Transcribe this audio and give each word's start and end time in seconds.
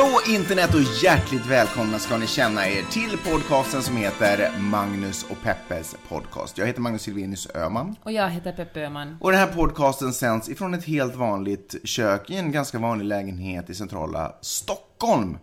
Hallå 0.00 0.20
internet 0.28 0.74
och 0.74 0.80
hjärtligt 1.02 1.46
välkomna 1.46 1.98
ska 1.98 2.16
ni 2.16 2.26
känna 2.26 2.68
er 2.68 2.82
till 2.82 3.18
podcasten 3.18 3.82
som 3.82 3.96
heter 3.96 4.58
Magnus 4.58 5.26
och 5.30 5.42
Peppes 5.42 5.96
podcast. 6.08 6.58
Jag 6.58 6.66
heter 6.66 6.80
Magnus 6.80 7.02
Silvenius 7.02 7.48
Öhman. 7.54 7.96
Och 8.02 8.12
jag 8.12 8.28
heter 8.28 8.52
Peppe 8.52 8.80
Öhman. 8.80 9.16
Och 9.20 9.30
den 9.30 9.40
här 9.40 9.46
podcasten 9.46 10.12
sänds 10.12 10.48
ifrån 10.48 10.74
ett 10.74 10.84
helt 10.84 11.14
vanligt 11.14 11.74
kök 11.84 12.30
i 12.30 12.36
en 12.36 12.52
ganska 12.52 12.78
vanlig 12.78 13.04
lägenhet 13.04 13.70
i 13.70 13.74
centrala 13.74 14.34
Stockholm. 14.40 15.38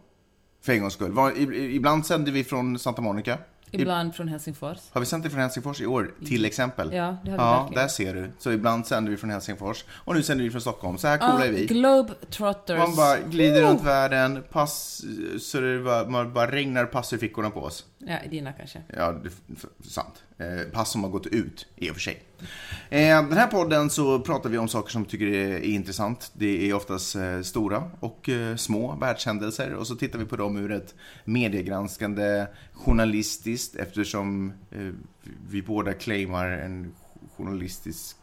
För 0.63 0.73
en 0.73 0.81
gångs 0.81 0.93
skull. 0.93 1.15
Ibland 1.53 2.05
sänder 2.05 2.31
vi 2.31 2.43
från 2.43 2.79
Santa 2.79 3.01
Monica. 3.01 3.37
Ibland 3.71 4.15
från 4.15 4.27
Helsingfors. 4.27 4.77
Har 4.91 4.99
vi 5.01 5.05
sänt 5.05 5.23
det 5.23 5.29
från 5.29 5.39
Helsingfors 5.39 5.81
i 5.81 5.85
år, 5.85 6.11
till 6.25 6.45
exempel? 6.45 6.93
Ja, 6.93 7.17
det 7.23 7.31
har 7.31 7.37
vi 7.37 7.43
Ja, 7.43 7.59
verkligen. 7.61 7.81
där 7.83 7.87
ser 7.87 8.13
du. 8.13 8.31
Så 8.39 8.51
ibland 8.51 8.87
sänder 8.87 9.11
vi 9.11 9.17
från 9.17 9.29
Helsingfors, 9.29 9.85
och 9.89 10.15
nu 10.15 10.23
sänder 10.23 10.43
vi 10.43 10.51
från 10.51 10.61
Stockholm. 10.61 10.97
Så 10.97 11.07
här 11.07 11.17
coola 11.17 11.45
är 11.45 11.51
vi. 11.51 11.65
Globetrotters. 11.65 12.77
Man 12.77 12.95
bara 12.95 13.19
glider 13.19 13.61
runt 13.61 13.83
världen, 13.83 14.43
pass, 14.51 15.03
så 15.39 15.59
det 15.59 15.79
bara, 15.79 16.09
man 16.09 16.33
bara 16.33 16.51
regnar 16.51 16.85
pass 16.85 17.13
ur 17.13 17.17
fickorna 17.17 17.49
på 17.49 17.59
oss. 17.61 17.85
Ja, 17.97 18.17
dina 18.29 18.53
kanske. 18.53 18.81
Ja, 18.97 19.11
det 19.11 19.29
sant. 19.89 20.23
Eh, 20.37 20.71
pass 20.73 20.91
som 20.91 21.03
har 21.03 21.11
gått 21.11 21.25
ut, 21.27 21.65
i 21.75 21.89
och 21.91 21.93
för 21.93 22.01
sig. 22.01 22.23
Eh, 22.89 23.27
den 23.29 23.37
här 23.37 23.47
podden 23.47 23.89
så 23.89 24.19
pratar 24.19 24.49
vi 24.49 24.57
om 24.57 24.67
saker 24.67 24.91
som 24.91 25.03
vi 25.03 25.09
tycker 25.09 25.27
är 25.27 25.59
intressant. 25.59 26.31
Det 26.33 26.69
är 26.69 26.73
oftast 26.73 27.15
eh, 27.15 27.41
stora 27.41 27.83
och 27.99 28.29
eh, 28.29 28.55
små 28.55 28.95
världshändelser 28.95 29.73
och 29.73 29.87
så 29.87 29.95
tittar 29.95 30.19
vi 30.19 30.25
på 30.25 30.35
dem 30.35 30.57
ur 30.57 30.71
ett 30.71 30.95
mediegranskande 31.25 32.45
journalistiskt 32.73 33.75
eftersom 33.75 34.53
vi 35.49 35.61
båda 35.61 35.93
claimar 35.93 36.49
en 36.51 36.93
journalistisk 37.37 38.17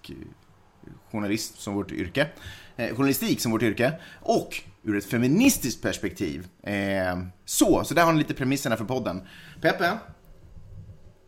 journalist 1.13 1.61
som 1.61 1.75
vårt 1.75 1.93
yrke, 1.93 2.29
eh, 2.77 2.95
journalistik 2.95 3.41
som 3.41 3.53
vårt 3.53 3.63
yrke 3.63 3.93
och 4.21 4.63
ur 4.83 4.97
ett 4.97 5.05
feministiskt 5.05 5.83
perspektiv. 5.83 6.47
Eh, 6.63 7.19
så, 7.45 7.85
så 7.85 7.95
där 7.95 8.05
har 8.05 8.13
ni 8.13 8.19
lite 8.19 8.35
premisserna 8.35 8.77
för 8.77 8.85
podden. 8.85 9.23
Peppe, 9.61 9.99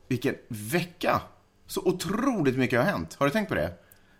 vilken 0.09 0.35
vecka! 0.49 1.21
Så 1.67 1.81
otroligt 1.85 2.57
mycket 2.59 2.79
har 2.79 2.87
hänt. 2.87 3.17
Har 3.19 3.27
du 3.27 3.33
tänkt 3.33 3.49
på 3.49 3.55
det? 3.55 3.73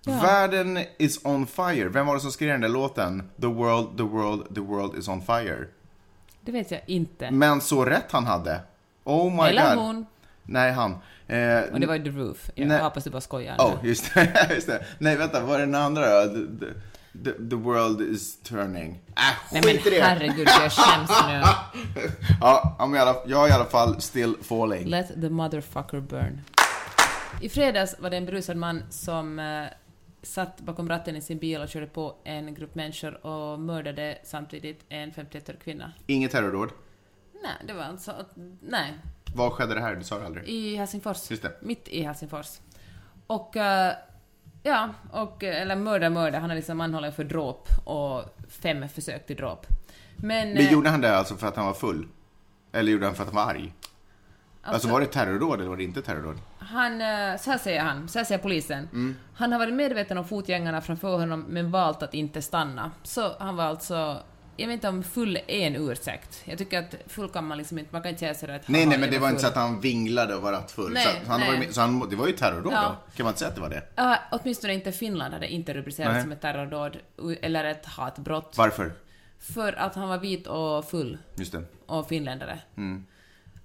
Världen 0.05 0.79
is 0.99 1.25
on 1.25 1.47
fire. 1.47 1.89
Vem 1.89 2.07
var 2.07 2.15
det 2.15 2.21
som 2.21 2.33
skrev 2.33 2.49
den 2.49 2.61
där 2.61 2.69
låten? 2.69 3.31
The 3.41 3.47
world, 3.47 3.97
the 3.97 4.03
world, 4.03 4.55
the 4.55 4.61
world 4.61 4.99
is 4.99 5.09
on 5.09 5.23
fire. 5.23 5.67
Det 6.41 6.53
vet 6.53 6.71
jag 6.71 6.81
inte. 6.87 7.31
Men 7.31 7.61
så 7.61 7.85
rätt 7.85 8.13
han 8.13 8.27
hade. 8.27 8.61
Oh 9.05 9.33
my 9.43 9.49
Eller 9.51 9.75
god. 9.75 9.85
hon. 9.85 10.07
Nej, 10.43 10.73
han. 10.73 10.91
Eh, 11.27 11.61
Och 11.73 11.81
det 11.81 11.87
var 11.87 11.95
ju 11.95 12.05
The 12.05 12.11
Roof. 12.11 12.51
Jag 12.55 12.69
Nej. 12.69 12.83
hoppas 12.83 13.05
du 13.05 13.11
bara 13.11 13.21
skojar. 13.21 13.57
Oh, 13.59 13.75
just 13.83 14.15
det. 14.15 14.49
just 14.55 14.67
det. 14.67 14.85
Nej, 14.99 15.17
vänta, 15.17 15.41
vad 15.45 15.55
är 15.57 15.61
den 15.61 15.75
andra 15.75 16.25
då? 16.25 16.33
The, 16.35 16.67
the, 17.25 17.49
the 17.51 17.57
world 17.57 18.01
is 18.01 18.37
turning. 18.43 18.91
Äh, 19.17 19.23
Nej 19.53 19.63
men 19.65 19.77
det. 19.85 20.03
herregud, 20.03 20.49
jag 20.63 20.73
skäms 20.73 21.11
nu. 21.29 21.43
Ja, 22.41 22.77
ja, 22.79 23.23
jag 23.27 23.45
är 23.45 23.49
i 23.49 23.53
alla 23.53 23.65
fall 23.65 24.01
still 24.01 24.35
falling. 24.43 24.87
Let 24.89 25.09
the 25.21 25.29
motherfucker 25.31 26.01
burn. 26.01 26.41
I 27.41 27.49
fredags 27.49 27.99
var 27.99 28.11
det 28.11 28.17
en 28.17 28.27
berusad 28.27 28.57
man 28.57 28.83
som 28.91 29.39
eh, 29.39 29.65
satt 30.23 30.61
bakom 30.61 30.89
ratten 30.89 31.17
i 31.17 31.21
sin 31.21 31.39
bil 31.39 31.61
och 31.61 31.69
körde 31.69 31.87
på 31.87 32.17
en 32.25 32.55
grupp 32.55 32.75
människor 32.75 33.27
och 33.27 33.61
mördade 33.61 34.19
samtidigt 34.25 34.85
en 34.89 35.13
51-årig 35.13 35.61
kvinna. 35.61 35.93
Inget 36.07 36.31
terrordåd. 36.31 36.71
Nej, 37.43 37.53
det 37.67 37.73
var 37.73 37.83
alltså... 37.83 38.13
Nej. 38.61 38.95
Var 39.35 39.51
skedde 39.51 39.75
det 39.75 39.81
här? 39.81 39.97
Du 39.97 40.05
sa 40.05 40.19
det 40.19 40.27
aldrig. 40.27 40.49
I 40.49 40.77
Helsingfors. 40.77 41.31
Just 41.31 41.43
det. 41.43 41.53
Mitt 41.61 41.89
i 41.89 42.03
Helsingfors. 42.03 42.61
Och, 43.27 43.57
eh, 43.57 43.95
ja, 44.63 44.89
och, 45.13 45.45
eh, 45.45 45.63
eller 45.63 45.77
mörda, 45.77 46.11
mörda, 46.11 46.39
han 46.39 46.51
är 46.51 46.55
liksom 46.55 46.81
anhållen 46.81 47.13
för 47.13 47.25
dråp 47.25 47.69
och 47.85 48.23
fem 48.49 48.89
försök 48.89 49.27
till 49.27 49.37
dråp. 49.37 49.67
Men... 50.17 50.49
Men 50.49 50.57
eh, 50.57 50.73
gjorde 50.73 50.91
han 50.91 51.01
det 51.01 51.17
alltså 51.17 51.37
för 51.37 51.47
att 51.47 51.57
han 51.57 51.67
var 51.67 51.75
full? 51.75 52.09
Eller 52.73 52.93
gjorde 52.93 53.07
han 53.07 53.15
för 53.15 53.23
att 53.23 53.35
han 53.35 53.45
var 53.45 53.53
arg? 53.53 53.73
Alltså, 54.67 54.89
var 54.89 55.01
det 55.01 55.07
terrordåd 55.07 55.61
eller 55.61 55.69
var 55.71 55.77
det 55.77 55.85
inte 55.85 56.03
terrordåd? 56.03 56.39
Han, 56.59 56.93
eh, 57.01 57.37
så 57.39 57.51
här 57.51 57.59
säger 57.59 57.81
han, 57.81 58.09
så 58.09 58.19
här 58.19 58.25
säger 58.25 58.43
polisen. 58.43 58.89
Mm. 58.93 59.17
Han 59.35 59.53
har 59.53 59.59
varit 59.59 59.75
medveten 59.75 60.19
om 60.19 60.25
fotgängarna 60.25 60.81
framför 60.81 61.19
honom 61.19 61.45
men 61.49 61.71
valt 61.71 62.03
att 62.03 62.15
inte 62.15 62.43
stanna. 62.43 62.91
Så 63.03 63.33
han 63.39 63.57
var 63.57 63.65
alltså, 63.65 64.19
jag 64.57 64.67
vet 64.67 64.75
inte 64.75 64.89
om 64.89 65.03
full 65.03 65.37
är 65.37 65.67
en 65.67 65.77
ursäkt. 65.77 66.43
Jag 66.45 66.59
tycker 66.59 66.79
att 66.79 66.95
full 67.07 67.29
kan 67.29 67.47
man 67.47 67.59
liksom 67.59 67.79
inte, 67.79 67.93
man 67.93 68.03
kan 68.03 68.09
inte 68.09 68.19
säga 68.21 68.35
sådär 68.35 68.55
att 68.57 68.69
Nej, 68.69 68.87
nej, 68.87 68.99
men 68.99 69.11
det 69.11 69.19
var 69.19 69.29
inte 69.29 69.41
så 69.41 69.47
full. 69.47 69.59
att 69.59 69.63
han 69.69 69.81
vinglade 69.81 70.35
och 70.35 70.43
var 70.43 70.53
rattfull. 70.53 70.93
Nej, 70.93 71.23
så 71.25 71.31
han 71.31 71.41
nej. 71.41 71.67
Var 71.67 71.73
så 71.73 71.81
han, 71.81 72.09
det 72.11 72.17
var 72.17 72.27
ju 72.27 72.33
terrordåd 72.33 72.73
Ja. 72.73 72.83
då? 72.83 73.17
Kan 73.17 73.25
man 73.25 73.31
inte 73.31 73.39
säga 73.39 73.49
att 73.49 73.55
det 73.55 73.61
var 73.61 73.71
det? 73.71 73.83
Ja, 73.95 74.19
åtminstone 74.31 74.75
inte 74.75 74.93
Finland 74.93 75.35
hade 75.35 75.49
inte 75.49 75.75
rubricerats 75.75 76.13
Nej. 76.13 76.23
som 76.23 76.33
ett 76.33 76.41
terrordåd 76.41 76.97
eller 77.43 77.65
ett 77.65 77.87
hatbrott. 77.87 78.55
Varför? 78.57 78.93
För 79.39 79.73
att 79.73 79.95
han 79.95 80.09
var 80.09 80.19
vit 80.19 80.47
och 80.47 80.85
full 80.85 81.19
Just 81.35 81.53
det. 81.53 81.63
och 81.87 82.09
finländare. 82.09 82.59
Mm. 82.77 83.05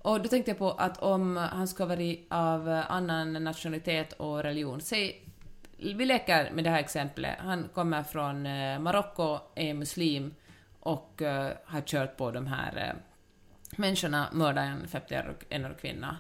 Och 0.02 0.22
då 0.22 0.30
tänkte 0.30 0.52
jag 0.52 0.58
på 0.58 0.72
att 0.72 0.98
om 0.98 1.38
han 1.38 1.68
ska 1.68 1.86
vara 1.86 2.16
av 2.30 2.84
annan 2.90 3.34
nationalitet 3.34 4.14
och 4.14 4.44
religion, 4.44 4.82
säg, 4.82 5.28
vi 5.78 6.06
leker 6.06 6.52
med 6.52 6.64
det 6.64 6.70
här 6.70 6.80
exemplet, 6.80 7.36
han 7.40 7.70
kommer 7.74 8.04
från 8.04 8.46
eh, 8.46 8.80
Marocko, 8.80 9.40
är 9.56 9.74
muslim 9.74 10.34
och 10.80 11.22
eh, 11.22 11.52
har 11.66 11.82
kört 11.82 12.18
på 12.18 12.32
de 12.32 12.48
här 12.48 12.78
eh, 12.78 13.02
människorna, 13.78 14.30
mördar 14.34 14.64
en 14.64 14.86
51-årig 14.88 15.78
kvinna. 15.82 16.18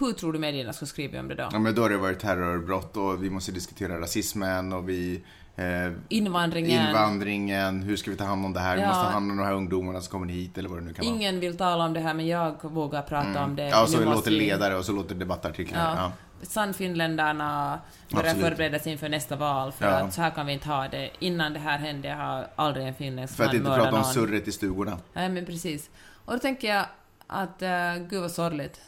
Hur 0.00 0.12
tror 0.12 0.32
du 0.32 0.38
medierna 0.38 0.72
skulle 0.72 0.88
skriva 0.88 1.20
om 1.20 1.28
det 1.28 1.34
då? 1.34 1.42
Mm. 1.42 1.52
Ja, 1.52 1.58
men 1.58 1.74
då 1.74 1.82
har 1.82 1.90
det 1.90 1.96
varit 1.96 2.20
terrorbrott 2.20 2.96
och 2.96 3.24
vi 3.24 3.30
måste 3.30 3.52
diskutera 3.52 4.00
rasismen 4.00 4.72
och 4.72 4.88
vi... 4.88 5.24
Eh, 5.56 5.92
Invandringen. 6.08 6.86
invandringen, 6.88 7.82
hur 7.82 7.96
ska 7.96 8.10
vi 8.10 8.16
ta 8.16 8.24
hand 8.24 8.44
om 8.44 8.52
det 8.52 8.60
här? 8.60 8.76
Vi 8.76 8.82
Ja. 8.82 8.88
måste 8.88 9.02
ta 9.04 9.10
hand 9.10 9.30
om 9.30 9.36
de 9.36 9.42
här 9.44 9.52
ungdomarna 9.54 10.00
som 10.00 10.10
kommer 10.12 10.32
hit 10.32 10.58
eller 10.58 10.68
vad 10.68 10.78
det 10.78 10.84
nu 10.84 10.92
kan 10.94 11.04
vara. 11.06 11.14
Ingen 11.16 11.40
vill 11.40 11.56
tala 11.56 11.84
om 11.84 11.92
det 11.92 12.00
här, 12.00 12.14
men 12.14 12.26
jag 12.26 12.54
vågar 12.62 13.02
prata 13.02 13.44
om 13.44 13.56
det. 13.56 13.62
Mm. 13.62 13.78
Ja, 13.78 13.86
så 13.86 13.92
Nu 13.92 13.98
det 13.98 14.04
måste 14.04 14.16
låter 14.16 14.30
vi- 14.30 14.36
ledare 14.50 14.76
och 14.76 14.84
så 14.84 14.92
låter 14.92 15.14
debattartiklar. 15.14 15.80
Ja. 15.96 16.02
Ja. 16.02 16.12
Sannfinländarna 16.46 17.78
börjar 18.10 18.34
förbereda 18.34 18.78
sig 18.78 18.92
inför 18.92 19.08
nästa 19.08 19.36
val 19.36 19.72
för 19.72 19.86
Ja. 19.86 19.92
att 19.92 20.14
så 20.14 20.22
här 20.22 20.30
kan 20.30 20.46
vi 20.46 20.52
inte 20.52 20.68
ha 20.68 20.88
det. 20.88 21.10
Innan 21.18 21.52
det 21.52 21.58
här 21.58 21.78
hände 21.78 22.10
har 22.12 22.46
aldrig 22.56 22.86
en 22.86 22.94
finländsk 22.94 23.36
För 23.36 23.44
att 23.44 23.54
inte 23.54 23.66
prata 23.66 23.88
om 23.88 23.94
någon. 23.94 24.04
surret 24.04 24.48
i 24.48 24.52
stugorna. 24.52 24.98
Nej, 25.12 25.28
men 25.28 25.46
precis. 25.46 25.90
Och 26.24 26.32
då 26.32 26.38
tänker 26.38 26.68
jag 26.74 26.84
att, 27.26 27.62
uh, 27.62 28.06
gud 28.08 28.20
vad 28.20 28.30
sorgligt. 28.30 28.80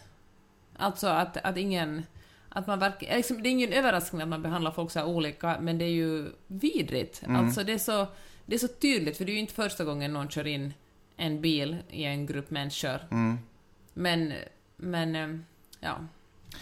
Alltså 0.79 1.07
att, 1.07 1.37
att 1.37 1.57
ingen... 1.57 2.07
Att 2.55 2.67
man 2.67 2.79
verkar, 2.79 3.17
liksom, 3.17 3.43
det 3.43 3.49
är 3.49 3.51
ingen 3.51 3.73
överraskning 3.73 4.23
att 4.23 4.29
man 4.29 4.43
behandlar 4.43 4.71
folk 4.71 4.91
så 4.91 4.99
här 4.99 5.07
olika, 5.07 5.59
men 5.61 5.79
det 5.79 5.85
är 5.85 5.89
ju 5.89 6.33
vidrigt. 6.47 7.23
Mm. 7.23 7.45
Alltså 7.45 7.65
det 7.65 7.73
är, 7.73 7.79
så, 7.79 8.07
det 8.47 8.55
är 8.55 8.59
så 8.59 8.69
tydligt, 8.69 9.17
för 9.17 9.25
det 9.25 9.33
är 9.33 9.35
ju 9.35 9.41
inte 9.41 9.55
första 9.55 9.85
gången 9.85 10.13
någon 10.13 10.29
kör 10.29 10.47
in 10.47 10.75
en 11.17 11.41
bil 11.41 11.77
i 11.91 12.05
en 12.05 12.27
grupp 12.27 12.51
människor. 12.51 13.01
Mm. 13.11 13.39
Men, 13.95 14.33
men, 14.77 15.17
eh, 15.17 15.39
ja. 15.81 15.97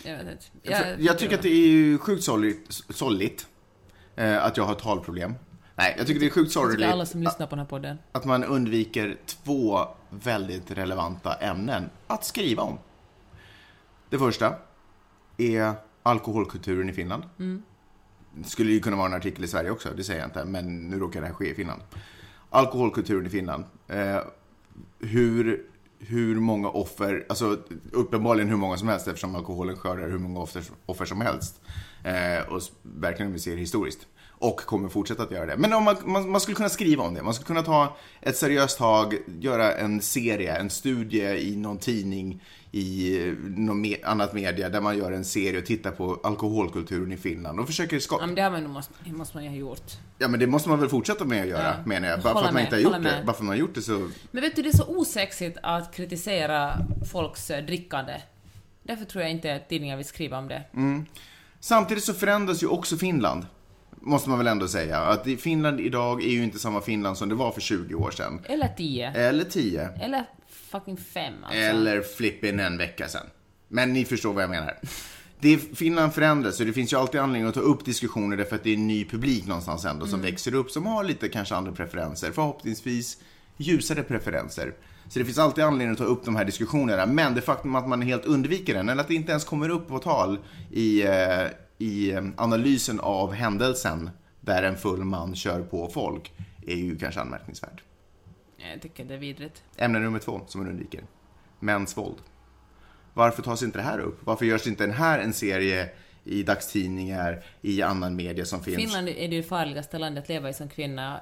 Jag 0.02 0.16
vet 0.16 0.32
inte. 0.32 0.46
Jag, 0.62 1.00
jag 1.00 1.18
tycker 1.18 1.34
att 1.34 1.42
det 1.42 1.48
är 1.48 1.68
ju 1.68 1.98
sjukt 1.98 2.24
sorgligt, 2.24 2.72
sorgligt 2.88 3.46
eh, 4.16 4.44
att 4.44 4.56
jag 4.56 4.64
har 4.64 4.74
talproblem. 4.74 5.34
Nej, 5.74 5.94
jag 5.98 6.06
tycker 6.06 6.20
det 6.20 6.26
är 6.26 6.30
sjukt 6.30 6.52
sorgligt 6.52 6.88
alla 6.88 7.06
som 7.06 7.22
lyssnar 7.22 7.46
på 7.46 7.50
den 7.50 7.58
här 7.58 7.66
podden. 7.66 7.98
att 8.12 8.24
man 8.24 8.44
undviker 8.44 9.16
två 9.26 9.88
väldigt 10.10 10.70
relevanta 10.70 11.34
ämnen 11.34 11.90
att 12.06 12.24
skriva 12.24 12.62
om. 12.62 12.78
Det 14.08 14.18
första 14.18 14.54
är 15.40 15.72
alkoholkulturen 16.02 16.88
i 16.88 16.92
Finland. 16.92 17.22
Det 18.34 18.48
skulle 18.48 18.72
ju 18.72 18.81
kunna 18.81 18.96
vara 18.96 19.06
en 19.06 19.14
artikel 19.14 19.44
i 19.44 19.48
Sverige 19.48 19.70
också, 19.70 19.88
det 19.96 20.04
säger 20.04 20.20
jag 20.20 20.28
inte, 20.28 20.44
men 20.44 20.88
nu 20.90 20.98
råkar 20.98 21.20
det 21.20 21.26
här 21.26 21.34
ske 21.34 21.50
i 21.50 21.54
Finland. 21.54 21.82
Alkoholkulturen 22.50 23.26
i 23.26 23.31
Finland. 23.31 23.64
Eh, 23.88 24.19
hur, 24.98 25.66
hur 25.98 26.40
många 26.40 26.69
offer, 26.69 27.26
alltså 27.28 27.58
uppenbarligen 27.92 28.48
hur 28.48 28.56
många 28.56 28.76
som 28.76 28.88
helst 28.88 29.08
eftersom 29.08 29.34
alkoholen 29.34 29.76
skördar 29.76 30.08
hur 30.08 30.19
många 30.19 30.40
offer, 30.40 30.62
offer 30.87 31.04
som 31.04 31.20
helst. 31.20 31.60
Eh, 32.04 32.52
och 32.52 32.62
verkligen 32.82 33.26
om 33.26 33.32
vi 33.32 33.38
ser 33.38 33.56
historiskt. 33.56 34.06
Och 34.42 34.56
kommer 34.60 34.88
fortsätta 34.88 35.22
att 35.22 35.31
göra 35.31 35.46
det. 35.46 35.56
Men 35.56 35.72
om 35.72 35.84
man, 35.84 35.96
man, 36.04 36.31
man 36.31 36.40
skulle 36.40 36.54
kunna 36.54 36.69
skriva 36.69 37.04
om 37.04 37.14
det. 37.14 37.22
Man 37.22 37.34
skulle 37.34 37.46
kunna 37.46 37.62
ta 37.62 37.96
ett 38.20 38.37
seriöst 38.37 38.78
tag, 38.78 39.14
göra 39.40 39.75
en 39.75 40.00
serie, 40.00 40.56
en 40.56 40.70
studie 40.70 41.22
i 41.52 41.56
någon 41.56 41.78
tidning 41.78 42.42
i 42.72 43.19
eh, 43.28 43.34
något 43.56 43.76
me 43.76 43.96
annat 44.02 44.32
media 44.34 44.69
där 44.69 44.81
man 44.81 44.98
gör 44.98 45.12
en 45.12 45.25
serie 45.25 45.58
och 45.58 45.66
tittar 45.66 45.90
på 45.90 46.20
alkoholkulturen 46.22 47.12
i 47.12 47.16
Finland 47.16 47.60
och 47.60 47.66
försöker 47.66 47.96
Ja, 47.96 48.00
skapa... 48.00 48.26
men 48.26 48.34
det 48.34 48.42
har 48.42 48.50
man 48.50 48.70
måste, 48.70 48.92
måste 49.06 49.37
man 49.37 49.44
ju 49.44 49.50
ha 49.50 49.56
gjort. 49.56 49.92
Ja 50.19 50.28
men 50.28 50.40
det 50.40 50.46
måste 50.46 50.69
man 50.69 50.81
väl 50.81 50.88
fortsätta 50.88 51.25
med 51.25 51.43
att 51.43 51.48
göra, 51.48 51.62
Ja. 51.78 51.86
menar 51.86 52.08
jag. 52.08 52.20
Bara 52.20 52.32
Hålla 52.34 52.40
för 52.43 52.48
att 52.48 52.54
man 52.54 52.62
inte 52.62 52.76
har 52.76 52.81
gjort 52.81 52.93
det. 52.93 53.00
Bara 53.02 53.22
för 53.25 53.31
att 53.32 53.38
man 53.40 53.48
har 53.48 53.54
gjort 53.56 53.75
det 53.75 53.82
så... 53.82 54.10
Men 54.31 54.43
vet 54.43 54.56
du, 54.56 54.62
det 54.62 54.69
är 54.69 54.76
så 54.76 54.86
osexigt 54.86 55.58
att 55.62 55.94
kritisera 55.94 56.76
folks 57.12 57.50
eh, 57.50 57.64
drickande. 57.64 58.12
Därför 58.82 59.04
tror 59.04 59.22
jag 59.22 59.31
inte 59.31 59.54
att 59.54 59.69
tidningar 59.69 59.96
vill 59.96 60.06
skriva 60.06 60.38
om 60.38 60.48
det. 60.48 60.62
Samtidigt 61.60 62.04
så 62.04 62.14
förändras 62.14 62.62
ju 62.62 62.66
också 62.66 62.96
Finland. 62.96 63.46
Måste 64.00 64.29
man 64.29 64.38
väl 64.38 64.47
ändå 64.47 64.69
säga. 64.69 64.99
Att 64.99 65.26
Finland 65.38 65.81
idag 65.81 66.23
är 66.23 66.31
ju 66.31 66.44
inte 66.44 66.58
samma 66.58 66.81
Finland 66.81 67.19
som 67.19 67.29
det 67.29 67.35
var 67.35 67.52
för 67.52 67.61
20 67.61 67.94
år 67.94 68.11
sedan. 68.11 68.41
Eller 68.44 68.69
tio. 68.69 69.11
Eller 69.11 69.44
10. 69.44 69.88
Eller 70.00 70.25
fucking 70.49 70.97
fem 70.97 71.35
alltså. 71.43 71.58
Eller 71.58 72.02
flippin 72.02 72.61
en 72.61 72.79
vecka 72.79 73.08
sedan. 73.08 73.26
Men 73.69 73.93
ni 73.93 74.05
förstår 74.05 74.32
vad 74.32 74.43
jag 74.43 74.50
menar. 74.50 74.79
Det, 75.41 75.58
Finland 75.58 76.14
förändras 76.14 76.61
och 76.61 76.67
det 76.67 76.73
finns 76.73 76.93
ju 76.93 76.97
alltid 76.97 77.20
anledning 77.20 77.49
att 77.49 77.55
ta 77.55 77.61
upp 77.61 77.85
diskussioner 77.85 78.37
därför 78.37 78.56
att 78.56 78.64
det 78.64 78.70
är 78.70 78.75
en 78.75 78.87
ny 78.87 79.05
publik 79.05 79.47
någonstans 79.47 79.85
ändå 79.85 80.06
som 80.06 80.23
växer 80.23 80.55
upp 80.55 80.70
som 80.70 80.87
har 80.87 81.05
lite 81.05 81.29
kanske 81.29 81.55
andra 81.55 81.73
preferenser. 81.73 82.32
Förhoppningsvis 82.32 83.19
ljusare 83.56 84.03
preferenser. 84.03 84.75
Så 85.08 85.19
det 85.19 85.25
finns 85.25 85.38
alltid 85.38 85.64
anledning 85.64 85.93
att 85.93 85.99
ta 85.99 86.05
upp 86.05 86.25
de 86.25 86.37
här 86.37 86.44
diskussionerna. 86.44 87.06
Men 87.06 87.35
det 87.35 87.41
faktum 87.41 87.75
att 87.75 87.88
man 87.88 88.03
helt 88.03 88.25
undviker 88.25 88.75
den 88.75 88.88
eller 88.88 89.03
att 89.03 89.08
det 89.08 89.14
inte 89.14 89.31
ens 89.31 89.44
kommer 89.44 89.69
upp 89.69 89.88
på 89.88 89.99
tal 89.99 90.38
i, 90.70 91.03
eh, 91.03 91.46
i 91.81 92.11
eh, 92.11 92.23
analysen 92.37 93.00
av 93.00 93.32
händelsen 93.32 94.11
där 94.41 94.62
en 94.62 94.77
full 94.77 95.05
man 95.05 95.35
kör 95.35 95.62
på 95.62 95.88
folk 95.88 96.32
är 96.67 96.77
ju 96.77 96.99
kanske 96.99 97.21
anmärkningsvärt. 97.21 97.82
Jag 98.56 98.82
tycker 98.82 99.05
det 99.05 99.15
är 99.15 99.19
vidrigt. 99.19 99.62
Ämne 99.77 99.99
nummer 99.99 100.19
två 100.19 100.41
som 100.47 100.61
man 100.61 100.71
undviker. 100.71 101.05
Mäns 101.61 101.97
våld. 101.97 102.17
Varför 103.15 103.43
tas 103.43 103.62
inte 103.62 103.79
det 103.79 103.82
här 103.82 103.99
upp? 103.99 104.27
Varför 104.27 104.44
görs 104.44 104.67
inte 104.67 104.87
den 104.87 104.94
här 104.94 105.19
en 105.19 105.32
serie 105.32 105.91
i 106.25 106.43
dagstidningar, 106.43 107.44
i 107.62 107.82
annan 107.82 108.17
media 108.17 108.44
som 108.44 108.62
finns? 108.62 108.77
Finland 108.77 109.09
är 109.09 109.29
det 109.29 109.43
farligaste 109.43 109.99
landet 109.99 110.25
att 110.25 110.29
leva 110.29 110.49
i 110.49 110.55
som 110.55 110.69
kvinna 110.69 111.21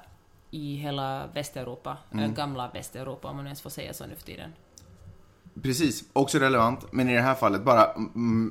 i 0.51 0.75
hela 0.75 1.27
Västeuropa. 1.33 1.97
Mm. 2.13 2.33
Gamla 2.33 2.69
Västeuropa 2.73 3.27
om 3.27 3.35
man 3.35 3.45
ens 3.45 3.61
får 3.61 3.69
säga 3.69 3.93
så 3.93 4.05
nu 4.05 4.15
för 4.15 4.23
tiden. 4.23 4.53
Precis, 5.63 6.03
också 6.13 6.39
relevant, 6.39 6.85
men 6.91 7.09
i 7.09 7.15
det 7.15 7.21
här 7.21 7.35
fallet 7.35 7.63
bara 7.63 7.97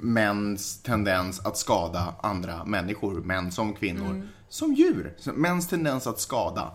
mäns 0.02 0.82
tendens 0.82 1.40
att 1.40 1.56
skada 1.56 2.14
andra 2.22 2.64
människor, 2.64 3.20
män 3.20 3.52
som 3.52 3.74
kvinnor, 3.74 4.28
som 4.48 4.74
djur. 4.74 5.16
Mäns 5.34 5.68
tendens 5.68 6.06
att 6.06 6.20
skada 6.20 6.72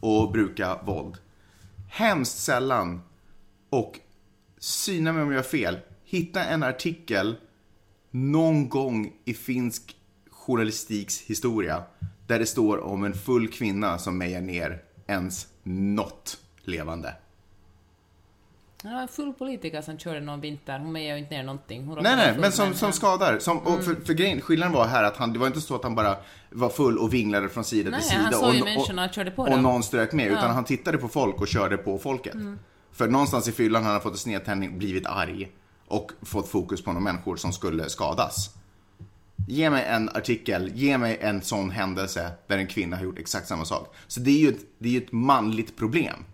och 0.00 0.32
bruka 0.32 0.78
våld. 0.84 1.16
Hemskt 1.88 2.38
sällan, 2.38 3.00
och 3.70 3.98
syna 4.58 5.12
mig 5.12 5.22
om 5.22 5.30
jag 5.30 5.38
har 5.38 5.42
fel, 5.42 5.78
hitta 6.04 6.44
en 6.44 6.62
artikel 6.62 7.36
någon 8.10 8.68
gång 8.68 9.12
i 9.24 9.34
finsk 9.34 9.96
journalistiks 10.30 11.20
historia 11.20 11.82
där 12.26 12.38
det 12.38 12.46
står 12.46 12.78
om 12.78 13.04
en 13.04 13.14
full 13.14 13.48
kvinna 13.48 13.98
som 13.98 14.18
mejar 14.18 14.40
ner 14.40 14.82
ens 15.06 15.46
något 15.62 16.38
levande. 16.62 17.14
Det 18.82 18.88
var 18.88 19.00
en 19.02 19.08
full 19.08 19.32
politiker 19.32 19.82
som 19.82 19.98
körde 19.98 20.20
någon 20.20 20.40
vinter. 20.40 20.78
Hon 20.78 20.92
mejade 20.92 21.18
ju 21.18 21.22
inte 21.24 21.34
ner 21.34 21.42
någonting. 21.42 21.86
Hon 21.86 21.98
Nej, 22.02 22.16
nej, 22.16 22.36
men 22.38 22.52
som, 22.52 22.74
som 22.74 22.92
skadar. 22.92 23.38
Som, 23.38 23.58
och 23.58 23.72
Mm. 23.72 23.84
för, 23.84 23.94
för 23.94 24.12
grejen, 24.12 24.40
skillnaden 24.40 24.72
var 24.74 24.86
här 24.86 25.04
att 25.04 25.16
han, 25.16 25.32
det 25.32 25.38
var 25.38 25.46
inte 25.46 25.60
så 25.60 25.74
att 25.74 25.82
han 25.82 25.94
bara 25.94 26.16
var 26.50 26.68
full 26.68 26.98
och 26.98 27.14
vinglade 27.14 27.48
från 27.48 27.64
sida 27.64 27.90
Nej, 27.90 28.00
till 28.00 28.08
sida. 28.10 28.22
han 28.22 28.34
och, 28.60 28.64
människorna 28.64 29.04
och 29.04 29.12
körde 29.14 29.30
på 29.30 29.42
och 29.42 29.50
dem. 29.50 29.62
någon 29.62 29.82
strök 29.82 30.12
med, 30.12 30.26
utan 30.26 30.36
Ja. 30.38 30.44
Mm. 30.44 30.54
han 30.54 30.64
tittade 30.64 30.98
på 30.98 31.08
folk 31.08 31.40
och 31.40 31.48
körde 31.48 31.76
på 31.76 31.98
folket. 31.98 32.34
För 32.92 33.08
någonstans 33.08 33.48
i 33.48 33.52
fyllan 33.52 33.84
han 33.84 34.00
fått 34.00 34.12
en 34.12 34.18
snedtändning, 34.18 34.78
blivit 34.78 35.06
arg 35.06 35.48
och 35.88 36.12
fått 36.22 36.48
fokus 36.48 36.82
på 36.84 36.90
några 36.92 37.04
människor 37.04 37.36
som 37.36 37.52
skulle 37.52 37.88
skadas. 37.88 38.50
Ge 39.48 39.70
mig 39.70 39.84
en 39.84 40.08
artikel, 40.08 40.70
ge 40.74 40.98
mig 40.98 41.18
en 41.20 41.42
sån 41.42 41.70
händelse 41.70 42.30
där 42.46 42.58
en 42.58 42.66
kvinna 42.66 42.96
har 42.96 43.04
gjort 43.04 43.18
exakt 43.18 43.48
samma 43.48 43.64
sak. 43.64 43.94
Så 44.06 44.20
det 44.20 44.30
är 44.30 44.38
ju 44.38 44.48
ett, 44.48 44.60
det 44.78 44.88
är 44.88 44.92
ju 44.92 44.98
ett 44.98 45.12
manligt 45.12 45.76
problem. 45.76 46.24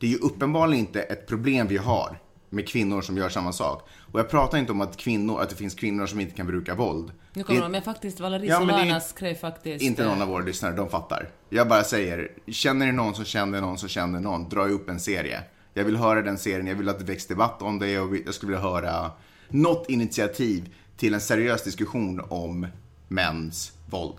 Det 0.00 0.06
är 0.06 0.10
ju 0.10 0.16
uppenbarligen 0.18 0.86
inte 0.86 1.02
ett 1.02 1.26
problem 1.26 1.66
vi 1.66 1.76
har 1.76 2.18
med 2.50 2.68
kvinnor 2.68 3.00
som 3.00 3.16
gör 3.16 3.28
samma 3.28 3.52
sak. 3.52 3.88
Och 4.12 4.18
jag 4.20 4.30
pratar 4.30 4.58
inte 4.58 4.72
om 4.72 4.80
att, 4.80 4.96
kvinnor, 4.96 5.40
att 5.40 5.50
det 5.50 5.56
finns 5.56 5.74
kvinnor 5.74 6.06
som 6.06 6.20
inte 6.20 6.34
kan 6.36 6.46
bruka 6.46 6.74
våld. 6.74 7.12
Nu 7.32 7.42
kommer 7.44 7.60
Det- 7.60 7.66
de, 7.66 7.72
men 7.72 7.82
faktiskt 7.82 8.20
Valerie 8.20 8.50
Ja, 8.50 8.58
Solanas 8.58 9.08
skrev 9.08 9.34
faktiskt... 9.34 9.82
inte 9.82 10.04
någon 10.04 10.16
eh, 10.16 10.22
av 10.22 10.28
våra 10.28 10.44
lyssnare, 10.44 10.76
de 10.76 10.88
fattar. 10.88 11.28
Jag 11.48 11.68
bara 11.68 11.82
säger, 11.84 12.32
känner 12.46 12.86
ni 12.86 12.92
någon 12.92 13.14
som 13.14 13.24
känner 13.24 13.60
någon 13.60 13.78
som 13.78 13.88
känner 13.88 14.20
någon, 14.20 14.48
dra 14.48 14.64
upp 14.64 14.88
en 14.88 15.00
serie. 15.00 15.42
Jag 15.74 15.84
vill 15.84 15.96
höra 15.96 16.22
den 16.22 16.38
serien, 16.38 16.66
jag 16.66 16.74
vill 16.74 16.88
att 16.88 16.98
det 16.98 17.04
väcks 17.04 17.26
debatt 17.26 17.62
om 17.62 17.78
det 17.78 17.98
och 17.98 18.16
jag 18.26 18.34
skulle 18.34 18.52
vilja 18.52 18.68
höra 18.70 19.10
något 19.48 19.90
initiativ 19.90 20.74
till 20.96 21.14
en 21.14 21.20
seriös 21.20 21.64
diskussion 21.64 22.20
om 22.28 22.66
mäns 23.08 23.72
våld. 23.90 24.16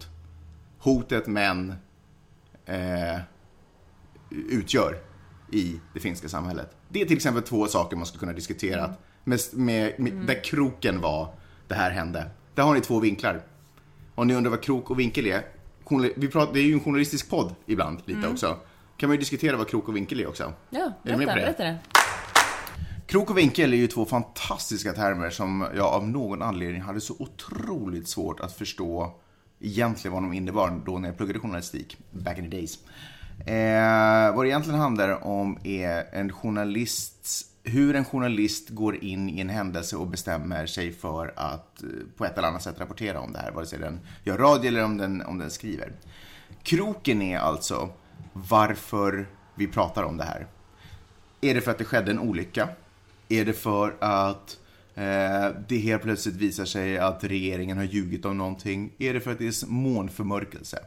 Hotet 0.79 1.27
män 1.27 1.73
eh, 2.65 3.19
utgör 4.29 4.97
i 5.51 5.79
det 5.93 5.99
finska 5.99 6.29
samhället. 6.29 6.75
Det 6.89 7.01
är 7.01 7.05
till 7.05 7.15
exempel 7.15 7.43
två 7.43 7.67
saker 7.67 7.97
man 7.97 8.05
skulle 8.05 8.19
kunna 8.19 8.33
diskutera. 8.33 8.93
Med, 9.23 9.39
med, 9.53 9.99
med, 9.99 10.13
Där 10.13 10.43
kroken 10.43 11.01
var, 11.01 11.33
det 11.67 11.75
här 11.75 11.91
hände. 11.91 12.25
Där 12.55 12.63
har 12.63 12.73
ni 12.73 12.81
två 12.81 12.99
vinklar. 12.99 13.41
Om 14.15 14.27
ni 14.27 14.33
undrar 14.35 14.51
vad 14.51 14.61
krok 14.61 14.89
och 14.89 14.99
vinkel 14.99 15.27
är. 15.27 15.43
Vi 16.15 16.27
pratar, 16.27 16.53
det 16.53 16.59
är 16.59 16.63
ju 16.63 16.73
en 16.73 16.79
journalistisk 16.79 17.29
podd 17.29 17.55
ibland, 17.65 18.01
lite 18.05 18.27
också. 18.27 18.57
Kan 18.97 19.09
man 19.09 19.15
ju 19.15 19.19
diskutera 19.19 19.57
vad 19.57 19.67
krok 19.67 19.87
och 19.87 19.95
vinkel 19.95 20.19
är 20.19 20.27
också. 20.27 20.53
Ja, 20.69 20.93
Är 21.03 21.17
berätta, 21.17 21.17
på 21.17 21.39
det? 21.39 21.45
berätta 21.45 21.63
det. 21.63 21.77
Krok 23.07 23.29
och 23.29 23.37
vinkel 23.37 23.73
är 23.73 23.77
ju 23.77 23.87
två 23.87 24.05
fantastiska 24.05 24.93
termer 24.93 25.29
som 25.29 25.67
jag 25.75 25.85
av 25.85 26.07
någon 26.07 26.41
anledning 26.41 26.81
hade 26.81 27.01
så 27.01 27.15
otroligt 27.19 28.07
svårt 28.07 28.39
att 28.39 28.53
förstå 28.53 29.19
egentligen 29.59 30.13
vad 30.13 30.23
de 30.23 30.33
innebar 30.33 30.81
då 30.85 30.97
när 30.97 31.09
jag 31.09 31.17
pluggade 31.17 31.39
journalistik, 31.39 31.97
back 32.11 32.37
in 32.37 32.51
the 32.51 32.57
days. 32.57 32.79
Eh, 33.45 34.35
vad 34.35 34.45
det 34.45 34.49
egentligen 34.49 34.79
handlar 34.79 35.23
om 35.23 35.57
är 35.63 36.05
en 36.11 36.31
journalists, 36.31 37.45
hur 37.63 37.95
en 37.95 38.05
journalist 38.05 38.69
går 38.69 39.03
in 39.03 39.29
i 39.29 39.41
en 39.41 39.49
händelse 39.49 39.95
och 39.95 40.07
bestämmer 40.07 40.65
sig 40.65 40.91
för 40.93 41.33
att 41.35 41.83
eh, 41.83 41.89
på 42.17 42.25
ett 42.25 42.37
eller 42.37 42.47
annat 42.47 42.63
sätt 42.63 42.79
rapportera 42.79 43.19
om 43.19 43.33
det 43.33 43.39
här, 43.39 43.51
vare 43.51 43.65
sig 43.65 43.79
den 43.79 43.99
gör 44.23 44.37
radio 44.37 44.67
eller 44.67 44.83
om 44.83 44.97
den, 44.97 45.21
om 45.21 45.37
den 45.37 45.49
skriver. 45.49 45.91
Kroken 46.63 47.21
är 47.21 47.39
alltså 47.39 47.89
varför 48.33 49.27
vi 49.55 49.67
pratar 49.67 50.03
om 50.03 50.17
det 50.17 50.23
här. 50.23 50.47
Är 51.41 51.53
det 51.53 51.61
för 51.61 51.71
att 51.71 51.77
det 51.77 51.85
skedde 51.85 52.11
en 52.11 52.19
olycka? 52.19 52.69
Är 53.29 53.45
det 53.45 53.53
för 53.53 53.95
att 53.99 54.57
eh, 54.95 55.49
det 55.67 55.77
helt 55.77 56.01
plötsligt 56.01 56.35
visar 56.35 56.65
sig 56.65 56.97
att 56.97 57.23
regeringen 57.23 57.77
har 57.77 57.83
ljugit 57.83 58.25
om 58.25 58.37
någonting? 58.37 58.91
Är 58.97 59.13
det 59.13 59.19
för 59.19 59.31
att 59.31 59.39
det 59.39 59.47
är 59.47 59.67
månförmörkelse? 59.67 60.79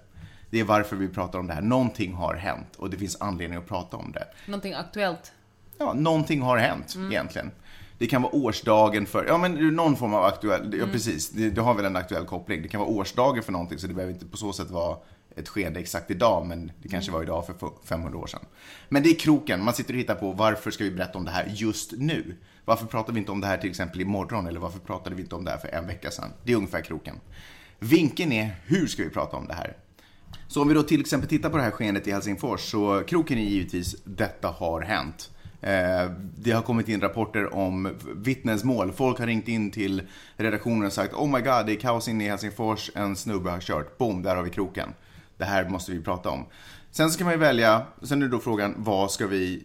Det 0.55 0.61
är 0.61 0.65
varför 0.65 0.97
vi 0.97 1.09
pratar 1.09 1.39
om 1.39 1.47
det 1.47 1.55
här. 1.55 1.63
Någonting 1.63 2.15
har 2.15 2.35
hänt 2.35 2.77
och 2.77 2.91
det 2.91 2.97
finns 2.97 3.21
anledning 3.21 3.59
att 3.59 3.69
prata 3.69 3.97
om 3.97 4.13
det. 4.13 4.27
Någonting 4.47 4.75
aktuellt. 4.75 5.33
Ja, 5.79 5.93
någonting 5.93 6.43
har 6.43 6.59
hänt 6.59 6.97
egentligen. 7.11 7.51
Det 7.99 8.07
kan 8.07 8.23
vara 8.23 8.35
årsdagen 8.35 9.07
för, 9.07 9.25
ja 9.25 9.39
men 9.39 9.77
någon 9.77 9.97
form 9.97 10.15
av 10.15 10.25
aktuell, 10.25 10.75
ja 10.79 10.87
precis, 10.93 11.31
det, 11.31 11.51
det 11.51 11.61
har 11.61 11.75
väl 11.75 11.85
en 11.85 11.97
aktuell 11.97 12.25
koppling. 12.25 12.63
Det 12.63 12.69
kan 12.69 12.81
vara 12.81 12.91
årsdagen 12.91 13.43
för 13.43 13.53
någonting 13.53 13.79
så 13.79 13.87
det 13.87 13.95
behöver 13.95 14.13
inte 14.13 14.27
på 14.27 14.37
så 14.37 14.53
sätt 14.53 14.71
vara 14.71 14.97
ett 15.37 15.49
skeende 15.49 15.81
exakt 15.81 16.11
idag, 16.11 16.47
men 16.47 16.73
det 16.83 16.89
kanske 16.89 17.13
var 17.13 17.23
idag 17.23 17.47
för 17.47 17.55
500 17.85 18.19
år 18.19 18.27
sedan. 18.27 18.45
Men 18.89 19.03
det 19.03 19.09
är 19.09 19.15
kroken, 19.15 19.65
man 19.65 19.75
sitter 19.75 19.95
och 19.95 20.01
hittar 20.01 20.15
på 20.15 20.33
varför 20.33 20.71
ska 20.71 20.85
vi 20.85 20.91
berätta 20.91 21.19
om 21.19 21.25
det 21.25 21.31
här 21.31 21.53
just 21.55 21.93
nu? 21.93 22.37
Varför 22.65 22.87
pratar 22.87 23.13
vi 23.13 23.19
inte 23.19 23.33
om 23.33 23.41
det 23.41 23.47
här 23.47 23.59
till 23.59 23.71
exempel 23.71 24.01
imorgon 24.01 24.47
eller 24.47 24.61
varför 24.61 24.79
pratade 24.79 25.17
vi 25.17 25.23
inte 25.23 25.35
om 25.35 25.45
det 25.45 25.51
här 25.51 25.59
för 25.59 25.69
en 25.69 25.87
vecka 25.87 26.11
sedan? 26.11 26.29
Det 26.43 26.53
är 26.53 26.57
ungefär 26.57 26.81
kroken. 26.81 27.21
Vinkeln 27.79 28.33
är, 28.33 28.57
hur 28.65 28.87
ska 28.87 29.03
vi 29.03 29.11
prata 29.11 29.37
om 29.37 29.47
det 29.47 29.55
här? 29.55 29.77
Så 30.55 30.63
om 30.63 30.69
vi 30.69 30.75
då 30.75 30.83
till 30.83 31.01
exempel 31.01 31.29
tittar 31.29 31.51
på 31.51 31.57
det 31.57 31.63
här 31.63 31.71
skeendet 31.71 32.07
i 32.07 32.13
Helsingfors 32.13 32.61
så 32.61 33.03
kroken 33.07 33.39
är 33.39 33.43
givetvis 33.43 33.97
detta 34.05 34.49
har 34.49 34.81
hänt. 34.81 35.31
Eh, 35.61 36.11
Det 36.37 36.51
har 36.53 36.63
kommit 36.63 36.89
in 36.89 37.01
rapporter 37.01 37.55
om 37.55 37.95
vittnesmål. 38.17 38.93
Folk 38.93 39.19
har 39.19 39.27
ringt 39.27 39.49
in 39.49 39.71
till 39.71 40.03
redaktionen 40.37 40.87
och 40.87 40.93
sagt 40.93 41.15
Oh 41.15 41.27
my 41.31 41.41
god, 41.41 41.67
det 41.67 41.73
är 41.73 41.81
kaos 41.81 42.09
inne 42.09 42.25
i 42.25 42.29
Helsingfors, 42.29 42.91
en 42.95 43.17
snubbe 43.17 43.51
har 43.51 43.61
kört. 43.61 43.99
Boom, 43.99 44.23
där 44.23 44.37
har 44.37 44.43
vi 44.43 44.51
kroken. 44.51 44.89
Det 45.37 45.45
här 45.45 45.69
måste 45.69 45.93
vi 45.93 46.01
prata 46.03 46.31
om. 46.31 46.47
Sen 46.91 47.11
så 47.11 47.19
kan 47.19 47.25
man 47.25 47.35
ju 47.35 47.41
välja, 47.41 47.87
sen 48.03 48.23
är 48.23 48.27
det 48.27 48.33
då 48.33 48.39
frågan, 48.39 48.75
vad 48.79 49.11
ska 49.11 49.27
vi 49.27 49.65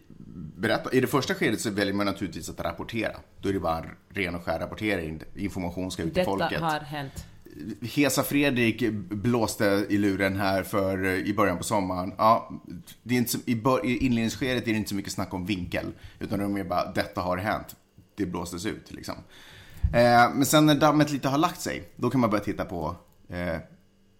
berätta? 0.56 0.92
I 0.92 1.00
det 1.00 1.06
första 1.06 1.34
skedet 1.34 1.60
så 1.60 1.70
väljer 1.70 1.94
man 1.94 2.06
naturligtvis 2.06 2.48
att 2.50 2.60
rapportera. 2.60 3.16
Då 3.40 3.48
är 3.48 3.52
det 3.52 3.60
bara 3.60 3.78
en 3.78 3.90
ren 4.14 4.34
och 4.34 4.44
skär 4.44 4.58
rapportering. 4.58 5.20
Information 5.36 5.90
ska 5.90 6.02
ut 6.02 6.08
till 6.14 6.24
Detta 6.24 6.30
folket. 6.30 6.60
har 6.60 6.80
hänt. 6.80 7.24
Hesa 7.82 8.22
Fredrik 8.22 8.90
blåste 9.10 9.86
i 9.88 9.98
luren 9.98 10.36
här 10.36 10.62
för 10.62 11.04
eh, 11.04 11.12
i 11.12 11.34
början 11.34 11.58
på 11.58 11.64
sommaren. 11.64 12.12
Ja, 12.18 12.50
det 13.02 13.14
är 13.14 13.18
inte 13.18 13.30
så, 13.30 13.38
i, 13.46 13.54
bör, 13.54 13.86
I 13.86 13.96
inledningsskedet 13.96 14.62
är 14.62 14.72
det 14.72 14.78
inte 14.78 14.88
så 14.88 14.94
mycket 14.94 15.12
snack 15.12 15.34
om 15.34 15.46
vinkel, 15.46 15.86
utan 16.18 16.38
det 16.38 16.44
är 16.44 16.48
mer 16.48 16.64
bara 16.64 16.92
detta 16.92 17.20
har 17.20 17.36
hänt. 17.36 17.76
Det 18.14 18.26
blåstes 18.26 18.66
ut 18.66 18.92
liksom. 18.92 19.14
Eh, 19.92 20.34
men 20.34 20.46
sen 20.46 20.66
när 20.66 20.74
dammet 20.74 21.10
lite 21.10 21.28
har 21.28 21.38
lagt 21.38 21.60
sig, 21.60 21.88
då 21.96 22.10
kan 22.10 22.20
man 22.20 22.30
börja 22.30 22.44
titta 22.44 22.64
på 22.64 22.96
eh, 23.28 23.56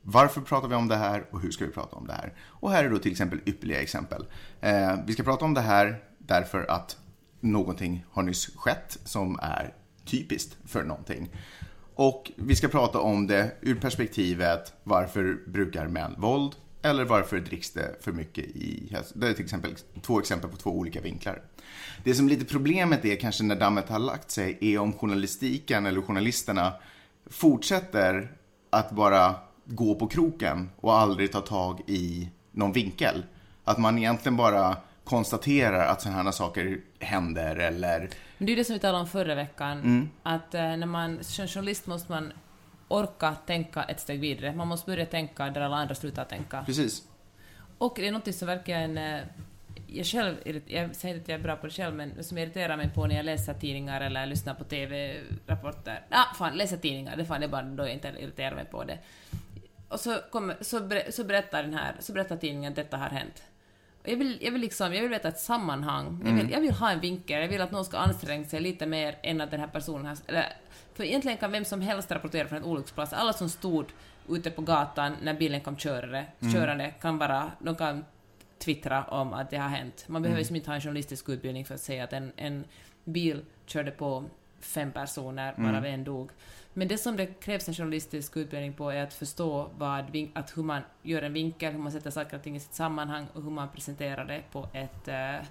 varför 0.02 0.40
pratar 0.40 0.68
vi 0.68 0.75
om 0.75 0.88
det 0.88 0.96
här 0.96 1.25
och 1.30 1.40
hur 1.40 1.50
ska 1.50 1.66
vi 1.66 1.72
prata 1.72 1.96
om 1.96 2.06
det 2.06 2.12
här? 2.12 2.34
Och 2.40 2.70
här 2.70 2.84
är 2.84 2.90
då 2.90 2.99
till 2.99 3.10
exempel 3.10 3.40
ypperliga 3.46 3.82
exempel. 3.82 4.26
Eh, 4.60 4.94
vi 5.06 5.12
ska 5.12 5.22
prata 5.22 5.44
om 5.44 5.54
det 5.54 5.60
här 5.60 6.02
därför 6.18 6.70
att 6.70 6.96
någonting 7.40 8.04
har 8.10 8.22
nyss 8.22 8.56
skett 8.56 8.99
som 9.04 9.38
är 9.42 9.75
typiskt 10.04 10.56
för 10.64 10.84
någonting. 10.84 11.30
Och 12.02 12.33
vi 12.37 12.57
ska 12.57 12.69
prata 12.69 13.00
om 13.00 13.26
det 13.26 13.50
ur 13.61 13.75
perspektivet 13.75 14.73
varför 14.85 15.38
brukar 15.47 15.88
män 15.88 16.14
våld 16.19 16.52
eller 16.83 17.04
varför 17.04 17.40
dricks 17.40 17.71
det 17.71 17.97
för 18.00 18.12
mycket 18.12 18.45
i 18.45 18.88
hälso- 18.92 19.19
Det 19.19 19.28
är 19.28 19.33
till 19.33 19.45
exempel 19.45 19.75
två 20.02 20.21
exempel 20.21 20.50
på 20.50 20.57
två 20.57 20.71
olika 20.71 21.00
vinklar. 21.00 21.42
Det 22.04 22.14
som 22.14 22.26
är 22.26 22.30
lite 22.30 22.45
problemet 22.45 23.04
är 23.04 23.16
kanske 23.16 23.45
när 23.45 23.57
dammet 23.57 23.88
har 23.88 23.99
lagt 23.99 24.30
sig 24.30 24.59
är 24.61 24.78
om 24.78 24.92
journalistiken 24.92 25.87
eller 25.87 26.02
journalisterna 26.02 26.73
fortsätter 27.26 28.33
att 28.71 28.90
bara 28.90 29.35
gå 29.64 29.95
på 29.95 30.07
kroken 30.07 30.71
och 30.76 30.99
aldrig 30.99 31.33
ta 31.33 31.40
tag 31.40 31.80
i 31.87 32.28
någon 32.52 32.73
vinkel. 32.73 33.25
Att 33.64 33.78
man 33.78 33.99
egentligen 33.99 34.37
bara 34.37 34.76
konstaterar 35.04 35.87
att 35.87 36.02
sådana 36.02 36.23
här 36.23 36.30
saker 36.30 36.80
händer 36.99 37.57
eller... 37.57 38.11
Men 38.40 38.47
det 38.47 38.52
är 38.52 38.56
ju 38.56 38.61
det 38.61 38.64
som 38.64 38.75
vi 38.75 38.80
talade 38.80 39.00
om 39.00 39.06
förra 39.06 39.35
veckan, 39.35 39.78
Mm. 39.78 40.11
att 40.23 40.54
eh, 40.54 40.76
när 40.76 40.87
man 40.87 41.25
som 41.25 41.47
journalist 41.49 41.87
måste 41.87 42.12
man 42.12 42.32
orka 42.88 43.35
tänka 43.47 43.82
ett 43.82 44.00
steg 44.00 44.20
vidare. 44.20 44.52
Man 44.54 44.68
måste 44.68 44.90
börja 44.90 45.06
tänka 45.06 45.50
där 45.50 45.61
alla 45.61 45.76
andra 45.76 45.94
slutar 45.94 46.25
tänka. 46.25 46.62
Precis. 46.66 47.02
Och 47.78 47.92
det 47.97 48.09
är 48.09 48.12
något 48.12 48.35
som 48.35 48.47
verkligen... 48.49 48.99
eh, 48.99 49.20
Jag 49.92 50.06
själv, 50.06 50.35
jag 50.66 50.97
säger 50.97 51.14
inte 51.14 51.23
att 51.25 51.28
jag 51.28 51.38
är 51.40 51.42
bra 51.42 51.56
på 51.56 51.66
det 51.66 51.73
själv, 51.73 51.94
men 51.97 52.25
som 52.25 52.38
irriterar 52.38 52.76
mig 52.76 52.90
på 52.94 53.06
när 53.06 53.16
jag 53.16 53.25
läser 53.25 53.54
tidningar 53.54 54.00
eller 54.00 54.26
lyssnar 54.26 54.54
på 54.54 54.64
TV-rapporter. 54.64 56.06
Ah, 56.11 56.35
fan, 56.35 56.56
läser 56.56 56.76
tidningar, 56.76 57.16
det, 57.16 57.25
fan, 57.25 57.40
det 57.40 57.47
är 57.47 57.49
bara 57.49 57.62
då 57.62 57.82
jag 57.82 57.92
inte 57.92 58.09
irriterar 58.09 58.54
mig 58.54 58.64
på 58.64 58.85
det. 58.85 58.99
Och 59.88 60.00
så, 60.00 60.18
kommer, 60.30 60.56
så, 60.61 60.80
ber, 60.80 61.11
så, 61.11 61.25
berättar 61.25 61.62
den 61.62 61.75
här, 61.75 61.94
så 62.00 62.12
berättar 62.12 62.37
tidningen 62.37 62.73
att 62.73 62.76
detta 62.76 62.97
har 62.97 63.09
hänt. 63.11 63.42
Jag 64.04 64.16
vill, 64.16 64.38
jag, 64.40 64.52
vill 64.52 64.61
liksom, 64.61 64.95
jag 64.95 65.02
vill 65.02 65.11
veta 65.11 65.28
ett 65.28 65.38
sammanhang. 65.38 66.23
Jag 66.25 66.33
vill, 66.33 66.50
jag 66.50 66.61
vill 66.61 66.73
ha 66.73 66.90
en 66.90 67.00
vinkel. 67.00 67.40
Jag 67.40 67.49
vill 67.49 67.61
att 67.61 67.71
någon 67.71 67.85
ska 67.85 67.99
anstränga 67.99 68.45
sig 68.45 68.61
lite 68.61 68.87
mer 68.87 69.19
än 69.23 69.40
att 69.40 69.50
den 69.50 69.61
här 69.61 69.66
personen 69.66 70.07
har... 70.07 70.16
Eller, 70.26 70.52
för 70.95 71.04
egentligen 71.04 71.38
kan 71.38 71.52
vem 71.52 71.64
som 71.64 71.80
helst 71.80 72.11
rapportera 72.11 72.49
från 72.49 72.59
en 72.59 72.64
olycksplats. 72.64 73.12
Alla 73.12 73.33
som 73.33 73.49
stod 73.49 73.87
ute 74.28 74.50
på 74.50 74.62
gatan 74.62 75.16
när 75.23 75.35
bilen 75.35 75.61
kom 75.61 75.76
körande, 75.76 76.26
körande 76.52 76.90
kan 76.90 77.19
bara... 77.19 77.50
De 77.59 77.76
kan 77.76 78.04
twittra 78.59 79.04
om 79.04 79.33
att 79.33 79.50
det 79.50 79.57
har 79.57 79.69
hänt. 79.69 80.04
Man 80.09 80.23
behöver 80.23 80.38
liksom 80.38 80.57
inte 80.57 80.71
ha 80.71 80.75
en 80.75 80.80
journalistisk 80.80 81.28
utbildning 81.28 81.64
för 81.64 81.75
att 81.75 81.80
säga 81.80 82.04
att 82.04 82.12
en, 82.12 82.33
en 82.37 82.64
bil 83.04 83.45
körde 83.66 83.90
på 83.90 84.25
fem 84.61 84.92
personer, 84.92 85.54
varav 85.57 85.87
en 85.87 86.04
dog. 86.04 86.30
Men 86.75 86.89
det 86.89 86.99
som 86.99 87.17
det 87.17 87.27
krävs 87.27 87.69
en 87.69 87.75
journalistisk 87.75 88.37
utbildning 88.37 88.73
på 88.73 88.91
är 88.91 89.03
att 89.03 89.15
förstå 89.15 89.71
vad, 89.79 90.29
att 90.33 90.57
hur 90.57 90.62
man 90.62 90.83
gör 91.03 91.23
en 91.23 91.33
vinkel, 91.33 91.73
hur 91.73 91.79
man 91.79 91.93
sätter 91.93 92.11
saker 92.11 92.37
och 92.37 92.43
ting 92.43 92.57
i 92.57 92.61
sitt 92.61 92.75
sammanhang 92.75 93.27
och 93.33 93.43
hur 93.43 93.50
man 93.50 93.69
presenterar 93.75 94.25
det 94.25 94.43
på 94.53 94.69
ett, 94.73 95.09
eh, 95.09 95.47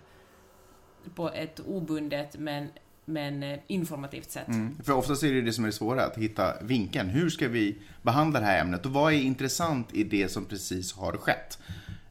på 1.16 1.30
ett 1.30 1.60
obundet 1.60 2.36
men, 2.40 2.68
men 3.06 3.44
eh, 3.44 3.60
informativt 3.68 4.32
sätt. 4.32 4.48
Mm. 4.48 4.78
För 4.84 4.94
oftast 4.94 5.24
är 5.24 5.34
det 5.34 5.42
det 5.42 5.54
som 5.54 5.64
är 5.64 5.68
det 5.68 5.74
svåra, 5.74 6.06
att 6.06 6.18
hitta 6.18 6.54
vinkeln. 6.62 7.10
Hur 7.10 7.30
ska 7.30 7.48
vi 7.48 7.78
behandla 8.02 8.40
det 8.40 8.46
här 8.46 8.62
ämnet 8.62 8.86
och 8.86 8.94
vad 8.94 9.14
är 9.14 9.18
intressant 9.18 9.94
i 9.94 10.04
det 10.04 10.32
som 10.32 10.46
precis 10.46 10.94
har 10.94 11.14
skett? 11.14 11.60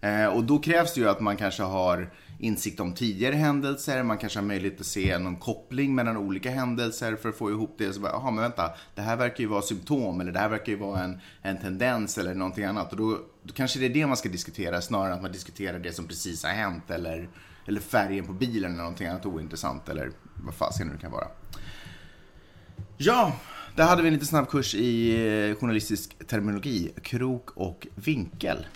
Eh, 0.00 0.26
och 0.26 0.44
då 0.44 0.58
krävs 0.58 0.94
det 0.94 1.00
ju 1.00 1.08
att 1.08 1.20
man 1.20 1.36
kanske 1.36 1.62
har 1.62 2.10
insikt 2.38 2.80
om 2.80 2.94
tidigare 2.94 3.34
händelser, 3.34 4.02
man 4.02 4.18
kanske 4.18 4.38
har 4.38 4.46
möjlighet 4.46 4.80
att 4.80 4.86
se 4.86 5.18
någon 5.18 5.36
koppling 5.36 5.94
mellan 5.94 6.16
olika 6.16 6.50
händelser 6.50 7.16
för 7.16 7.28
att 7.28 7.36
få 7.36 7.50
ihop 7.50 7.74
det. 7.78 7.92
Så 7.92 8.00
bara, 8.00 8.12
Jaha, 8.12 8.30
men 8.30 8.42
vänta, 8.42 8.70
det 8.94 9.02
här 9.02 9.16
verkar 9.16 9.40
ju 9.40 9.46
vara 9.46 9.62
symptom 9.62 10.20
eller 10.20 10.32
det 10.32 10.38
här 10.38 10.48
verkar 10.48 10.72
ju 10.72 10.78
vara 10.78 11.02
en, 11.02 11.20
en 11.42 11.58
tendens 11.58 12.18
eller 12.18 12.34
någonting 12.34 12.64
annat. 12.64 12.92
Och 12.92 12.98
då, 12.98 13.18
då 13.42 13.54
kanske 13.54 13.78
det 13.78 13.86
är 13.86 13.90
det 13.90 14.06
man 14.06 14.16
ska 14.16 14.28
diskutera 14.28 14.80
snarare 14.80 15.08
än 15.08 15.14
att 15.14 15.22
man 15.22 15.32
diskuterar 15.32 15.78
det 15.78 15.92
som 15.92 16.08
precis 16.08 16.44
har 16.44 16.50
hänt 16.50 16.90
eller, 16.90 17.28
eller 17.66 17.80
färgen 17.80 18.26
på 18.26 18.32
bilen 18.32 18.72
eller 18.72 18.82
någonting 18.82 19.06
annat 19.06 19.26
ointressant 19.26 19.88
eller 19.88 20.10
vad 20.44 20.54
fasen 20.54 20.86
det 20.86 20.92
nu 20.92 20.98
kan 21.00 21.12
vara. 21.12 21.28
Ja, 22.96 23.32
där 23.76 23.84
hade 23.84 24.02
vi 24.02 24.08
en 24.08 24.14
lite 24.14 24.26
snabb 24.26 24.48
kurs 24.48 24.74
i 24.74 25.10
eh, 25.10 25.54
journalistisk 25.54 26.26
terminologi, 26.26 26.92
krok 27.02 27.50
och 27.50 27.86
vinkel. 27.94 28.66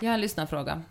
Jag 0.00 0.08
har 0.08 0.14
en 0.14 0.20
lyssnarfråga. 0.20 0.82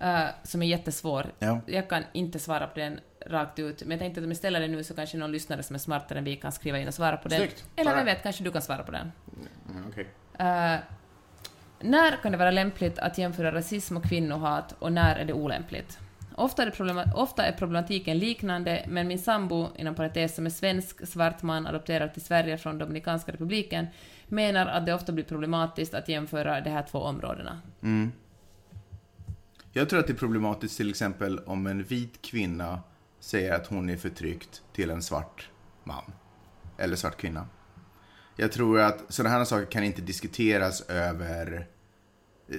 Eh, 0.00 0.24
som 0.42 0.62
är 0.62 0.66
jättesvår. 0.66 1.26
Ja. 1.38 1.60
Jag 1.66 1.88
kan 1.88 2.04
inte 2.12 2.38
svara 2.38 2.66
på 2.66 2.78
den 2.78 3.00
rakt 3.26 3.58
ut, 3.58 3.82
men 3.82 3.90
jag 3.90 4.00
tänkte 4.00 4.20
att 4.20 4.24
om 4.24 4.30
jag 4.30 4.36
ställer 4.36 4.60
den 4.60 4.72
nu 4.72 4.84
så 4.84 4.94
kanske 4.94 5.16
någon 5.18 5.32
lyssnare 5.32 5.62
som 5.62 5.74
är 5.74 5.78
smartare 5.80 6.18
än 6.18 6.24
vi 6.24 6.36
kan 6.36 6.52
skriva 6.52 6.78
in 6.78 6.88
och 6.88 6.94
svara 6.94 7.16
på 7.16 7.28
den. 7.28 7.38
Snyggt. 7.38 7.64
Eller 7.76 7.94
vem 7.96 8.04
vet, 8.04 8.22
kanske 8.22 8.44
du 8.44 8.50
kan 8.50 8.62
svara 8.62 8.82
på 8.82 8.92
den. 8.92 9.12
Mm, 9.70 9.84
okej. 9.88 10.06
Eh, 10.38 10.76
när 11.80 12.16
kan 12.22 12.32
det 12.32 12.38
vara 12.38 12.50
lämpligt 12.50 12.98
att 12.98 13.18
jämföra 13.18 13.52
rasism 13.52 13.96
och 13.96 14.04
kvinnohat 14.04 14.74
och 14.78 14.92
när 14.92 15.16
är 15.16 15.24
det 15.24 15.32
olämpligt? 15.32 15.98
Ofta 16.34 16.62
är, 16.62 16.66
det 16.66 16.72
problema- 16.72 17.12
ofta 17.14 17.46
är 17.46 17.52
problematiken 17.52 18.18
liknande, 18.18 18.84
men 18.88 19.08
min 19.08 19.18
sambo, 19.18 19.68
inom 19.76 19.94
parentes 19.94 20.34
som 20.34 20.46
är 20.46 20.50
svensk, 20.50 21.06
svart 21.06 21.42
man, 21.42 21.66
adopterad 21.66 22.12
till 22.12 22.22
Sverige 22.24 22.58
från 22.58 22.78
Dominikanska 22.78 23.32
republiken, 23.32 23.86
menar 24.26 24.66
att 24.66 24.86
det 24.86 24.94
ofta 24.94 25.12
blir 25.12 25.24
problematiskt 25.24 25.94
att 25.94 26.08
jämföra 26.08 26.60
de 26.60 26.70
här 26.70 26.82
två 26.90 26.98
områdena. 26.98 27.60
Jag 29.72 29.88
tror 29.88 30.00
att 30.00 30.06
det 30.06 30.12
är 30.12 30.16
problematiskt 30.16 30.76
till 30.76 30.90
exempel 30.90 31.38
om 31.38 31.66
en 31.66 31.82
vit 31.82 32.22
kvinna 32.22 32.80
säger 33.20 33.52
att 33.52 33.66
hon 33.66 33.90
är 33.90 33.96
förtryckt 33.96 34.62
till 34.72 34.90
en 34.90 35.02
svart 35.02 35.50
man. 35.84 36.12
Eller 36.78 36.96
svart 36.96 37.16
kvinna. 37.16 37.48
Jag 38.36 38.52
tror 38.52 38.80
att 38.80 39.04
sådana 39.08 39.34
här 39.34 39.44
saker 39.44 39.70
kan 39.70 39.84
inte 39.84 40.02
diskuteras 40.02 40.80
över... 40.80 41.66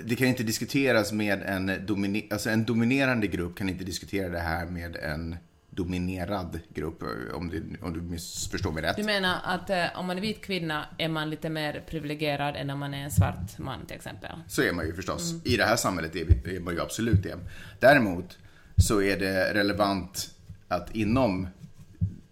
Det 0.05 0.15
kan 0.15 0.27
inte 0.27 0.43
diskuteras 0.43 1.11
med 1.11 1.41
en, 1.41 1.85
domine, 1.85 2.21
alltså 2.31 2.49
en 2.49 2.65
dominerande 2.65 3.27
grupp 3.27 3.57
kan 3.57 3.69
inte 3.69 3.83
diskutera 3.83 4.29
det 4.29 4.39
här 4.39 4.65
med 4.65 4.95
en 4.95 5.35
dominerad 5.69 6.59
grupp, 6.73 7.03
om, 7.33 7.49
det, 7.49 7.81
om 7.81 7.93
du 7.93 8.01
missförstår 8.01 8.71
mig 8.71 8.83
rätt. 8.83 8.97
Du 8.97 9.03
menar 9.03 9.39
att 9.43 9.69
eh, 9.69 9.85
om 9.95 10.07
man 10.07 10.17
är 10.17 10.21
vit 10.21 10.41
kvinna 10.41 10.85
är 10.97 11.09
man 11.09 11.29
lite 11.29 11.49
mer 11.49 11.83
privilegierad 11.89 12.55
än 12.55 12.69
om 12.69 12.79
man 12.79 12.93
är 12.93 13.03
en 13.03 13.11
svart 13.11 13.57
man 13.57 13.85
till 13.85 13.95
exempel? 13.95 14.31
Så 14.47 14.61
är 14.61 14.73
man 14.73 14.85
ju 14.85 14.93
förstås. 14.93 15.33
I 15.43 15.57
det 15.57 15.65
här 15.65 15.75
samhället 15.75 16.15
är, 16.15 16.47
är 16.49 16.59
man 16.59 16.73
ju 16.73 16.81
absolut 16.81 17.23
det. 17.23 17.37
Däremot 17.79 18.37
så 18.77 19.01
är 19.01 19.19
det 19.19 19.53
relevant 19.53 20.29
att 20.67 20.95
inom 20.95 21.47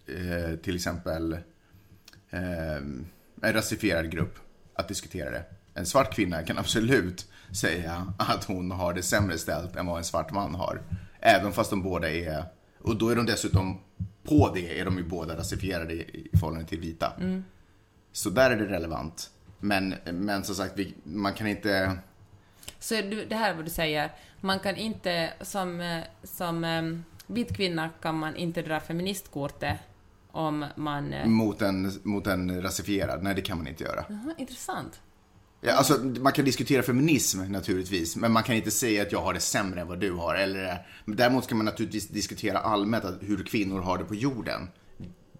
eh, 0.06 0.56
till 0.56 0.74
exempel 0.74 1.32
eh, 2.30 2.76
en 3.42 3.52
rasifierad 3.52 4.10
grupp 4.10 4.38
att 4.74 4.88
diskutera 4.88 5.30
det. 5.30 5.44
En 5.74 5.86
svart 5.86 6.14
kvinna 6.14 6.42
kan 6.42 6.58
absolut 6.58 7.26
säga 7.52 8.12
att 8.18 8.44
hon 8.44 8.70
har 8.70 8.94
det 8.94 9.02
sämre 9.02 9.38
ställt 9.38 9.76
än 9.76 9.86
vad 9.86 9.98
en 9.98 10.04
svart 10.04 10.32
man 10.32 10.54
har. 10.54 10.82
Även 11.20 11.52
fast 11.52 11.70
de 11.70 11.82
båda 11.82 12.10
är, 12.10 12.44
och 12.82 12.96
då 12.96 13.08
är 13.08 13.16
de 13.16 13.26
dessutom, 13.26 13.78
på 14.22 14.50
det 14.54 14.80
är 14.80 14.84
de 14.84 14.98
ju 14.98 15.04
båda 15.04 15.36
rasifierade 15.36 15.92
i, 15.94 16.28
i 16.32 16.38
förhållande 16.38 16.66
till 16.68 16.80
vita. 16.80 17.12
Så 18.12 18.30
där 18.30 18.50
är 18.50 18.56
det 18.56 18.66
relevant. 18.66 19.30
Men, 19.60 19.94
men 20.12 20.44
som 20.44 20.54
sagt, 20.54 20.72
vi, 20.76 20.94
man 21.02 21.32
kan 21.34 21.46
inte... 21.46 21.98
Så 22.78 22.94
det 23.28 23.34
här 23.34 23.50
är 23.50 23.54
vad 23.56 23.64
du 23.64 23.70
säger, 23.70 24.10
man 24.40 24.58
kan 24.60 24.76
inte, 24.76 25.32
som, 25.40 25.80
eh, 25.80 26.02
som 26.22 26.64
um, 26.64 27.04
vit 27.26 27.56
kvinna 27.56 27.90
kan 28.02 28.14
man 28.18 28.36
inte 28.36 28.62
dra 28.62 28.80
feministkortet 28.80 29.76
om 30.30 30.64
man... 30.76 31.12
eh, 31.12 31.26
Mot 31.26 31.62
en, 31.62 31.92
mot 32.02 32.26
en 32.26 32.62
rasifierad. 32.62 33.22
Nej, 33.22 33.34
det 33.34 33.42
kan 33.42 33.58
man 33.58 33.66
inte 33.66 33.84
göra. 33.84 34.04
Jaha, 34.08 34.34
intressant. 34.38 35.00
Ja, 35.60 35.72
alltså, 35.72 35.98
man 35.98 36.32
kan 36.32 36.44
diskutera 36.44 36.82
feminism 36.82 37.40
naturligtvis, 37.52 38.16
men 38.16 38.32
man 38.32 38.42
kan 38.42 38.54
inte 38.54 38.70
säga 38.70 39.02
att 39.02 39.12
jag 39.12 39.22
har 39.22 39.34
det 39.34 39.40
sämre 39.40 39.80
än 39.80 39.88
vad 39.88 40.00
du 40.00 40.12
har. 40.12 40.34
Eller, 40.34 40.86
men 41.04 41.16
däremot 41.16 41.44
ska 41.44 41.54
man 41.54 41.64
naturligtvis 41.64 42.08
diskutera 42.08 42.58
allmänt 42.58 43.04
hur 43.20 43.44
kvinnor 43.44 43.80
har 43.80 43.98
det 43.98 44.04
på 44.04 44.14
jorden. 44.14 44.68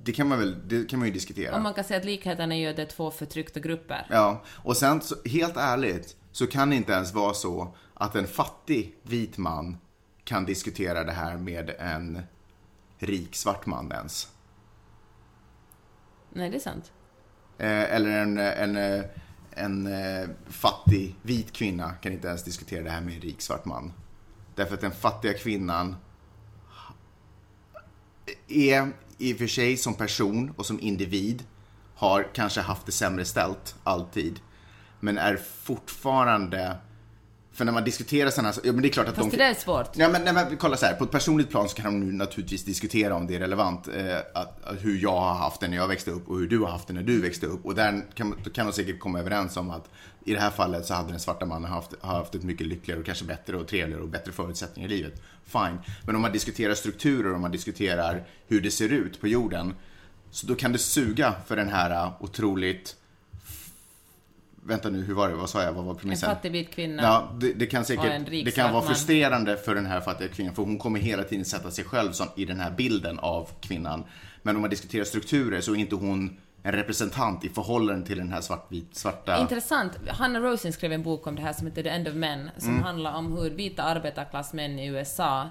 Det 0.03 0.13
kan 0.13 0.29
man 0.29 0.39
väl 0.39 0.69
det 0.69 0.91
kan 0.91 0.99
man 0.99 1.09
ju 1.09 1.15
diskutera. 1.15 1.57
Och 1.57 1.63
man 1.63 1.75
kan 1.75 1.85
säga 1.85 2.01
att 2.01 2.05
likheten 2.05 2.53
är 2.53 2.57
ju 2.57 2.67
att 2.67 2.77
det 2.77 2.83
är 2.83 2.87
två 2.87 3.11
förtryckta 3.11 3.61
grupper. 3.61 4.07
Ja, 4.11 4.45
och 4.47 4.77
sen 4.77 5.01
så, 5.01 5.15
helt 5.25 5.57
ärligt 5.57 6.17
så 6.33 6.47
kan 6.47 6.71
det 6.71 6.77
inte 6.77 6.93
ens 6.93 7.15
vara 7.15 7.35
så 7.35 7.77
att 7.95 8.17
en 8.17 8.27
fattig 8.27 8.97
vit 9.03 9.39
man 9.39 9.77
kan 10.25 10.45
diskutera 10.45 11.05
det 11.05 11.13
här 11.13 11.37
med 11.37 11.71
en 11.79 12.23
rik 12.99 13.37
svart 13.37 13.67
man 13.67 13.93
ens. 13.93 14.29
Nej, 16.31 16.51
det 16.51 16.57
är 16.57 16.61
sant. 16.61 16.93
Eh, 17.59 17.95
eller 17.95 18.11
en, 18.11 18.39
en, 18.39 18.77
eh, 18.77 19.05
en 19.59 19.87
eh, 19.87 20.29
fattig 20.47 21.17
vit 21.23 21.53
kvinna 21.53 21.91
kan 21.91 22.13
inte 22.13 22.29
ens 22.29 22.45
diskutera 22.45 22.83
det 22.83 22.91
här 22.91 23.01
med 23.01 23.15
en 23.15 23.21
rik 23.21 23.41
svart 23.41 23.65
man. 23.65 23.93
Därför 24.55 24.75
att 24.75 24.81
den 24.81 24.93
fattiga 24.93 25.35
kvinnan 25.35 25.97
är 28.49 28.93
i 29.19 29.35
och 29.35 29.39
för 29.39 29.47
sig 29.47 29.77
som 29.77 29.95
person 29.95 30.53
och 30.57 30.67
som 30.67 30.81
individ 30.81 31.45
har 31.95 32.29
kanske 32.35 32.61
haft 32.61 32.87
det 32.87 32.93
sämre 32.93 33.25
ställt 33.25 33.77
alltid. 33.85 34.41
Men 35.01 35.19
är 35.19 35.37
fortfarande... 35.37 36.77
För 37.59 37.65
när 37.65 37.73
man 37.73 37.85
diskuterar 37.85 38.31
sådana 38.31 38.53
ja 38.65 38.73
men 38.73 38.83
det 38.83 38.89
är 38.89 38.91
klart 38.91 39.09
att 39.09 39.15
Fast 39.15 39.31
de... 39.31 39.37
det 39.37 39.45
där 39.45 39.51
är 39.51 39.55
svårt. 39.55 39.91
Ja, 39.97 40.09
men, 40.09 40.23
nej, 40.25 40.33
men 40.33 40.57
kolla 40.57 40.77
så 40.77 40.87
här, 40.87 40.95
på 40.95 41.05
ett 41.05 41.11
personligt 41.11 41.51
plan 41.51 41.69
så 41.69 41.77
kan 41.77 41.85
de 41.85 42.01
nu 42.01 42.13
naturligtvis 42.13 42.65
diskutera 42.65 43.15
om 43.15 43.27
det 43.27 43.35
är 43.35 43.39
relevant. 43.39 43.89
Eh, 43.89 44.17
att, 44.35 44.65
att 44.65 44.85
hur 44.85 44.99
jag 45.03 45.21
har 45.21 45.35
haft 45.35 45.61
det 45.61 45.69
när 45.69 45.77
jag 45.77 45.89
växte 45.89 46.11
upp 46.11 46.29
och 46.29 46.39
hur 46.39 46.49
du 46.49 46.59
har 46.59 46.69
haft 46.69 46.89
det 46.89 46.95
när 46.95 47.03
du 47.03 47.21
växte 47.21 47.47
upp. 47.47 47.67
Och 47.67 47.75
där 47.75 48.05
kan, 48.15 48.35
kan 48.55 48.67
de 48.67 48.73
säkert 48.73 49.01
komma 49.01 49.19
överens 49.19 49.57
om 49.57 49.71
att 49.71 49.91
i 50.25 50.35
det 50.35 50.41
här 50.41 50.51
fallet 50.51 50.87
så 50.87 50.95
hade 50.95 51.11
den 51.11 51.21
svarta 51.21 51.47
mannen 51.47 51.71
haft, 51.71 51.91
haft 52.01 52.35
ett 52.35 52.43
mycket 52.43 52.67
lyckligare 52.67 53.01
och 53.01 53.07
kanske 53.07 53.25
bättre 53.25 53.57
och 53.57 53.69
trevligare 53.69 54.03
och 54.03 54.09
bättre 54.09 54.33
förutsättningar 54.33 54.89
i 54.89 54.97
livet. 54.97 55.23
Fine. 55.45 55.79
Men 56.07 56.17
om 56.17 56.23
man 56.23 56.33
diskuterar 56.33 56.75
strukturer 56.75 57.29
och 57.29 57.35
om 57.35 57.43
man 57.43 57.53
diskuterar 57.53 58.27
hur 58.47 58.61
det 58.61 58.71
ser 58.71 58.93
ut 58.93 59.21
på 59.21 59.29
jorden. 59.29 59.75
Så 60.31 60.47
då 60.47 60.55
kan 60.55 60.73
det 60.73 60.79
suga 60.79 61.35
för 61.47 61.57
den 61.57 61.69
här 61.69 62.07
uh, 62.07 62.23
otroligt... 62.23 62.97
Vänta 64.69 64.91
nu, 64.91 65.03
hur 65.05 65.15
var 65.15 65.29
det? 65.29 65.35
Vad 65.35 65.51
sa 65.51 65.63
jag? 65.63 65.73
Vad 65.73 65.85
var 65.85 65.93
En 65.93 65.99
premissen? 65.99 66.29
fattig 66.29 66.53
vit 66.53 66.71
kvinna. 66.71 67.03
Ja, 67.03 67.29
det, 67.41 67.53
det 67.53 67.67
kan 67.67 67.85
säkert, 67.85 68.05
en 68.05 68.25
det 68.25 68.55
kan 68.55 68.73
vara 68.73 68.83
frustrerande 68.83 69.57
för 69.57 69.75
den 69.75 69.87
här 69.87 70.01
fattiga 70.01 70.29
kvinnan 70.29 70.55
för 70.55 70.63
hon 70.63 70.79
kommer 70.79 71.01
hela 71.01 71.23
tiden 71.23 71.45
sätta 71.45 71.71
sig 71.71 71.85
själv 71.85 72.13
som, 72.13 72.27
i 72.37 72.45
den 72.45 72.61
här 72.61 72.71
bilden 72.71 73.19
av 73.19 73.49
kvinnan. 73.61 74.05
Men 74.43 74.57
om 74.57 74.61
man 74.61 74.71
diskuterar 74.71 75.05
strukturer 75.05 75.61
så 75.61 75.73
är 75.73 75.77
inte 75.77 75.95
hon 75.95 76.37
en 76.63 76.73
representant 76.73 77.45
i 77.45 77.49
förhållande 77.49 78.07
till 78.07 78.17
den 78.19 78.33
här 78.33 78.41
svartvit, 78.41 78.97
svarta... 78.97 79.41
Intressant. 79.41 79.93
Hanna 80.09 80.41
Rosin 80.41 80.73
skrev 80.73 80.93
en 80.93 81.03
bok 81.03 81.27
om 81.27 81.37
det 81.37 81.43
här 81.43 81.53
som 81.53 81.67
heter 81.67 81.83
The 81.83 81.89
End 81.89 82.09
of 82.09 82.15
Men, 82.15 82.51
som 82.57 82.71
Mm. 82.71 82.83
handlar 82.83 83.15
om 83.17 83.33
hur 83.37 83.51
vita 83.51 83.83
arbetarklassmän 83.83 84.79
i 84.79 84.87
USA 84.87 85.51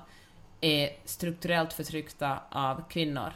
är 0.62 0.90
strukturellt 1.06 1.74
förtryckta 1.74 2.40
av 2.52 2.84
kvinnor. 2.90 3.32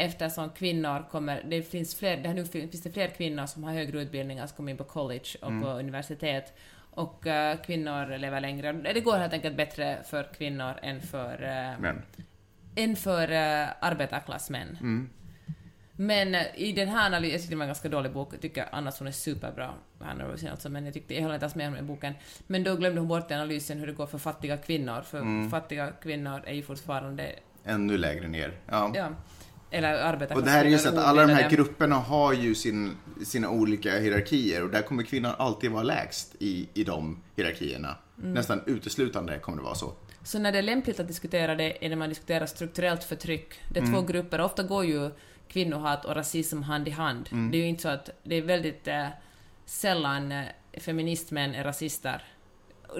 Eftersom 0.00 0.50
kvinnor 0.50 1.08
kommer, 1.10 1.42
det 1.50 1.62
finns 1.62 1.94
fler, 1.94 2.16
det 2.16 2.34
nu 2.34 2.44
finns 2.44 2.82
det 2.82 2.90
fler 2.92 3.08
kvinnor 3.08 3.46
som 3.46 3.64
har 3.64 3.72
högre 3.72 4.02
utbildningar, 4.02 4.46
som 4.46 4.56
kommer 4.56 4.70
in 4.72 4.78
på 4.78 4.84
college 4.84 5.28
och 5.42 5.48
Mm. 5.50 5.62
på 5.62 5.68
universitet, 5.70 6.52
och 6.90 7.26
eh, 7.26 7.56
kvinnor 7.60 8.18
lever 8.18 8.40
längre. 8.40 8.72
Det 8.72 9.00
går 9.00 9.16
helt 9.18 9.32
enkelt 9.32 9.56
bättre 9.56 9.98
för 10.06 10.28
kvinnor 10.38 10.74
än 10.82 11.00
för, 11.00 11.32
uh, 11.42 11.80
Men, 11.80 12.02
än 12.76 12.96
för 12.96 13.30
uh, 13.32 13.68
arbetarklassmän. 13.80 14.78
mm. 14.80 15.10
Men 16.00 16.34
eh, 16.34 16.46
i 16.54 16.72
den 16.72 16.88
här 16.88 17.06
analysen, 17.06 17.32
jag 17.32 17.40
tyckte 17.40 17.54
det 17.54 17.56
var 17.58 17.64
en 17.64 17.68
ganska 17.68 17.88
dålig 17.88 18.12
bok, 18.12 18.34
jag 18.34 18.40
tycker 18.40 18.66
annars 18.72 18.98
hon 18.98 19.08
är 19.08 19.12
superbra, 19.12 19.70
Hanna 20.00 20.24
Rosin 20.24 20.48
alltså, 20.48 20.68
men 20.68 20.84
jag 20.84 20.94
tyckte, 20.94 21.14
jag 21.14 21.22
håller 21.22 21.34
inte 21.34 21.46
alls 21.46 21.54
med 21.54 21.68
om 21.68 21.74
den 21.74 21.86
boken. 21.86 22.14
Men 22.46 22.64
då 22.64 22.76
glömde 22.76 23.00
hon 23.00 23.08
bort 23.08 23.30
analysen 23.30 23.78
hur 23.78 23.86
det 23.86 23.92
går 23.92 24.06
för 24.06 24.18
fattiga 24.18 24.56
kvinnor, 24.56 25.02
för 25.02 25.18
Mm. 25.18 25.50
fattiga 25.50 25.90
kvinnor 26.02 26.42
är 26.46 26.54
ju 26.54 26.62
fortfarande, 26.62 27.32
ännu 27.64 27.98
lägre 27.98 28.28
ner. 28.28 28.52
Ja. 28.66 28.92
ja, 28.94 29.08
eller 29.70 29.94
arbetarklassmän. 29.94 30.36
Och 30.38 30.44
det 30.44 30.50
här 30.50 30.64
är 30.64 30.68
ju 30.68 30.78
så 30.78 30.88
att 30.88 30.98
alla 30.98 31.26
de 31.26 31.32
här 31.32 31.50
grupperna 31.50 31.96
har 31.96 32.32
ju 32.32 32.54
sin, 32.54 32.96
sina 33.24 33.50
olika 33.50 33.98
hierarkier 33.98 34.62
och 34.64 34.70
där 34.70 34.82
kommer 34.82 35.02
kvinnan 35.02 35.34
alltid 35.38 35.70
vara 35.70 35.82
lägst 35.82 36.34
i, 36.38 36.68
i 36.74 36.84
de 36.84 37.22
hierarkierna. 37.36 37.96
Mm. 38.18 38.32
Nästan 38.32 38.62
uteslutande 38.66 39.38
kommer 39.38 39.58
det 39.58 39.64
vara 39.64 39.74
så. 39.74 39.92
Så 40.22 40.38
när 40.38 40.52
det 40.52 40.58
är 40.58 40.62
lämpligt 40.62 41.00
att 41.00 41.08
diskutera 41.08 41.54
det 41.54 41.84
är 41.84 41.88
när 41.88 41.96
man 41.96 42.08
diskuterar 42.08 42.46
strukturellt 42.46 43.04
förtryck. 43.04 43.54
Det 43.72 43.78
är 43.78 43.82
Mm. 43.82 43.94
två 43.94 44.02
grupper, 44.02 44.40
ofta 44.40 44.62
går 44.62 44.84
ju 44.84 45.10
kvinnohat 45.48 46.04
och 46.04 46.16
rasism 46.16 46.62
hand 46.62 46.88
i 46.88 46.90
hand. 46.90 47.28
Mm. 47.32 47.50
Det 47.50 47.56
är 47.56 47.60
ju 47.60 47.68
inte 47.68 47.82
så 47.82 47.88
att, 47.88 48.10
det 48.22 48.34
är 48.36 48.42
väldigt 48.42 48.88
eh, 48.88 49.06
sällan 49.66 50.32
eh, 50.32 50.44
feministmän 50.80 51.54
är 51.54 51.64
rasister. 51.64 52.24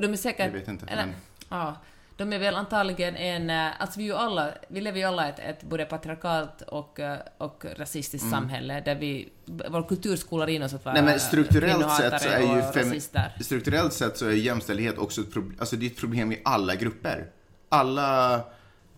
De 0.00 0.12
är 0.12 0.16
säkert... 0.16 0.46
Jag 0.46 0.52
vet 0.52 0.68
inte. 0.68 0.87
Eller, 0.87 1.06
Men, 1.06 1.14
Ja, 1.48 1.76
de 2.18 2.32
är 2.32 2.38
väl 2.38 2.54
antagligen 2.54 3.16
en... 3.16 3.50
eh, 3.50 3.80
Alltså 3.82 3.98
vi, 3.98 4.04
ju 4.04 4.12
alla, 4.14 4.52
vi 4.68 4.80
lever 4.80 4.98
ju 4.98 5.04
alla 5.04 5.26
i 5.26 5.30
ett, 5.30 5.38
ett 5.38 5.62
både 5.62 5.84
patriarkalt 5.84 6.62
och, 6.62 7.00
eh, 7.00 7.18
och 7.38 7.64
rasistiskt 7.76 8.30
samhälle 8.30 8.80
där 8.80 8.94
vi... 8.94 9.28
Vår 9.70 9.88
kultur 9.88 10.16
skolar 10.16 10.46
in 10.48 10.62
oss 10.62 10.75
att 10.75 10.84
vara 10.84 10.94
Mm. 10.94 11.04
nej 11.04 11.12
men 11.14 11.20
strukturellt 11.20 11.90
sett 11.96 12.22
så 12.22 12.28
är 12.28 12.40
ju 12.56 12.72
fem, 12.72 13.00
strukturellt 13.40 13.92
sett 13.92 14.16
så 14.18 14.26
är 14.26 14.30
jämställdhet 14.32 14.98
också 14.98 15.20
ett 15.20 15.32
problem, 15.32 15.56
alltså 15.58 15.76
det 15.76 15.87
är 15.87 15.90
ett 15.90 15.96
problem 15.96 16.32
i 16.32 16.40
alla 16.44 16.75
grupper. 16.75 17.26
Alla, 17.68 18.40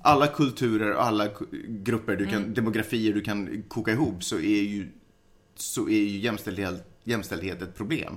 alla 0.03 0.27
kulturer 0.27 0.93
och 0.95 1.03
alla 1.05 1.29
grupper, 1.69 2.17
du 2.17 2.27
kan, 2.27 2.35
Mm. 2.43 2.55
demografier 2.55 3.15
du 3.15 3.21
kan 3.21 3.63
koka 3.69 3.91
ihop 3.93 4.25
så 4.25 4.37
är 4.37 4.63
ju, 4.63 4.89
så 5.57 5.89
är 5.89 5.99
ju 6.01 6.19
jämställdhet, 6.19 6.87
jämställdhet 7.05 7.63
ett 7.63 7.77
problem. 7.77 8.17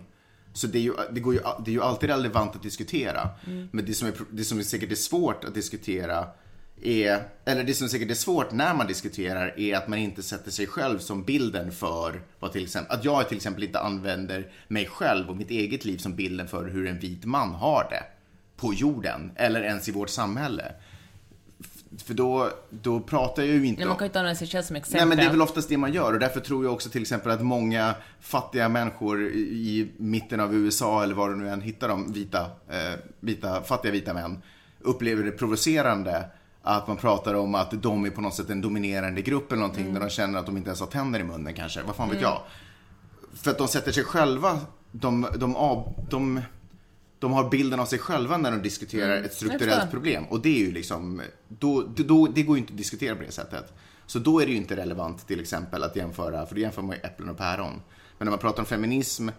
Så 0.53 0.67
det 0.67 0.77
är, 0.77 0.81
ju, 0.81 0.93
det, 1.12 1.19
går 1.19 1.33
ju, 1.33 1.39
det 1.65 1.72
är 1.72 1.74
ju 1.74 1.81
alltid 1.81 2.10
relevant 2.10 2.55
att 2.55 2.63
diskutera. 2.63 3.29
Mm. 3.48 3.69
Men 3.72 3.86
det 3.86 3.93
som, 3.93 4.07
är, 4.07 4.13
det 4.31 4.43
som 4.43 4.60
är 4.60 4.63
säkert 4.63 4.91
är 4.91 4.95
svårt 4.95 5.43
att 5.43 5.53
diskutera 5.53 6.27
är, 6.81 7.24
eller 7.45 7.63
det 7.63 7.74
som 7.74 7.89
säkert 7.89 8.12
är 8.12 8.15
svårt 8.15 8.51
när 8.51 8.74
man 8.74 8.88
diskuterar 8.88 9.60
är 9.60 9.75
att 9.75 9.88
man 9.88 10.00
inte 10.00 10.24
sätter 10.24 10.51
sig 10.51 10.67
själv 10.67 11.00
som 11.00 11.24
bilden 11.24 11.72
för 11.72 12.22
vad 12.39 12.51
till 12.51 12.63
exempel, 12.63 12.98
att 12.98 13.05
jag 13.05 13.27
till 13.27 13.38
exempel 13.38 13.63
inte 13.63 13.79
använder 13.79 14.51
mig 14.67 14.86
själv 14.86 15.29
och 15.29 15.38
mitt 15.38 15.50
eget 15.50 15.86
liv 15.86 15.98
som 15.98 16.15
bilden 16.15 16.48
för 16.48 16.65
hur 16.65 16.88
en 16.88 17.00
vit 17.00 17.25
man 17.25 17.50
har 17.50 17.88
det 17.89 18.03
på 18.57 18.74
jorden 18.74 19.31
eller 19.36 19.62
ens 19.62 19.89
i 19.89 19.91
vårt 19.91 20.10
samhälle. 20.10 20.72
För 21.97 22.13
då, 22.13 22.50
då 22.69 23.00
pratar 23.00 23.43
jag 23.43 23.51
ju 23.51 23.65
inte 23.65 23.79
Nej, 23.79 23.88
man 23.88 23.97
kan 23.97 24.05
ju 24.05 24.09
inte 24.09 24.19
använda 24.19 24.38
sig 24.38 24.47
själv 24.47 24.63
som 24.63 24.75
exempel. 24.75 25.00
Nej 25.00 25.07
men 25.07 25.17
det 25.17 25.29
är 25.29 25.31
väl 25.31 25.41
oftast 25.41 25.69
det 25.69 25.77
man 25.77 25.93
gör 25.93 26.13
och 26.13 26.19
därför 26.19 26.39
tror 26.39 26.65
jag 26.65 26.73
också 26.73 26.89
till 26.89 27.01
exempel 27.01 27.31
att 27.31 27.41
många 27.41 27.95
fattiga 28.19 28.69
människor 28.69 29.23
i, 29.23 29.91
mitten 29.97 30.39
av 30.39 30.55
USA 30.55 31.03
eller 31.03 31.15
var 31.15 31.29
du 31.29 31.35
nu 31.35 31.50
än 31.50 31.61
hittar 31.61 31.87
de 31.87 32.13
vita, 32.13 32.41
eh, 32.70 33.00
vita, 33.20 33.61
fattiga 33.61 33.91
vita 33.91 34.13
män 34.13 34.41
upplever 34.79 35.24
det 35.24 35.31
provocerande 35.31 36.25
att 36.61 36.87
man 36.87 36.98
pratar 36.98 37.33
om 37.33 37.55
att 37.55 37.81
de 37.81 38.05
är 38.05 38.09
på 38.09 38.22
något 38.22 38.35
sätt 38.35 38.50
en 38.50 38.61
dominerande 38.61 39.22
grupp 39.22 39.51
eller 39.51 39.61
någonting 39.61 39.94
när 39.94 40.00
de 40.00 40.09
känner 40.09 40.39
att 40.39 40.46
de 40.46 40.57
inte 40.57 40.70
ens 40.70 40.79
har 40.79 40.87
tänder 40.87 41.20
i 41.20 41.24
munnen 41.24 41.53
kanske, 41.53 41.81
vad 41.83 41.96
fan 41.96 42.09
vet 42.09 42.22
jag. 42.22 42.41
För 43.33 43.51
att 43.51 43.57
de 43.57 43.68
sätter 43.68 43.91
sig 43.91 44.03
själva, 44.03 44.59
de, 44.91 45.27
de, 45.35 45.55
av, 45.55 45.94
de, 46.09 46.20
de 46.20 46.41
har 47.31 47.50
bilden 47.50 47.79
av 47.79 47.86
sig 47.86 48.00
själva 48.00 48.38
när 48.38 48.51
de 48.51 48.62
diskuterar 48.62 49.18
ett 49.18 49.24
jag 49.24 49.33
strukturellt 49.33 49.92
problem. 49.92 50.25
Och 50.29 50.42
det 50.42 50.50
är 50.50 50.59
ju 50.59 50.72
liksom, 50.72 51.22
då, 51.48 51.81
då, 51.81 52.27
det 52.27 52.44
går 52.44 52.57
ju 52.57 52.62
inte 52.62 52.74
att 52.74 52.77
diskutera 52.77 53.16
på 53.16 53.24
det 53.24 53.31
sättet. 53.31 53.74
Så 54.05 54.20
då 54.20 54.40
är 54.40 54.46
det 54.46 54.51
ju 54.51 54.57
inte 54.57 54.75
relevant 54.75 55.27
till 55.27 55.40
exempel 55.40 55.83
att 55.83 55.96
jämföra, 55.96 56.46
för 56.46 56.55
då 56.55 56.62
jämför 56.62 56.81
man 56.81 56.96
ju 56.96 57.01
äpplen 57.01 57.29
och 57.29 57.38
päron. 57.38 57.81
Men 58.18 58.25
när 58.25 58.29
man 58.29 58.40
pratar 58.40 58.59
om 58.59 58.66
feminism 58.66 59.29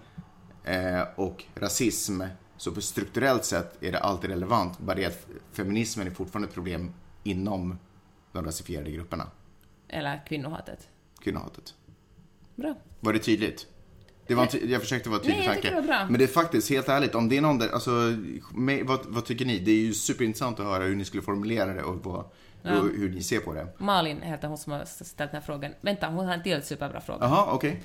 eh, 0.64 1.02
och 1.16 1.44
rasism, 1.54 2.22
så 2.56 2.72
på 2.72 2.80
strukturellt 2.80 3.44
sett 3.44 3.82
är 3.82 3.92
det 3.92 3.98
alltid 3.98 4.30
relevant. 4.30 4.78
Bara 4.78 4.96
det 4.96 5.04
att 5.04 5.26
feminismen 5.52 6.06
är 6.06 6.10
fortfarande 6.10 6.48
ett 6.48 6.54
problem 6.54 6.94
inom 7.22 7.78
de 8.32 8.44
rasifierade 8.44 8.90
grupperna. 8.90 9.26
Eller 9.88 10.26
kvinnohatet. 10.26 10.88
Kvinnohatet. 11.18 11.74
Bra. 12.54 12.74
Var 13.00 13.12
det 13.12 13.18
tydligt? 13.18 13.66
Det 14.26 14.34
var 14.34 14.48
jag 14.66 14.80
försökte 14.80 15.08
vara 15.08 15.20
tydlig 15.20 15.36
Nej, 15.38 15.46
tanke. 15.46 15.68
det 15.68 15.74
var 15.74 15.82
bra. 15.82 16.06
Men 16.08 16.18
det 16.18 16.24
är 16.24 16.28
faktiskt, 16.28 16.70
helt 16.70 16.88
ärligt, 16.88 17.14
om 17.14 17.28
det 17.28 17.36
är 17.36 17.40
någon 17.40 17.58
där, 17.58 17.68
alltså, 17.68 17.90
med, 18.54 18.86
vad, 18.86 19.00
vad 19.06 19.24
tycker 19.24 19.44
ni? 19.44 19.58
Det 19.58 19.70
är 19.70 19.76
ju 19.76 19.94
superintressant 19.94 20.60
att 20.60 20.66
höra 20.66 20.84
hur 20.84 20.96
ni 20.96 21.04
skulle 21.04 21.22
formulera 21.22 21.74
det 21.74 21.82
och, 21.82 22.04
vad, 22.04 22.24
Ja. 22.66 22.78
och 22.78 22.84
hur 22.88 23.10
ni 23.10 23.22
ser 23.22 23.38
på 23.40 23.54
det. 23.54 23.66
Malin 23.78 24.22
heter 24.22 24.48
hon 24.48 24.58
som 24.58 24.72
har 24.72 24.84
ställt 24.84 25.16
den 25.16 25.28
här 25.30 25.40
frågan. 25.40 25.72
Vänta, 25.80 26.06
hon 26.08 26.26
har 26.26 26.34
en 26.34 26.42
till 26.42 26.62
superbra 26.62 27.00
fråga. 27.00 27.18
Jaha, 27.26 27.52
okej. 27.52 27.82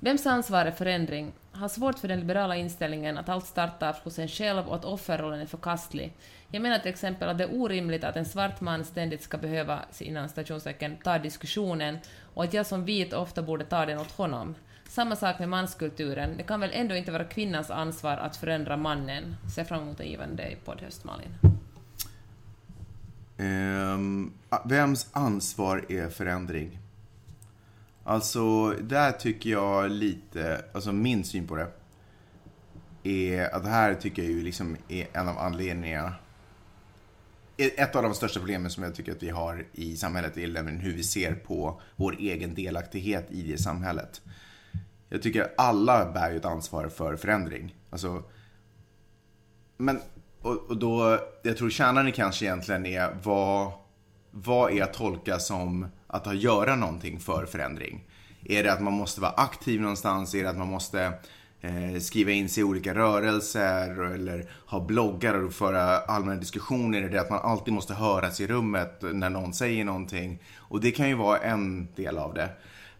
Vems 0.00 0.26
ansvar 0.26 0.66
är 0.66 0.70
förändring? 0.70 1.32
Har 1.52 1.68
svårt 1.68 1.98
för 1.98 2.08
den 2.08 2.20
liberala 2.20 2.56
inställningen 2.56 3.18
att 3.18 3.28
allt 3.28 3.46
startar 3.46 3.96
hos 4.04 4.18
en 4.18 4.28
själv 4.28 4.68
och 4.68 4.74
att 4.74 4.84
offerrollen 4.84 5.40
är 5.40 5.46
förkastlig. 5.46 6.12
Jag 6.50 6.62
menar 6.62 6.78
till 6.78 6.90
exempel 6.90 7.28
att 7.28 7.38
det 7.38 7.44
är 7.44 7.54
orimligt 7.54 8.04
att 8.04 8.16
en 8.16 8.24
svart 8.24 8.60
man 8.60 8.84
ständigt 8.84 9.22
ska 9.22 9.38
behöva, 9.38 9.78
innan 10.00 10.28
stationstecken, 10.28 10.96
ta 11.04 11.18
diskussionen 11.18 11.98
och 12.34 12.44
att 12.44 12.52
jag 12.54 12.66
som 12.66 12.84
vit 12.84 13.12
ofta 13.12 13.42
borde 13.42 13.64
ta 13.64 13.86
den 13.86 13.98
åt 13.98 14.10
honom. 14.10 14.54
Samma 14.88 15.16
sak 15.16 15.38
med 15.38 15.48
manskulturen. 15.48 16.36
Det 16.36 16.42
kan 16.42 16.60
väl 16.60 16.70
ändå 16.72 16.96
inte 16.96 17.12
vara 17.12 17.24
kvinnans 17.24 17.70
ansvar 17.70 18.16
att 18.16 18.36
förändra 18.36 18.76
mannen? 18.76 19.36
Ser 19.54 19.64
fram 19.64 19.82
emot 19.82 20.00
en 20.00 20.06
givande 20.06 20.56
poddhöst, 20.64 21.04
Malin. 21.04 21.34
Um, 23.38 24.32
vems 24.64 25.08
ansvar 25.12 25.84
är 25.88 26.08
förändring? 26.08 26.78
Alltså, 28.04 28.70
där 28.70 29.12
tycker 29.12 29.50
jag 29.50 29.90
lite, 29.90 30.64
alltså 30.74 30.92
min 30.92 31.24
syn 31.24 31.46
på 31.46 31.56
det 31.56 31.68
är 33.02 33.54
att 33.54 33.64
det 33.64 33.70
här 33.70 33.94
tycker 33.94 34.22
jag 34.22 34.30
ju 34.30 34.42
liksom 34.42 34.76
är 34.88 35.06
en 35.12 35.28
av 35.28 35.38
anledningarna 35.38 36.14
e, 37.56 37.70
ett 37.76 37.96
av 37.96 38.02
de 38.02 38.14
största 38.14 38.40
problemen 38.40 38.70
som 38.70 38.82
jag 38.82 38.94
tycker 38.94 39.12
att 39.12 39.22
vi 39.22 39.30
har 39.30 39.66
i 39.72 39.96
samhället 39.96 40.36
är 40.36 40.78
hur 40.80 40.92
vi 40.92 41.02
ser 41.02 41.34
på 41.34 41.80
vår 41.96 42.16
egen 42.18 42.54
delaktighet 42.54 43.26
i 43.30 43.42
det 43.42 43.58
samhället. 43.58 44.22
Jag 45.08 45.22
tycker 45.22 45.52
alla 45.56 46.12
bär 46.12 46.30
ju 46.30 46.36
ett 46.36 46.44
ansvar 46.44 46.88
för 46.88 47.16
förändring. 47.16 47.74
Alltså, 47.90 48.22
men, 49.76 50.00
och, 50.42 50.70
och 50.70 50.76
då, 50.76 51.18
jag 51.42 51.56
tror 51.56 51.70
kärnan 51.70 52.12
kanske 52.12 52.44
egentligen 52.44 52.86
är 52.86 53.16
vad, 53.22 53.72
vad 54.30 54.72
är 54.72 54.82
att 54.82 54.94
tolka 54.94 55.38
som 55.38 55.86
att 56.06 56.26
ha 56.26 56.34
göra 56.34 56.76
någonting 56.76 57.20
för 57.20 57.46
förändring? 57.46 58.04
Är 58.44 58.64
det 58.64 58.72
att 58.72 58.82
man 58.82 58.92
måste 58.92 59.20
vara 59.20 59.32
aktiv 59.32 59.80
någonstans? 59.80 60.34
Är 60.34 60.42
det 60.42 60.50
att 60.50 60.58
man 60.58 60.68
måste 60.68 61.12
eh, 61.60 61.98
skriva 62.00 62.30
in 62.30 62.48
sig 62.48 62.60
i 62.60 62.64
olika 62.64 62.94
rörelser 62.94 64.02
eller 64.14 64.50
ha 64.66 64.80
bloggar 64.80 65.34
och 65.44 65.52
föra 65.52 65.98
allmänna 65.98 66.40
diskussioner? 66.40 67.02
Är 67.02 67.08
det 67.08 67.20
att 67.20 67.30
man 67.30 67.40
alltid 67.42 67.74
måste 67.74 67.94
höras 67.94 68.40
i 68.40 68.46
rummet 68.46 69.02
när 69.12 69.30
någon 69.30 69.54
säger 69.54 69.84
någonting? 69.84 70.42
Och 70.56 70.80
det 70.80 70.90
kan 70.90 71.08
ju 71.08 71.14
vara 71.14 71.38
en 71.38 71.88
del 71.94 72.18
av 72.18 72.34
det. 72.34 72.50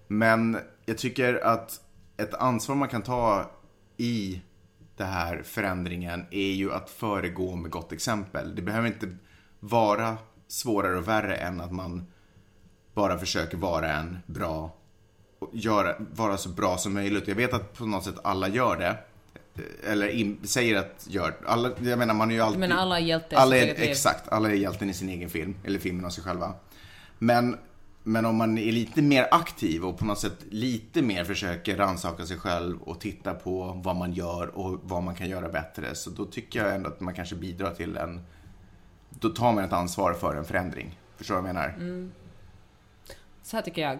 Men 0.06 0.58
jag 0.86 0.98
tycker 0.98 1.44
att 1.44 1.80
ett 2.18 2.34
ansvar 2.34 2.76
man 2.76 2.88
kan 2.88 3.02
ta 3.02 3.50
i 3.96 4.40
den 4.96 5.06
här 5.06 5.42
förändringen 5.42 6.26
är 6.30 6.52
ju 6.52 6.72
att 6.72 6.90
föregå 6.90 7.56
med 7.56 7.70
gott 7.70 7.92
exempel. 7.92 8.54
Det 8.54 8.62
behöver 8.62 8.88
inte 8.88 9.16
vara 9.60 10.16
svårare 10.48 10.96
och 10.96 11.08
värre 11.08 11.36
än 11.36 11.60
att 11.60 11.72
man 11.72 12.06
bara 12.94 13.18
försöker 13.18 13.56
vara 13.56 13.92
en 13.92 14.18
bra, 14.26 14.74
och 15.38 15.50
göra, 15.52 15.96
vara 16.14 16.36
så 16.36 16.48
bra 16.48 16.76
som 16.76 16.94
möjligt. 16.94 17.28
Jag 17.28 17.34
vet 17.34 17.54
att 17.54 17.78
på 17.78 17.86
något 17.86 18.04
sätt 18.04 18.18
alla 18.22 18.48
gör 18.48 18.76
det. 18.76 18.96
Eller 19.86 20.08
in, 20.08 20.40
säger 20.44 20.76
att 20.76 21.06
gör, 21.08 21.34
alla, 21.46 21.70
jag 21.80 21.98
menar 21.98 22.14
man 22.14 22.30
är 22.30 22.34
ju 22.34 22.40
alltid... 22.40 22.60
menar 22.60 22.76
alla 22.76 22.98
är 22.98 23.02
hjälte 23.02 23.34
i 23.34 23.38
alla 23.38 23.56
är. 23.56 23.74
Exakt, 23.78 24.28
alla 24.28 24.50
är 24.50 24.54
hjälten 24.54 24.90
i 24.90 24.94
sin 24.94 25.08
egen 25.08 25.30
film, 25.30 25.54
eller 25.64 25.78
filmen 25.78 26.04
av 26.04 26.10
sig 26.10 26.24
själva. 26.24 26.54
Men, 27.18 27.58
men 28.08 28.26
om 28.26 28.36
man 28.36 28.58
är 28.58 28.72
lite 28.72 29.02
mer 29.02 29.28
aktiv 29.30 29.84
och 29.84 29.98
på 29.98 30.04
något 30.04 30.18
sätt 30.18 30.36
lite 30.50 31.02
mer 31.02 31.24
försöker 31.24 31.76
rannsaka 31.76 32.26
sig 32.26 32.36
själv 32.36 32.82
och 32.82 33.00
titta 33.00 33.34
på 33.34 33.80
vad 33.84 33.96
man 33.96 34.12
gör 34.12 34.58
och 34.58 34.80
vad 34.82 35.02
man 35.02 35.14
kan 35.14 35.28
göra 35.28 35.48
bättre. 35.48 35.94
Så 35.94 36.10
då 36.10 36.24
tycker 36.24 36.64
jag 36.64 36.74
ändå 36.74 36.88
att 36.88 37.00
man 37.00 37.14
kanske 37.14 37.34
bidrar 37.34 37.74
till 37.74 37.96
en... 37.96 38.20
Då 39.10 39.28
tar 39.28 39.52
man 39.52 39.64
ett 39.64 39.72
ansvar 39.72 40.12
för 40.12 40.36
en 40.36 40.44
förändring. 40.44 40.98
Förstår 41.16 41.34
du 41.34 41.40
vad 41.40 41.48
jag 41.48 41.54
menar? 41.54 42.08
Så 43.42 43.56
här 43.56 43.62
tycker 43.62 43.82
jag. 43.82 43.98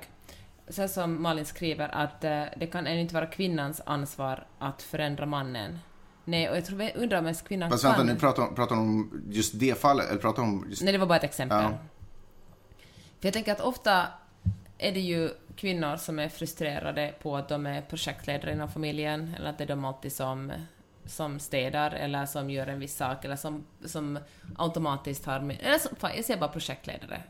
så 0.69 0.89
som 0.89 1.23
Malin 1.23 1.45
skriver, 1.45 1.89
att 1.89 2.25
eh, 2.25 2.45
det 2.57 2.67
kan 2.67 2.87
ännu 2.87 3.01
inte 3.01 3.15
vara 3.15 3.27
kvinnans 3.27 3.81
ansvar 3.87 4.47
att 4.59 4.83
förändra 4.83 5.27
mannen. 5.27 5.79
Nej, 6.25 6.51
och 6.51 6.57
jag 6.57 6.65
tror, 6.65 6.83
jag 6.83 6.97
undrar 6.97 7.19
om 7.19 7.25
ens 7.25 7.43
kvinnan 7.43 7.71
Fast 7.71 7.85
kan... 7.85 7.93
vänta, 7.93 8.13
nu 8.13 8.19
pratar 8.19 8.47
pratar 8.47 8.77
hon 8.77 8.89
om 8.89 9.23
just 9.31 9.61
det 9.61 9.81
fallet, 9.81 10.11
eller 10.11 10.21
pratar 10.21 10.43
hon 10.43 10.51
om 10.51 10.67
just... 10.69 10.83
Nej, 10.83 10.93
det 10.93 10.99
var 10.99 11.07
bara 11.07 11.19
ett 11.19 11.25
exempel. 11.25 11.63
Ja. 11.63 11.79
För 13.21 13.27
jag 13.27 13.33
tänker 13.35 13.53
att 13.53 13.61
ofta 13.61 14.07
är 14.79 14.93
det 14.93 15.01
ju 15.01 15.31
kvinnor 15.57 15.97
som 15.97 16.19
är 16.19 16.29
frustrerade 16.29 17.15
på 17.23 17.37
att 17.37 17.49
de 17.49 17.67
är 17.67 17.83
projektledare 17.83 18.53
inom 18.53 18.69
familjen, 18.69 19.35
eller 19.39 19.51
att 19.51 19.59
det 19.59 19.65
är 19.65 19.69
de 19.69 19.85
alltid 19.85 20.13
som, 20.13 20.53
som 21.07 21.41
städar, 21.41 21.91
eller 21.91 22.27
som 22.27 22.51
gör 22.51 22.67
en 22.67 22.81
viss 22.81 22.97
sak, 22.97 23.25
eller 23.25 23.37
som, 23.37 23.67
som 23.85 24.19
automatiskt 24.57 25.27
har... 25.27 25.57
Eller 25.61 25.79
som, 25.79 25.97
fan, 25.97 26.11
jag 26.17 26.25
säger 26.25 26.41
bara 26.41 26.51
projektledare. 26.51 27.23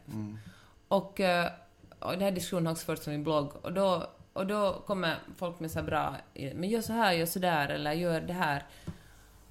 Och, 0.89 1.21
eh, 1.21 1.51
och 1.99 2.13
den 2.13 2.23
här 2.23 2.31
diskussionen 2.31 2.67
har 2.67 2.73
också 2.73 2.87
förts 2.87 3.05
på 3.05 3.11
min 3.11 3.25
blogg, 3.25 3.53
och 3.63 3.73
då, 3.73 4.11
och 4.33 4.47
då 4.47 4.83
kommer 4.87 5.17
folk 5.37 5.61
med 5.61 5.71
så 5.71 5.79
här 5.79 5.87
bra... 5.87 6.17
Men 6.35 6.69
gör 6.69 6.81
så 6.81 6.93
här, 6.93 7.13
gör 7.13 7.27
så 7.27 7.39
där, 7.39 7.69
eller 7.69 7.93
gör 7.93 8.21
det 8.21 8.33
här. 8.33 8.65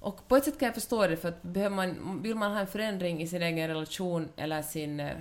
Och 0.00 0.28
på 0.28 0.36
ett 0.36 0.44
sätt 0.44 0.58
kan 0.58 0.66
jag 0.66 0.74
förstå 0.74 1.06
det, 1.06 1.16
för 1.16 1.28
att 1.28 1.42
behöver 1.42 1.76
man, 1.76 2.22
vill 2.22 2.34
man 2.34 2.52
ha 2.52 2.60
en 2.60 2.66
förändring 2.66 3.22
i 3.22 3.26
sin 3.26 3.42
egen 3.42 3.68
relation 3.68 4.28
eller 4.36 4.62
sin, 4.62 5.00
eh, 5.00 5.16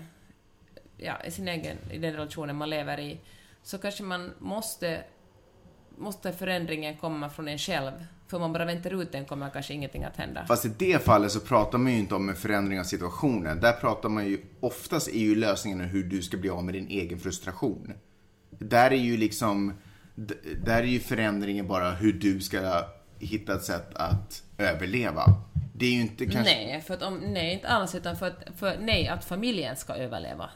ja, 0.98 1.24
i 1.26 1.32
sin 1.32 1.48
egen, 1.48 1.78
i 1.92 1.98
den 1.98 2.14
relationen 2.14 2.56
man 2.56 2.70
lever 2.70 3.00
i, 3.00 3.20
så 3.64 3.78
kanske 3.78 4.04
man 4.04 4.34
måste, 4.40 5.04
måste 5.98 6.32
förändringen 6.32 6.98
komma 6.98 7.30
från 7.30 7.48
en 7.48 7.58
själv. 7.58 7.92
För 8.28 8.38
om 8.38 8.42
man 8.42 8.54
bara 8.54 8.66
väntar 8.66 9.02
ut 9.02 9.12
den 9.12 9.26
kommer 9.26 9.50
kanske 9.50 9.74
ingenting 9.74 10.04
att 10.04 10.18
hända. 10.18 10.46
Fast 10.46 10.66
i 10.66 10.72
det 10.78 11.04
fallet 11.04 11.32
så 11.32 11.40
pratar 11.40 11.78
man 11.78 11.92
ju 11.92 12.00
inte 12.00 12.16
om 12.16 12.30
en 12.30 12.36
förändring 12.36 12.80
av 12.80 12.84
situationen. 12.84 13.60
Där 13.60 13.74
pratar 13.74 14.10
man 14.10 14.28
ju, 14.28 14.42
oftast 14.60 15.08
är 15.08 15.20
ju 15.20 15.36
lösningen 15.36 15.80
hur 15.80 16.04
du 16.04 16.22
ska 16.22 16.38
bli 16.38 16.50
av 16.50 16.64
med 16.66 16.74
din 16.74 16.88
egen 16.88 17.20
frustration. 17.20 17.94
Där 18.50 18.92
är 18.92 18.96
ju 18.96 19.18
liksom, 19.18 19.74
där 20.66 20.78
är 20.78 20.84
ju 20.84 21.00
förändringen 21.00 21.68
bara 21.68 21.92
hur 21.92 22.14
du 22.14 22.40
ska 22.40 22.84
hitta 23.20 23.54
ett 23.56 23.64
sätt 23.64 23.96
att 23.96 24.44
överleva. 24.58 25.24
Det 25.76 25.86
är 25.86 25.92
ju 25.92 26.02
inte 26.02 26.26
kanske... 26.26 26.42
Nej, 26.56 26.82
för 26.82 26.94
att 26.94 27.02
om, 27.02 27.18
nej, 27.18 27.54
inte 27.54 27.68
alls, 27.68 27.96
utan 27.96 28.18
för 28.18 28.28
att, 28.28 28.44
för, 28.56 28.78
nej, 28.80 29.08
att 29.08 29.26
familjen 29.26 29.76
ska 29.76 29.94
överleva. 29.94 30.50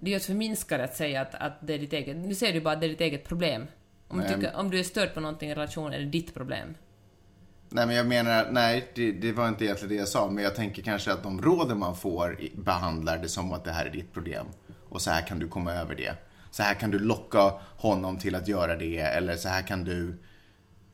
Det 0.00 0.06
är 0.06 0.10
ju 0.10 0.16
ett 0.16 0.24
förminskande 0.24 0.84
att 0.84 0.96
säga 0.96 1.20
att, 1.20 1.34
att 1.34 1.58
det 1.60 1.74
är 1.74 1.78
ditt 1.78 1.92
eget... 1.92 2.16
Nu 2.16 2.34
säger 2.34 2.52
du 2.52 2.60
bara 2.60 2.74
att 2.74 2.80
det 2.80 2.86
är 2.86 2.90
ditt 2.90 3.00
eget 3.00 3.24
problem. 3.24 3.66
Om, 4.08 4.18
du, 4.18 4.28
tycker, 4.28 4.56
om 4.56 4.70
du 4.70 4.78
är 4.78 4.82
störd 4.82 5.14
på 5.14 5.20
någonting 5.20 5.48
i 5.48 5.52
en 5.52 5.58
relation 5.58 5.92
är 5.92 5.98
det 5.98 6.04
ditt 6.04 6.34
problem. 6.34 6.74
Nej 7.68 7.86
men 7.86 7.96
jag 7.96 8.06
menar, 8.06 8.48
nej 8.50 8.90
det, 8.94 9.12
det 9.12 9.32
var 9.32 9.48
inte 9.48 9.64
egentligen 9.64 9.94
det 9.94 10.00
jag 10.00 10.08
sa. 10.08 10.30
Men 10.30 10.44
jag 10.44 10.54
tänker 10.54 10.82
kanske 10.82 11.12
att 11.12 11.22
de 11.22 11.42
råden 11.42 11.78
man 11.78 11.96
får 11.96 12.38
behandlar 12.54 13.18
det 13.18 13.28
som 13.28 13.52
att 13.52 13.64
det 13.64 13.72
här 13.72 13.86
är 13.86 13.90
ditt 13.90 14.12
problem. 14.12 14.46
Och 14.88 15.02
så 15.02 15.10
här 15.10 15.26
kan 15.26 15.38
du 15.38 15.48
komma 15.48 15.72
över 15.72 15.94
det. 15.94 16.14
Så 16.50 16.62
här 16.62 16.74
kan 16.74 16.90
du 16.90 16.98
locka 16.98 17.52
honom 17.76 18.18
till 18.18 18.34
att 18.34 18.48
göra 18.48 18.76
det. 18.76 18.98
Eller 18.98 19.36
så 19.36 19.48
här 19.48 19.62
kan 19.62 19.84
du... 19.84 20.18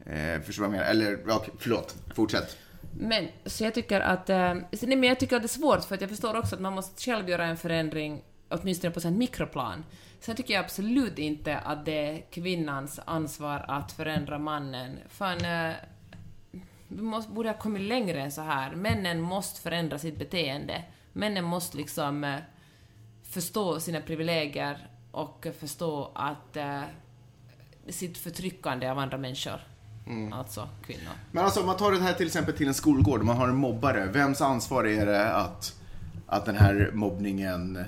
Eh, 0.07 0.40
förstår 0.40 0.62
vad 0.62 0.75
jag 0.75 0.79
menar? 0.79 0.90
Eller, 0.90 1.19
okej, 1.31 1.55
förlåt. 1.59 1.95
Fortsätt. 2.14 2.57
Men, 2.99 3.29
så 3.47 3.64
jag 3.64 3.75
tycker 3.75 4.01
att... 4.01 4.31
Eh, 4.31 4.55
nej, 4.55 4.67
men 4.81 5.03
jag 5.03 5.21
tycker 5.21 5.37
att 5.37 5.43
det 5.43 5.47
är 5.47 5.49
svårt, 5.49 5.85
för 5.85 5.95
att 5.95 6.01
jag 6.01 6.11
förstår 6.11 6.37
också 6.37 6.55
att 6.55 6.61
man 6.61 6.73
måste 6.73 7.03
själv 7.03 7.29
göra 7.29 7.45
en 7.45 7.57
förändring, 7.57 8.23
åtminstone 8.48 8.90
på 8.94 8.98
ett 8.98 9.12
mikroplan. 9.12 9.85
Sen 10.20 10.37
tycker 10.37 10.54
jag 10.54 10.64
absolut 10.64 11.18
inte 11.18 11.59
att 11.59 11.85
det 11.85 12.09
är 12.09 12.30
kvinnans 12.30 13.00
ansvar 13.04 13.64
att 13.68 13.92
förändra 13.92 14.38
mannen. 14.38 14.98
Fan, 15.09 15.44
eh, 15.44 15.74
vi 16.88 17.02
måste, 17.02 17.33
borde 17.33 17.48
ha 17.48 17.59
kommit 17.59 17.83
längre 17.83 18.20
än 18.20 18.33
så 18.33 18.42
här. 18.42 18.74
Männen 18.74 19.20
måste 19.20 19.61
förändra 19.61 19.98
sitt 19.98 20.18
beteende. 20.18 20.85
Männen 21.12 21.44
måste 21.44 21.76
liksom 21.76 22.24
eh, 22.24 22.37
förstå 23.22 23.80
sina 23.80 24.00
privilegier 24.00 24.88
och 25.11 25.46
förstå 25.61 26.11
att 26.14 26.57
eh, 26.57 26.83
sitt 27.88 28.18
förtryckande 28.18 28.90
av 28.90 28.98
andra 28.98 29.18
människor. 29.18 29.61
Alltså 30.33 30.68
kvinnor. 30.87 31.12
Men 31.33 31.44
alltså 31.44 31.61
om 31.61 31.66
man 31.66 31.76
tar 31.76 31.92
det 31.92 32.00
här 32.00 32.12
till 32.12 32.26
exempel 32.26 32.57
till 32.57 32.68
en 32.68 32.74
skolgård. 32.74 33.22
Man 33.22 33.37
har 33.37 33.48
en 33.48 33.57
mobbare. 33.57 34.07
Vems 34.07 34.40
ansvar 34.40 34.85
är 34.85 35.07
det 35.07 35.35
att, 35.35 35.80
att 36.26 36.44
den 36.44 36.57
här 36.57 36.90
mobbningen 36.94 37.85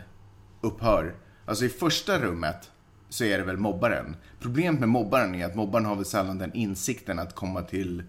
upphör? 0.67 1.15
Alltså 1.45 1.65
i 1.65 1.69
första 1.69 2.19
rummet 2.19 2.71
så 3.09 3.25
är 3.25 3.39
det 3.39 3.45
väl 3.45 3.57
mobbaren. 3.57 4.17
Problemet 4.41 4.81
med 4.81 4.89
mobbaren 4.89 5.35
är 5.35 5.47
att 5.47 5.55
mobbaren 5.55 5.85
har 5.85 5.97
väl 5.97 6.05
sällan 6.05 6.39
den 6.39 6.55
insikten 6.55 7.19
att 7.19 7.35
komma 7.35 7.63
till 7.63 8.03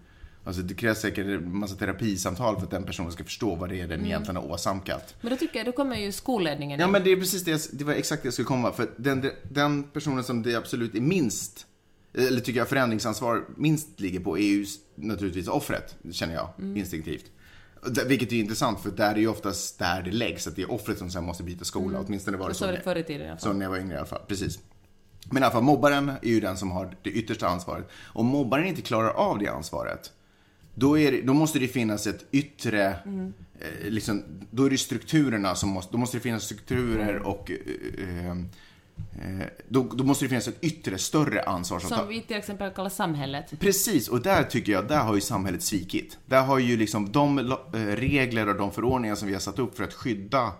Alltså 0.48 0.62
det 0.62 0.74
krävs 0.74 1.00
säkert 1.00 1.26
en 1.26 1.56
massa 1.56 1.76
terapisamtal 1.76 2.56
för 2.56 2.64
att 2.64 2.70
den 2.70 2.84
personen 2.84 3.12
ska 3.12 3.24
förstå 3.24 3.54
vad 3.54 3.68
det 3.68 3.80
är 3.80 3.88
den 3.88 4.06
egentligen 4.06 4.36
har 4.36 4.50
åsamkat. 4.50 5.14
Men 5.20 5.30
då 5.30 5.36
tycker 5.36 5.58
jag, 5.58 5.66
då 5.66 5.72
kommer 5.72 5.96
ju 5.96 6.12
skolledningen 6.12 6.80
Ja 6.80 6.86
in. 6.86 6.92
men 6.92 7.04
det 7.04 7.10
är 7.12 7.16
precis 7.16 7.44
det, 7.44 7.78
det 7.78 7.84
var 7.84 7.92
exakt 7.92 8.22
det 8.22 8.26
jag 8.26 8.32
skulle 8.32 8.46
komma. 8.46 8.72
För 8.72 8.90
den, 8.96 9.30
den 9.50 9.82
personen 9.82 10.24
som 10.24 10.42
det 10.42 10.54
absolut 10.54 10.94
är 10.94 11.00
minst, 11.00 11.66
eller 12.14 12.40
tycker 12.40 12.60
jag 12.60 12.68
förändringsansvar 12.68 13.44
minst 13.56 14.00
ligger 14.00 14.20
på 14.20 14.38
är 14.38 14.42
ju 14.42 14.66
naturligtvis 14.94 15.48
offret, 15.48 15.96
känner 16.12 16.34
jag 16.34 16.76
instinktivt. 16.76 17.24
Vilket 18.06 18.32
är 18.32 18.36
intressant 18.36 18.80
för 18.80 18.90
där 18.90 19.14
är 19.14 19.18
ju 19.18 19.28
oftast 19.28 19.78
där 19.78 20.02
det 20.02 20.10
läggs, 20.10 20.46
att 20.46 20.56
det 20.56 20.62
är 20.62 20.70
offret 20.70 20.98
som 20.98 21.10
sen 21.10 21.24
måste 21.24 21.42
byta 21.42 21.64
skola. 21.64 22.04
Åtminstone 22.06 22.36
var 22.36 22.48
det 22.48 22.54
Så 22.54 22.58
så, 22.58 22.66
var 22.66 22.72
det 22.72 22.80
förr 22.80 22.96
i 22.96 23.02
tiden 23.02 23.26
i 23.26 23.30
alla 23.30 23.38
fall. 23.38 23.50
så 23.50 23.52
när 23.52 23.64
jag 23.64 23.70
var 23.70 23.78
yngre 23.78 23.94
i 23.94 23.96
alla 23.96 24.06
fall. 24.06 24.22
Precis. 24.28 24.58
Men 25.30 25.42
i 25.42 25.46
alla 25.46 25.52
fall, 25.52 25.62
mobbaren 25.62 26.08
är 26.22 26.28
ju 26.28 26.40
den 26.40 26.56
som 26.56 26.70
har 26.70 26.96
det 27.02 27.10
yttersta 27.10 27.48
ansvaret. 27.48 27.88
Om 28.04 28.26
mobbaren 28.26 28.66
inte 28.66 28.82
klarar 28.82 29.10
av 29.10 29.38
det 29.38 29.48
ansvaret, 29.48 30.12
då, 30.74 30.98
är 30.98 31.12
det, 31.12 31.22
då 31.22 31.34
måste 31.34 31.58
det 31.58 31.68
finnas 31.68 32.06
ett 32.06 32.24
yttre, 32.32 32.86
eh, 33.60 33.88
liksom, 33.90 34.22
då 34.50 34.64
är 34.64 34.70
det 34.70 34.78
strukturerna 34.78 35.54
som 35.54 35.68
måste, 35.68 35.92
då 35.92 35.98
måste 35.98 36.16
det 36.16 36.20
finnas 36.20 36.42
strukturer 36.42 37.18
och 37.18 37.50
eh, 37.50 38.26
eh, 38.28 38.36
då, 39.68 39.82
då 39.82 40.04
måste 40.04 40.24
det 40.24 40.28
finnas 40.28 40.48
ett 40.48 40.64
yttre, 40.64 40.98
större 40.98 41.42
ansvar 41.42 41.78
som, 41.78 41.88
Som 41.88 42.08
vi 42.08 42.20
till 42.20 42.36
exempel 42.36 42.70
kallar 42.70 42.90
samhället. 42.90 43.60
Precis, 43.60 44.08
och 44.08 44.22
där 44.22 44.42
tycker 44.42 44.72
jag, 44.72 44.88
där 44.88 45.00
har 45.00 45.14
ju 45.14 45.20
samhället 45.20 45.62
svikit. 45.62 46.18
Där 46.26 46.42
har 46.42 46.58
ju 46.58 46.76
liksom 46.76 47.12
de 47.12 47.38
eh, 47.38 47.52
regler 47.72 48.48
och 48.48 48.54
de 48.54 48.72
förordningar 48.72 49.14
som 49.14 49.28
vi 49.28 49.34
har 49.34 49.40
satt 49.40 49.58
upp 49.58 49.76
för 49.76 49.84
att 49.84 49.94
skydda 49.94 50.52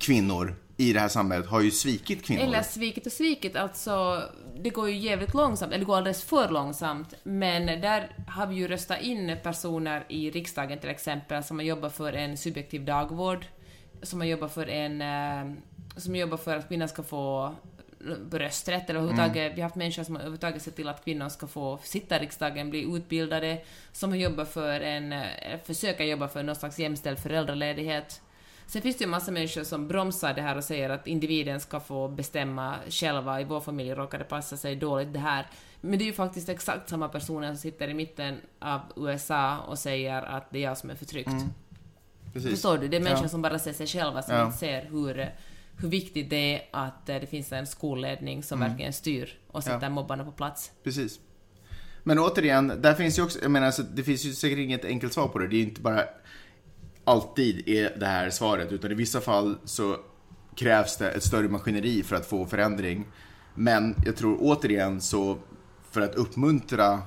kvinnor 0.00 0.56
i 0.76 0.92
det 0.92 1.00
här 1.00 1.08
samhället 1.08 1.46
har 1.46 1.60
ju 1.60 1.70
svikit 1.70 2.24
kvinnor. 2.24 2.42
Eller 2.42 2.62
svikit 2.62 3.06
och 3.06 3.12
svikit, 3.12 3.56
alltså 3.56 4.22
det 4.56 4.70
går 4.70 4.88
ju 4.88 4.98
jävligt 4.98 5.34
långsamt, 5.34 5.72
eller 5.72 5.78
det 5.78 5.86
går 5.86 5.96
alldeles 5.96 6.24
för 6.24 6.48
långsamt. 6.48 7.14
Men 7.22 7.66
där 7.66 8.24
har 8.28 8.46
vi 8.46 8.54
ju 8.54 8.68
röstat 8.68 9.00
in 9.00 9.36
personer 9.42 10.06
i 10.08 10.30
riksdagen 10.30 10.78
till 10.78 10.90
exempel 10.90 11.44
som 11.44 11.58
har 11.58 11.64
jobbat 11.64 11.96
för 11.96 12.12
en 12.12 12.36
subjektiv 12.36 12.84
dagvård, 12.84 13.46
som 14.02 14.20
har 14.20 14.26
jobbat 14.26 14.54
för 14.54 14.68
en, 14.68 15.02
eh, 15.02 15.56
som 15.98 16.16
jobbar 16.16 16.36
för 16.36 16.56
att 16.56 16.68
kvinnor 16.68 16.86
ska 16.86 17.02
få 17.02 17.54
rösträtt 18.32 18.90
eller 18.90 19.00
överhuvudtaget, 19.00 19.52
vi 19.56 19.60
har 19.60 19.68
haft 19.68 19.76
människor 19.76 20.02
som 20.04 20.14
har 20.14 20.20
överhuvudtaget 20.20 20.62
sett 20.62 20.76
till 20.76 20.88
att 20.88 21.04
kvinnor 21.04 21.28
ska 21.28 21.46
få 21.46 21.78
sitta 21.82 22.16
i 22.16 22.18
riksdagen, 22.18 22.70
bli 22.70 22.96
utbildade, 22.96 23.60
som 23.92 24.10
har 24.10 24.16
jobbat 24.16 24.48
för 24.48 24.80
en, 24.80 25.12
eh, 25.12 25.26
försöker 25.64 26.04
jobba 26.04 26.28
för 26.28 26.42
någon 26.42 26.56
slags 26.56 26.78
jämställd 26.78 27.18
föräldraledighet. 27.18 28.20
Sen 28.66 28.82
finns 28.82 28.96
det 28.98 29.04
ju 29.04 29.10
massa 29.10 29.30
människor 29.32 29.64
som 29.64 29.88
bromsar 29.88 30.34
det 30.34 30.42
här 30.42 30.56
och 30.56 30.64
säger 30.64 30.90
att 30.90 31.06
individen 31.06 31.60
ska 31.60 31.80
få 31.80 32.08
bestämma 32.08 32.74
själva. 32.88 33.40
I 33.40 33.44
vår 33.44 33.60
familj 33.60 33.90
råkar 33.94 34.18
det 34.18 34.24
passa 34.24 34.56
sig 34.56 34.76
dåligt 34.76 35.12
det 35.12 35.18
här. 35.18 35.46
Men 35.80 35.98
det 35.98 36.04
är 36.04 36.06
ju 36.06 36.12
faktiskt 36.12 36.48
exakt 36.48 36.88
samma 36.88 37.08
personer 37.08 37.48
som 37.48 37.56
sitter 37.56 37.88
i 37.88 37.94
mitten 37.94 38.40
av 38.58 38.80
USA 38.96 39.58
och 39.58 39.78
säger 39.78 40.22
att 40.22 40.50
det 40.50 40.58
är 40.58 40.62
jag 40.62 40.78
som 40.78 40.90
är 40.90 40.94
förtryckt. 40.94 41.30
Precis. 42.32 42.50
Förstår 42.50 42.78
du? 42.78 42.88
Det 42.88 42.96
är 42.96 43.00
människor 43.00 43.24
Ja. 43.24 43.28
som 43.28 43.42
bara 43.42 43.58
ser 43.58 43.72
sig 43.72 43.86
själva, 43.86 44.22
som 44.22 44.34
Ja. 44.34 44.44
inte 44.46 44.58
ser 44.58 44.82
hur, 44.90 45.34
hur 45.80 45.88
viktigt 45.88 46.30
det 46.30 46.54
är 46.54 46.62
att 46.70 47.08
eh, 47.08 47.16
det 47.20 47.26
finns 47.26 47.52
en 47.52 47.66
skolledning 47.66 48.42
som 48.42 48.60
verkligen 48.60 48.92
styr 48.92 49.38
och 49.48 49.64
sätter 49.64 49.86
Ja. 49.86 49.90
mobbarna 49.90 50.24
på 50.24 50.32
plats. 50.32 50.70
Precis. 50.84 51.20
Men 52.02 52.18
återigen, 52.18 52.72
där 52.82 52.94
finns 52.94 53.18
ju 53.18 53.22
också, 53.22 53.38
jag 53.42 53.50
menar, 53.50 53.66
alltså, 53.66 53.82
det 53.82 54.02
finns 54.02 54.24
ju 54.24 54.32
säkert 54.32 54.58
inget 54.58 54.84
enkelt 54.84 55.12
svar 55.12 55.28
på 55.28 55.38
det. 55.38 55.48
Det 55.48 55.56
är 55.56 55.58
ju 55.58 55.64
inte 55.64 55.80
bara 55.80 56.04
alltid 57.04 57.68
är 57.68 57.96
det 57.98 58.06
här 58.06 58.30
svaret, 58.30 58.72
utan 58.72 58.90
i 58.92 58.94
vissa 58.94 59.20
fall 59.20 59.58
så 59.64 59.96
krävs 60.56 60.96
det 60.96 61.10
ett 61.10 61.22
större 61.24 61.48
maskineri 61.48 62.02
för 62.02 62.16
att 62.16 62.26
få 62.26 62.46
förändring. 62.46 63.06
Men 63.54 63.94
jag 64.04 64.16
tror 64.16 64.38
återigen 64.40 65.00
så, 65.00 65.38
för 65.90 66.00
att 66.00 66.14
uppmuntra 66.14 67.02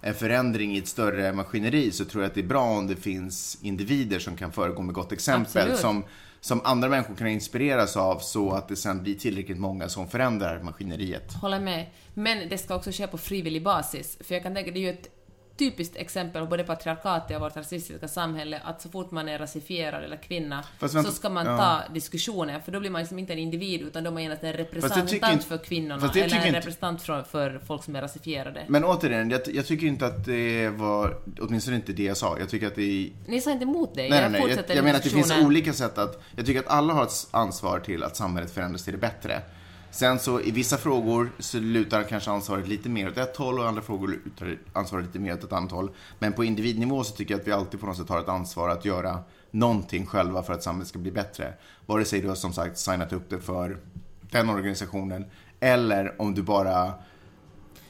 en 0.00 0.14
förändring 0.14 0.74
i 0.74 0.78
ett 0.78 0.88
större 0.88 1.32
maskineri 1.32 1.90
så 1.92 2.04
tror 2.04 2.22
jag 2.22 2.28
att 2.28 2.34
det 2.34 2.40
är 2.40 2.46
bra 2.46 2.62
om 2.62 2.86
det 2.86 2.96
finns 2.96 3.58
individer 3.62 4.18
som 4.18 4.36
kan 4.36 4.52
föregå 4.52 4.82
med 4.82 4.94
gott 4.94 5.12
exempel. 5.12 5.62
Absolut. 5.62 5.78
Som, 5.78 6.04
som 6.40 6.60
andra 6.64 6.88
människor 6.88 7.14
kan 7.14 7.26
inspireras 7.26 7.96
av 7.96 8.18
så 8.18 8.52
att 8.52 8.68
det 8.68 8.76
sen 8.76 9.02
blir 9.02 9.14
tillräckligt 9.14 9.58
många 9.58 9.88
som 9.88 10.08
förändrar 10.08 10.62
maskineriet. 10.62 11.32
Håller 11.32 11.60
med. 11.60 11.86
Men 12.14 12.48
det 12.48 12.58
ska 12.58 12.74
också 12.74 12.92
ske 12.92 13.06
på 13.06 13.18
frivillig 13.18 13.62
basis. 13.62 14.18
För 14.20 14.34
jag 14.34 14.42
kan 14.42 14.54
tänka, 14.54 14.70
det 14.70 14.78
är 14.78 14.82
ju 14.82 14.90
ett 14.90 15.19
typiskt 15.60 15.96
exempel 15.96 16.42
på 16.42 16.48
både 16.48 16.64
patriarkatet 16.64 17.36
och 17.36 17.42
vårt 17.42 17.56
rasistiska 17.56 18.08
samhälle, 18.08 18.60
att 18.64 18.82
så 18.82 18.88
fort 18.88 19.10
man 19.10 19.28
är 19.28 19.38
rasifierad 19.38 20.04
eller 20.04 20.16
kvinna 20.16 20.64
vänta- 20.80 21.02
så 21.02 21.10
ska 21.12 21.28
man 21.30 21.46
ja. 21.46 21.56
ta 21.56 21.92
diskussionen, 21.94 22.62
för 22.62 22.72
då 22.72 22.80
blir 22.80 22.90
man 22.90 23.00
liksom 23.00 23.18
inte 23.18 23.32
en 23.32 23.38
individ, 23.38 23.80
utan 23.82 24.04
då 24.04 24.10
är 24.10 24.12
man 24.14 24.22
genast 24.22 24.44
en 24.44 24.52
representant 24.52 25.12
inte- 25.12 25.38
för 25.46 25.58
kvinnorna, 25.58 26.10
jag 26.14 26.16
eller 26.16 26.36
en 26.36 26.46
inte- 26.46 26.58
representant 26.58 27.02
för, 27.02 27.22
för 27.22 27.60
folk 27.66 27.84
som 27.84 27.96
är 27.96 28.00
rasifierade. 28.02 28.64
Men 28.68 28.84
återigen, 28.84 29.30
jag, 29.30 29.40
jag 29.54 29.66
tycker 29.66 29.86
inte 29.86 30.06
att 30.06 30.24
det 30.24 30.68
var, 30.68 31.16
åtminstone 31.40 31.76
inte 31.76 31.92
det 31.92 32.02
jag 32.02 32.16
sa. 32.16 32.38
Jag 32.38 32.48
tycker 32.48 32.66
att 32.66 32.74
det 32.74 33.10
Ni 33.26 33.40
sa 33.40 33.50
inte 33.50 33.64
emot 33.64 33.90
det, 33.94 34.00
Nej, 34.00 34.10
nej, 34.10 34.22
jag 34.22 34.32
nej. 34.32 34.40
Jag, 34.40 34.48
fortsätter 34.48 34.74
jag 34.74 34.84
menar 34.84 34.98
att 34.98 35.04
det 35.04 35.10
finns 35.10 35.32
olika 35.44 35.72
sätt 35.72 35.98
att... 35.98 36.22
Jag 36.36 36.46
tycker 36.46 36.60
att 36.60 36.68
alla 36.68 36.92
har 36.92 37.04
ett 37.04 37.26
ansvar 37.30 37.80
till 37.80 38.02
att 38.02 38.16
samhället 38.16 38.50
förändras 38.50 38.84
till 38.84 38.92
det 38.92 38.98
bättre. 38.98 39.42
Sen 39.90 40.18
så 40.18 40.40
i 40.40 40.50
vissa 40.50 40.76
frågor 40.76 41.30
så 41.38 41.58
lutar 41.58 42.02
kanske 42.02 42.30
ansvaret 42.30 42.68
lite 42.68 42.88
mer 42.88 43.08
åt 43.08 43.18
ett 43.18 43.36
håll 43.36 43.58
och 43.58 43.64
i 43.64 43.68
andra 43.68 43.82
frågor 43.82 44.08
lutar 44.08 44.58
ansvaret 44.72 45.06
lite 45.06 45.18
mer 45.18 45.34
åt 45.34 45.44
ett 45.44 45.52
annat 45.52 45.70
håll. 45.70 45.90
Men 46.18 46.32
på 46.32 46.44
individnivå 46.44 47.04
så 47.04 47.16
tycker 47.16 47.34
jag 47.34 47.40
att 47.40 47.46
vi 47.46 47.52
alltid 47.52 47.80
på 47.80 47.86
något 47.86 47.96
sätt 47.96 48.08
har 48.08 48.20
ett 48.20 48.28
ansvar 48.28 48.68
att 48.68 48.84
göra 48.84 49.18
någonting 49.50 50.06
själva 50.06 50.42
för 50.42 50.52
att 50.52 50.62
samhället 50.62 50.88
ska 50.88 50.98
bli 50.98 51.10
bättre. 51.10 51.52
Vare 51.86 52.04
sig 52.04 52.20
du 52.20 52.28
har 52.28 52.34
som 52.34 52.52
sagt 52.52 52.78
signat 52.78 53.12
upp 53.12 53.30
det 53.30 53.40
för 53.40 53.78
den 54.20 54.50
organisationen 54.50 55.24
eller 55.60 56.20
om 56.20 56.34
du 56.34 56.42
bara 56.42 56.92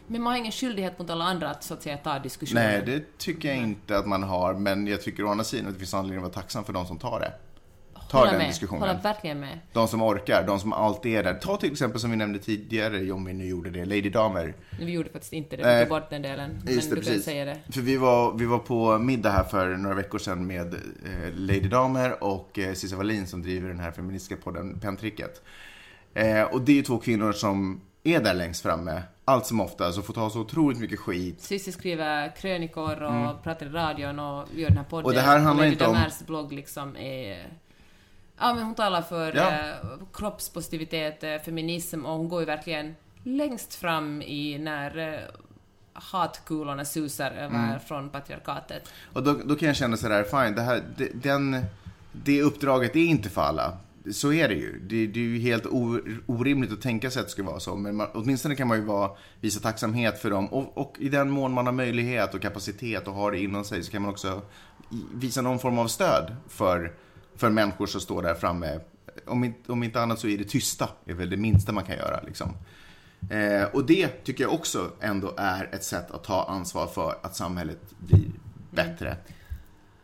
Men 0.07 0.23
man 0.23 0.33
har 0.33 0.39
ingen 0.39 0.53
skyldighet 0.53 0.99
mot 0.99 1.11
alla 1.11 1.25
andra 1.25 1.51
att 1.51 1.65
så 1.65 1.75
att 1.75 1.83
säga 1.83 1.97
ta 1.97 2.19
diskussionen. 2.19 2.65
Nej, 2.65 2.83
det 2.87 3.19
tycker 3.19 3.49
jag 3.49 3.57
inte 3.57 3.99
att 3.99 4.07
man 4.07 4.23
har. 4.23 4.55
Men 4.55 4.87
jag 4.87 5.03
tycker 5.03 5.25
å 5.25 5.29
andra 5.29 5.45
sidan 5.45 5.67
att 5.67 5.73
det 5.73 5.79
finns 5.79 5.95
anledning 5.95 6.19
att 6.19 6.23
vara 6.23 6.43
tacksam 6.43 6.65
för 6.65 6.73
de 6.73 6.87
som 6.87 6.99
tar 6.99 7.21
det. 7.21 7.33
Tar 8.11 8.19
Hålla 8.19 8.31
den 8.31 8.39
med. 8.39 8.49
diskussionen. 8.49 8.83
Hålla 8.89 9.01
verkligen 9.01 9.41
med. 9.41 9.59
De 9.73 9.89
som 9.89 10.03
orkar, 10.03 10.47
de 10.47 10.61
som 10.61 10.73
alltid 10.73 11.17
är 11.17 11.23
där. 11.23 11.35
Ta 11.35 11.57
till 11.57 11.73
exempel 11.73 12.01
som 12.01 12.11
vi 12.11 12.17
nämnde 12.17 12.39
tidigare, 12.39 13.13
om 13.13 13.25
vi 13.25 13.33
nu 13.33 13.47
gjorde 13.47 13.71
det, 13.71 13.85
Lady 13.85 14.11
Damer. 14.11 14.55
Vi 14.81 14.93
gjorde 14.93 15.11
faktiskt 15.11 15.33
inte 15.33 15.57
det, 15.57 15.75
vi 15.79 15.81
tog 15.81 15.89
bort 16.01 16.11
den 16.11 16.23
delen. 16.23 16.59
Men 16.65 16.75
Just 16.75 16.91
det, 16.91 16.97
du 16.97 17.03
kan 17.03 17.09
precis. 17.11 17.25
säga 17.25 17.45
det. 17.45 17.59
För 17.73 17.81
vi 17.81 17.97
var, 17.97 18.33
vi 18.39 18.45
var 18.45 18.59
på 18.59 18.99
middag 18.99 19.31
här 19.31 19.45
för 19.45 19.77
några 19.77 19.95
veckor 19.97 20.19
sedan 20.19 20.47
med 20.47 20.75
eh, 20.75 20.81
Lady 21.35 21.69
Damer 21.69 22.25
och 22.25 22.59
eh, 22.59 22.73
Cissi 22.75 22.95
Wallin 22.97 23.27
som 23.27 23.43
driver 23.43 23.69
den 23.69 23.81
här 23.81 23.91
feministiska 23.91 24.37
podden 24.37 24.81
Pentricket. 24.81 25.43
Eh, 26.15 26.43
och 26.43 26.61
det 26.61 26.73
är 26.73 26.77
ju 26.77 26.83
två 26.83 26.99
kvinnor 26.99 27.33
som 27.33 27.81
är 28.05 28.21
där 28.21 28.35
längst 28.35 28.63
framme, 28.63 29.03
allt 29.25 29.47
som 29.47 29.61
ofta, 29.61 29.93
så 29.93 30.03
får 30.03 30.15
ta 30.15 30.31
så 30.31 30.41
otroligt 30.41 30.79
mycket 30.79 30.99
skit. 30.99 31.41
Cissi 31.41 31.73
skriver 31.73 32.37
krönikor 32.37 33.03
och 33.03 33.43
pratar 33.43 33.67
i 33.67 33.69
radion 33.69 34.19
och 34.19 34.47
gör 34.55 34.69
den 34.69 34.77
här 34.79 34.85
podden. 34.85 35.05
Mm. 35.05 35.07
Och 35.07 35.13
det 35.15 35.21
här 35.21 35.39
handlar 35.39 35.65
Lady 35.65 35.73
inte 35.73 35.87
om- 35.87 35.97
blogg 36.27 36.53
liksom 36.53 36.97
är... 36.97 37.47
Ja, 38.41 38.55
men 38.55 38.65
hon 38.65 38.75
talar 38.75 39.03
för 39.03 39.37
Ja. 39.37 39.51
eh, 39.51 39.75
kroppspositivitet, 40.13 41.25
eh, 41.25 41.37
feminism 41.45 42.07
och 42.07 42.13
hon 42.19 42.29
går 42.29 42.41
ju 42.41 42.47
verkligen 42.47 42.97
längst 43.23 43.75
fram 43.75 44.23
i 44.23 44.59
när 44.59 44.99
eh, 45.15 45.21
hatkulorna 45.93 46.85
susar 46.85 47.31
över 47.31 47.65
Mm. 47.69 47.81
från 47.81 48.11
patriarkatet. 48.11 48.89
Och 49.13 49.23
då, 49.23 49.33
då 49.45 49.55
kan 49.57 49.67
jag 49.69 49.77
känna 49.77 49.97
sådär, 49.97 50.25
fine, 50.25 50.55
det, 50.55 50.63
här, 50.63 50.83
det, 50.97 51.09
den, 51.23 51.65
det 52.13 52.43
uppdraget 52.43 52.97
är 52.97 53.01
inte 53.01 53.29
för 53.29 53.43
alla. 53.43 53.77
Så 54.13 54.33
är 54.33 54.49
det 54.49 54.55
ju. 54.55 54.79
Det, 54.89 55.07
det 55.07 55.21
är 55.21 55.25
ju 55.25 55.39
helt 55.39 55.67
orimligt 56.27 56.73
att 56.73 56.81
tänka 56.83 57.11
sig 57.11 57.21
att 57.21 57.27
det 57.27 57.33
ska 57.33 57.43
vara 57.43 57.61
så. 57.61 57.77
Men 57.77 57.97
man, 57.97 58.09
åtminstone 58.15 58.55
kan 58.55 58.69
man 58.69 58.79
ju 58.79 58.85
vara, 58.85 59.11
visa 59.41 59.61
tacksamhet 59.61 60.23
för 60.23 60.31
dem. 60.31 60.47
Och, 60.47 60.79
och 60.79 60.95
i 60.99 61.09
den 61.09 61.31
mån 61.31 61.53
man 61.53 61.67
har 61.67 61.73
möjlighet 61.73 62.35
och 62.35 62.43
kapacitet 62.43 63.09
och 63.09 63.15
har 63.15 63.33
det 63.33 63.39
inom 63.41 63.65
sig 63.65 63.83
så 63.83 63.93
kan 63.93 64.03
man 64.03 64.11
också 64.11 64.43
visa 65.15 65.43
någon 65.43 65.59
form 65.59 65.79
av 65.79 65.87
stöd 65.87 66.37
för, 66.49 66.93
för 67.41 67.51
människor 67.51 67.87
som 67.87 68.01
står 68.01 68.23
där 68.23 68.35
framme. 68.35 68.81
Om 69.27 69.45
inte, 69.45 69.73
om 69.73 69.83
inte 69.83 70.01
annat 70.01 70.19
så 70.19 70.29
är 70.29 70.39
det 70.39 70.45
tysta, 70.45 70.89
är 71.07 71.15
väl 71.15 71.31
det 71.31 71.37
minsta 71.37 71.73
man 71.73 71.85
kan 71.85 71.97
göra. 71.97 72.21
Liksom. 72.27 72.57
Eh, 73.31 73.65
och 73.73 73.87
det 73.87 74.09
tycker 74.09 74.45
jag 74.45 74.53
också 74.53 74.91
ändå 75.01 75.35
är 75.37 75.69
ett 75.73 75.85
sätt 75.85 76.11
att 76.11 76.25
ta 76.25 76.45
ansvar 76.45 76.87
för 76.87 77.15
att 77.23 77.37
samhället 77.37 77.79
blir 77.99 78.31
bättre. 78.71 79.17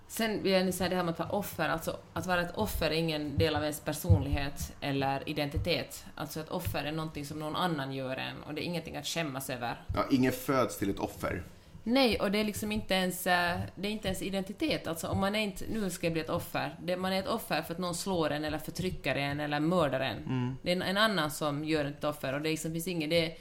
Sen 0.08 0.42
vill 0.42 0.52
jag 0.52 0.74
säga 0.74 0.90
det 0.90 0.96
här 0.96 1.02
med 1.02 1.12
att 1.12 1.18
vara 1.18 1.28
offer, 1.28 1.68
alltså 1.68 1.96
att 2.12 2.26
vara 2.26 2.42
ett 2.42 2.54
offer 2.54 2.86
är 2.86 2.94
ingen 2.94 3.38
del 3.38 3.56
av 3.56 3.62
ens 3.62 3.80
personlighet 3.80 4.72
eller 4.80 5.28
identitet. 5.28 6.04
Alltså 6.14 6.40
ett 6.40 6.48
offer 6.48 6.84
är 6.84 6.92
någonting 6.92 7.26
som 7.26 7.38
någon 7.38 7.56
annan 7.56 7.92
gör 7.92 8.16
en 8.16 8.42
och 8.42 8.54
det 8.54 8.62
är 8.62 8.64
ingenting 8.64 8.96
att 8.96 9.06
skämmas 9.06 9.50
över. 9.50 9.84
Ja, 9.94 10.04
ingen 10.10 10.32
föds 10.32 10.78
till 10.78 10.90
ett 10.90 10.98
offer. 10.98 11.42
Nej, 11.88 12.20
och 12.20 12.30
det 12.30 12.38
är 12.38 12.44
liksom 12.44 12.72
inte 12.72 12.94
ens, 12.94 13.26
eh, 13.26 13.60
det 13.74 13.88
är 13.88 13.92
inte 13.92 14.08
ens 14.08 14.22
identitet. 14.22 14.86
Alltså 14.86 15.08
om 15.08 15.20
man 15.20 15.34
är 15.34 15.40
inte, 15.40 15.64
nu 15.72 15.90
ska 15.90 16.06
jag 16.06 16.12
bli 16.12 16.22
ett 16.22 16.30
offer. 16.30 16.76
Det, 16.82 16.96
man 16.96 17.12
är 17.12 17.18
ett 17.18 17.26
offer 17.28 17.62
för 17.62 17.72
att 17.74 17.78
någon 17.78 17.94
slår 17.94 18.30
en 18.30 18.44
eller 18.44 18.58
förtrycker 18.58 19.14
en 19.16 19.40
eller 19.40 19.60
mördar 19.60 20.00
en. 20.00 20.56
Det 20.62 20.70
är 20.72 20.76
en, 20.76 20.82
en 20.82 20.96
annan 20.96 21.30
som 21.30 21.64
gör 21.64 21.84
ett 21.84 22.04
offer 22.04 22.32
och 22.32 22.40
det 22.42 22.50
liksom, 22.50 22.72
finns 22.72 22.88
inget, 22.88 23.10
det 23.10 23.36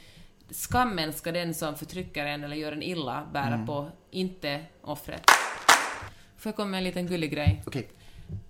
skammen 0.50 1.12
ska 1.12 1.32
den 1.32 1.54
som 1.54 1.76
förtrycker 1.76 2.26
en 2.26 2.44
eller 2.44 2.56
gör 2.56 2.72
en 2.72 2.82
illa 2.82 3.26
bära 3.32 3.56
på, 3.66 3.90
inte 4.10 4.64
offret. 4.82 5.22
Får 6.36 6.50
jag 6.50 6.56
komma 6.56 6.70
med 6.70 6.78
en 6.78 6.84
liten 6.84 7.06
gullig 7.06 7.32
grej? 7.32 7.62
Okej. 7.66 7.88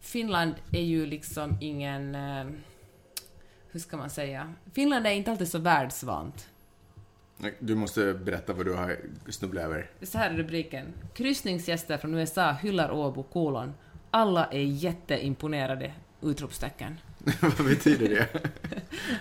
Finland 0.00 0.54
är 0.72 0.82
ju 0.82 1.06
liksom 1.06 1.58
ingen... 1.60 2.14
eh, 2.14 2.46
Hur 3.70 3.80
ska 3.80 3.96
man 3.96 4.10
säga? 4.10 4.54
Finland 4.74 5.06
är 5.06 5.10
inte 5.10 5.30
alltid 5.30 5.48
så 5.48 5.58
världsvant. 5.58 6.48
Du 7.58 7.74
måste 7.74 8.14
berätta 8.14 8.52
vad 8.52 8.66
du 8.66 8.74
har 8.74 8.96
snubblat 9.28 9.64
över. 9.64 9.90
Så 10.02 10.18
här 10.18 10.30
är 10.30 10.36
rubriken. 10.36 10.86
Kryssningsgäster 11.14 11.96
från 11.98 12.14
USA 12.14 12.52
hyllar 12.52 12.90
Åbo, 12.92 13.22
kolon. 13.22 13.74
Alla 14.10 14.44
är 14.46 14.60
jätteimponerade! 14.62 15.92
Utropstecken. 16.22 16.98
vad 17.40 17.66
betyder 17.66 18.08
det? 18.08 18.26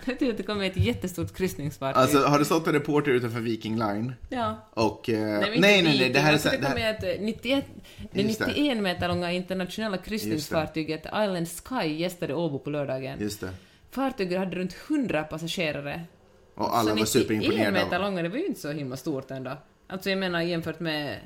Det 0.05 0.11
betyder 0.11 0.31
att 0.31 0.37
det 0.37 0.43
kommer 0.43 0.65
ett 0.65 0.77
jättestort 0.77 1.35
kryssningsfartyg. 1.37 2.01
Alltså, 2.01 2.17
har 2.17 2.39
det 2.39 2.45
stått 2.45 2.67
en 2.67 2.73
reporter 2.73 3.11
utanför 3.11 3.39
Viking 3.39 3.77
Line? 3.79 4.13
ja. 4.29 4.67
Och... 4.73 5.09
Eh, 5.09 5.39
Nej, 5.39 5.59
nej, 5.59 5.83
nej, 5.83 5.99
nej, 5.99 6.09
det 6.13 6.19
här 6.19 6.33
är... 6.33 6.37
så- 6.37 6.49
det 6.49 6.57
Det 6.57 6.65
kommer 6.67 6.89
ett 6.93 7.03
eh, 7.03 7.25
91, 7.25 7.65
det 8.11 8.21
Just 8.21 8.39
det. 8.39 8.45
91 8.47 8.77
meter 8.77 9.07
långa 9.07 9.31
internationella 9.31 9.97
kryssningsfartyget 9.97 11.05
Island 11.05 11.47
Sky 11.63 11.87
gästade 11.87 12.33
Åbo 12.33 12.59
på 12.59 12.69
lördagen. 12.69 13.19
just 13.21 13.41
det. 13.41 13.49
Fartyget 13.91 14.39
hade 14.39 14.55
runt 14.55 14.75
100 14.89 15.23
passagerare. 15.23 16.01
Och 16.55 16.77
alla 16.77 16.89
så 16.89 16.95
var 16.97 17.05
superimponerade 17.05 17.71
91 17.71 17.83
meter 17.85 17.99
långa, 17.99 18.21
det 18.21 18.29
var 18.29 18.37
ju 18.37 18.45
inte 18.45 18.59
så 18.61 18.71
himla 18.71 18.97
stort 18.97 19.31
ändå. 19.31 19.57
Alltså 19.87 20.09
jag 20.09 20.19
menar 20.19 20.41
jämfört 20.41 20.79
med... 20.79 21.19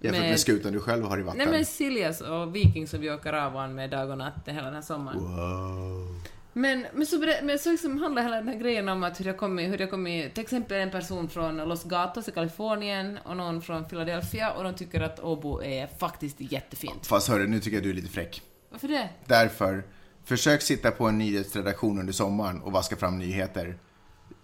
jämfört 0.00 0.20
med 0.20 0.30
med- 0.30 0.40
skutan 0.40 0.72
du 0.72 0.80
själv 0.80 1.04
har 1.04 1.18
i 1.18 1.22
vatten. 1.22 1.38
Nej 1.38 1.46
men 1.46 1.64
Siljas 1.64 2.20
och 2.20 2.56
Viking 2.56 2.86
som 2.86 3.00
vi 3.00 3.10
åker 3.10 3.32
av 3.32 3.70
med 3.70 3.90
dag 3.90 4.10
och 4.10 4.18
natt 4.18 4.42
hela 4.46 4.62
den 4.62 4.74
här 4.74 4.82
sommaren. 4.82 5.18
Wow. 5.18 6.20
Men, 6.52 6.86
men 6.94 7.06
så, 7.06 7.34
men 7.42 7.58
så 7.58 7.70
liksom 7.70 7.98
handlar 7.98 8.22
hela 8.22 8.36
den 8.36 8.48
här 8.48 8.58
grejen 8.58 8.88
om 8.88 9.02
att 9.02 9.20
hur 9.20 9.24
jag 9.24 9.36
kommit, 9.36 9.70
hur 9.70 9.86
kommit, 9.86 10.34
till 10.34 10.42
exempel 10.42 10.76
en 10.76 10.90
person 10.90 11.28
från 11.28 11.56
Los 11.56 11.84
Gatos 11.84 12.28
i 12.28 12.32
Kalifornien 12.32 13.18
och 13.24 13.36
någon 13.36 13.62
från 13.62 13.84
Philadelphia 13.84 14.52
och 14.52 14.64
de 14.64 14.74
tycker 14.74 15.00
att 15.00 15.20
Åbo 15.20 15.62
är 15.62 15.86
faktiskt 15.98 16.36
jättefint. 16.38 17.06
Fast 17.06 17.28
hörru, 17.28 17.46
nu 17.46 17.60
tycker 17.60 17.76
jag 17.76 17.84
du 17.84 17.90
är 17.90 17.94
lite 17.94 18.08
fräck. 18.08 18.42
Varför 18.70 18.88
det? 18.88 19.08
Därför, 19.24 19.84
försök 20.24 20.62
sitta 20.62 20.90
på 20.90 21.04
en 21.06 21.18
nyhetsredaktion 21.18 21.98
under 22.00 22.12
sommaren 22.12 22.62
och 22.62 22.72
vaska 22.72 22.96
fram 22.96 23.18
nyheter. 23.18 23.78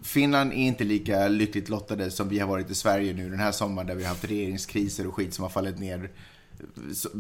Finland 0.05 0.53
är 0.53 0.57
inte 0.57 0.85
lika 0.85 1.29
lyckligt 1.29 1.69
lottade 1.69 2.11
som 2.11 2.29
vi 2.29 2.39
har 2.39 2.49
varit 2.49 2.71
i 2.71 2.75
Sverige 2.75 3.13
nu 3.13 3.31
den 3.31 3.41
här 3.41 3.53
sommaren 3.53 3.87
där 3.87 3.95
vi 3.95 4.03
har 4.03 4.09
haft 4.09 4.25
regeringskriser 4.25 5.07
och 5.07 5.15
skit 5.15 5.35
som 5.35 5.43
har 5.43 5.51
fallit 5.51 5.79
ner 5.79 6.11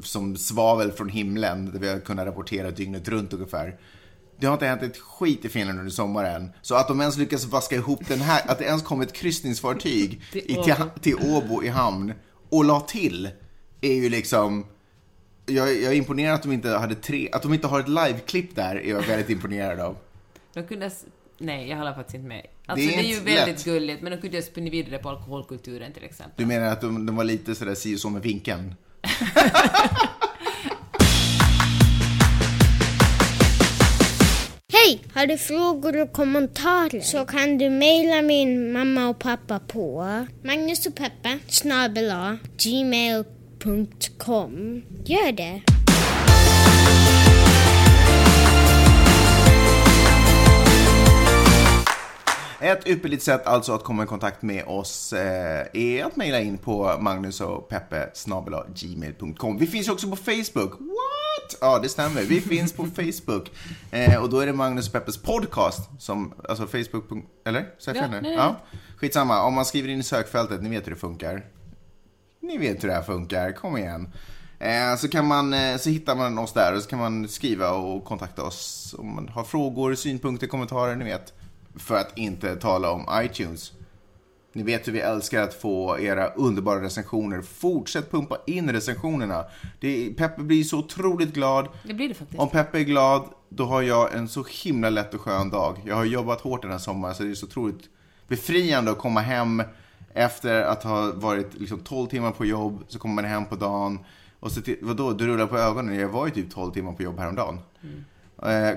som 0.03 0.37
svavel 0.37 0.92
från 0.92 1.09
himlen 1.09 1.73
där 1.73 1.79
vi 1.79 1.88
har 1.88 1.99
kunnat 1.99 2.27
rapportera 2.27 2.70
dygnet 2.70 3.09
runt 3.09 3.33
ungefär. 3.33 3.79
Det 4.37 4.47
har 4.47 4.55
inte 4.55 4.66
hänt 4.66 4.83
ett 4.83 4.97
skit 4.97 5.44
i 5.44 5.49
Finland 5.49 5.79
under 5.79 5.92
sommaren. 5.92 6.51
Så 6.62 6.75
att 6.75 6.88
de 6.88 7.01
ens 7.01 7.16
lyckas 7.16 7.44
vaska 7.44 7.77
ihop 7.77 8.09
den 8.09 8.20
här, 8.20 8.51
att 8.51 8.59
det 8.59 8.64
ens 8.64 8.83
kom 8.83 9.01
ett 9.01 9.12
kryssningsfartyg 9.12 10.23
Till 10.33 10.51
i, 10.51 10.55
till, 10.55 10.75
till 11.01 11.16
Åbo 11.16 11.62
i 11.62 11.68
hamn 11.68 12.12
och 12.49 12.64
la 12.64 12.81
till, 12.81 13.31
är 13.81 13.94
ju 13.94 14.09
liksom 14.09 14.66
jag, 15.47 15.68
jag 15.68 15.92
är 15.92 15.97
imponerad 15.97 16.35
att 16.35 16.42
de 16.42 16.53
inte 16.53 16.68
hade 16.68 16.94
tre, 16.94 17.29
att 17.33 17.42
de 17.42 17.55
inte 17.55 17.66
har 17.66 17.81
ett 17.81 17.88
liveklipp 17.88 18.57
där 18.57 18.77
är 18.77 18.90
jag 18.90 19.03
väldigt 19.03 19.31
imponerad 19.31 19.81
av. 19.81 19.97
De 20.55 20.62
kunde... 20.62 20.90
Nej, 21.38 21.68
jag 21.68 21.77
håller 21.77 21.94
faktiskt 21.94 22.14
inte 22.14 22.29
med. 22.29 22.47
Alltså 22.66 22.87
Det 22.87 22.92
det 22.92 22.98
är 22.98 22.98
är, 22.98 23.03
ju 23.09 23.12
inte 23.14 23.24
väldigt 23.24 23.57
lätt. 23.57 23.64
gulligt, 23.64 24.03
men 24.03 24.12
de 24.12 24.18
kunde 24.18 24.37
ju 24.37 24.42
ha 24.42 24.46
spunnit 24.46 24.72
vidare 24.72 24.98
på 24.98 25.09
alkoholkulturen 25.09 25.92
till 25.92 26.05
exempel. 26.05 26.33
Du 26.37 26.46
menar 26.46 26.66
att 26.66 26.81
de, 26.81 27.07
de 27.07 27.16
var 27.16 27.24
lite 27.24 27.55
sådär 27.55 27.74
si 27.74 27.98
så 27.98 28.11
med 28.11 28.22
vinkeln? 28.22 28.74
Hej! 34.72 35.00
Har 35.14 35.27
du 35.27 35.38
frågor 35.38 36.03
och 36.03 36.12
kommentarer 36.12 37.00
så 37.00 37.24
kan 37.27 37.59
du 37.59 37.70
mejla 37.70 38.22
min 38.22 38.72
mamma 38.72 39.09
och 39.09 39.18
pappa 39.18 39.59
på 39.59 40.05
Magnus 40.44 40.87
och 40.87 40.94
Peppe 40.94 41.38
snabel 41.48 42.12
gmail.com. 42.64 44.03
Gör 45.05 45.33
det! 45.33 45.62
Ett 52.64 52.87
ypperligt 52.87 53.22
sätt 53.22 53.46
alltså 53.46 53.72
att 53.72 53.85
komma 53.85 54.05
i 54.05 54.07
kontakt 54.07 54.42
med 54.42 54.64
oss 54.64 55.12
eh, 55.12 55.66
är 55.72 56.05
att 56.05 56.16
mejla 56.16 56.40
in 56.40 56.59
på 56.59 56.96
magnus 57.00 57.40
och 57.40 57.68
peppe 57.68 58.11
gmail.com. 58.74 59.59
Vi 59.59 59.66
finns 59.66 59.88
ju 59.88 59.92
också 59.92 60.11
på 60.11 60.16
Facebook. 60.16 60.72
What? 60.81 61.59
Ja, 61.61 61.79
det 61.79 61.88
stämmer. 61.88 62.22
Vi 62.22 62.40
finns 62.40 62.72
på 62.72 62.87
Facebook. 62.96 63.50
Eh, 63.90 64.22
och 64.22 64.31
då 64.31 64.40
är 64.40 64.46
det 64.46 64.53
Magnus 64.53 64.87
och 64.87 64.92
Peppes 64.92 65.22
podcast 65.22 65.90
som, 65.98 66.35
alltså 66.48 66.66
Facebook. 66.66 67.05
Eller? 67.46 67.66
Så 67.79 67.90
jag 67.90 67.96
Ja, 67.96 68.07
nej, 68.07 68.22
nej. 68.22 68.35
Ja. 68.35 68.57
Skitsamma, 68.96 69.42
om 69.42 69.55
man 69.55 69.64
skriver 69.64 69.88
in 69.88 70.00
i 70.00 70.03
sökfältet, 70.03 70.62
ni 70.62 70.68
vet 70.68 70.87
hur 70.87 70.92
det 70.92 70.98
funkar. 70.98 71.44
Ni 72.40 72.59
vet 72.59 72.83
hur 72.83 72.88
det 72.88 72.94
här 72.94 73.03
funkar, 73.03 73.53
kom 73.53 73.77
igen. 73.77 74.12
Eh, 74.59 74.96
så, 74.96 75.09
kan 75.09 75.27
man, 75.27 75.55
eh, 75.55 75.77
så 75.77 75.90
hittar 75.90 76.14
man 76.16 76.38
oss 76.38 76.53
där 76.53 76.74
och 76.77 76.83
så 76.83 76.88
kan 76.88 76.98
man 76.98 77.29
skriva 77.29 77.70
och 77.70 78.05
kontakta 78.05 78.42
oss 78.42 78.94
om 78.98 79.14
man 79.14 79.29
har 79.29 79.44
frågor, 79.44 79.94
synpunkter, 79.94 80.46
kommentarer, 80.46 80.96
ni 80.96 81.05
vet. 81.05 81.33
För 81.77 81.97
att 81.97 82.19
inte 82.19 82.57
tala 82.57 82.91
om 82.91 83.07
iTunes. 83.13 83.73
Ni 84.53 84.63
vet 84.63 84.89
hur 84.89 84.93
vi 84.93 85.01
älskar 85.01 85.43
att 85.43 85.55
få 85.55 85.99
era 85.99 86.29
underbara 86.29 86.83
recensioner. 86.83 87.43
Fortsätt 87.43 88.11
pumpa 88.11 88.37
in 88.47 88.73
recensionerna. 88.73 89.45
Det, 89.81 90.15
Peppe 90.17 90.43
blir 90.43 90.65
så 90.65 90.79
otroligt 90.79 91.35
glad. 91.35 91.69
Det 91.85 91.95
blir 91.95 92.09
det 92.09 92.15
faktiskt. 92.15 92.41
Om 92.41 92.49
Peppe 92.49 92.79
är 92.79 92.83
glad, 92.83 93.29
då 93.49 93.65
har 93.65 93.83
jag 93.83 94.15
en 94.15 94.29
så 94.29 94.45
himla 94.65 94.91
lätt 94.91 95.15
och 95.15 95.21
skön 95.21 95.51
dag. 95.51 95.83
Jag 95.87 95.97
har 95.97 96.05
jobbat 96.05 96.41
hårt 96.41 96.63
den 96.63 96.71
här 96.71 96.79
sommaren, 96.79 97.15
så 97.15 97.23
det 97.23 97.31
är 97.31 97.35
så 97.35 97.47
otroligt 97.47 97.89
befriande 98.29 98.91
att 98.91 98.99
komma 98.99 99.21
hem 99.21 99.63
efter 100.15 100.63
att 100.63 100.83
ha 100.83 101.13
varit 101.13 101.55
liksom 101.55 101.81
12 101.81 102.07
timmar 102.07 102.31
på 102.31 102.45
jobb, 102.45 102.85
så 102.89 102.99
kommer 102.99 103.15
man 103.15 103.25
hem 103.25 103.47
på 103.47 103.57
dagen. 103.57 103.99
Och 104.41 104.53
så, 104.53 104.61
vadå, 104.83 105.13
du 105.13 105.27
rullar 105.27 105.47
på 105.47 105.59
ögonen. 105.59 105.95
Jag 105.95 106.09
var 106.09 106.27
ju 106.27 106.33
typ 106.33 106.51
12 106.51 106.73
timmar 106.73 106.93
på 106.93 107.03
jobb 107.03 107.19
häromdagen. 107.19 107.59
Eh, 107.83 107.89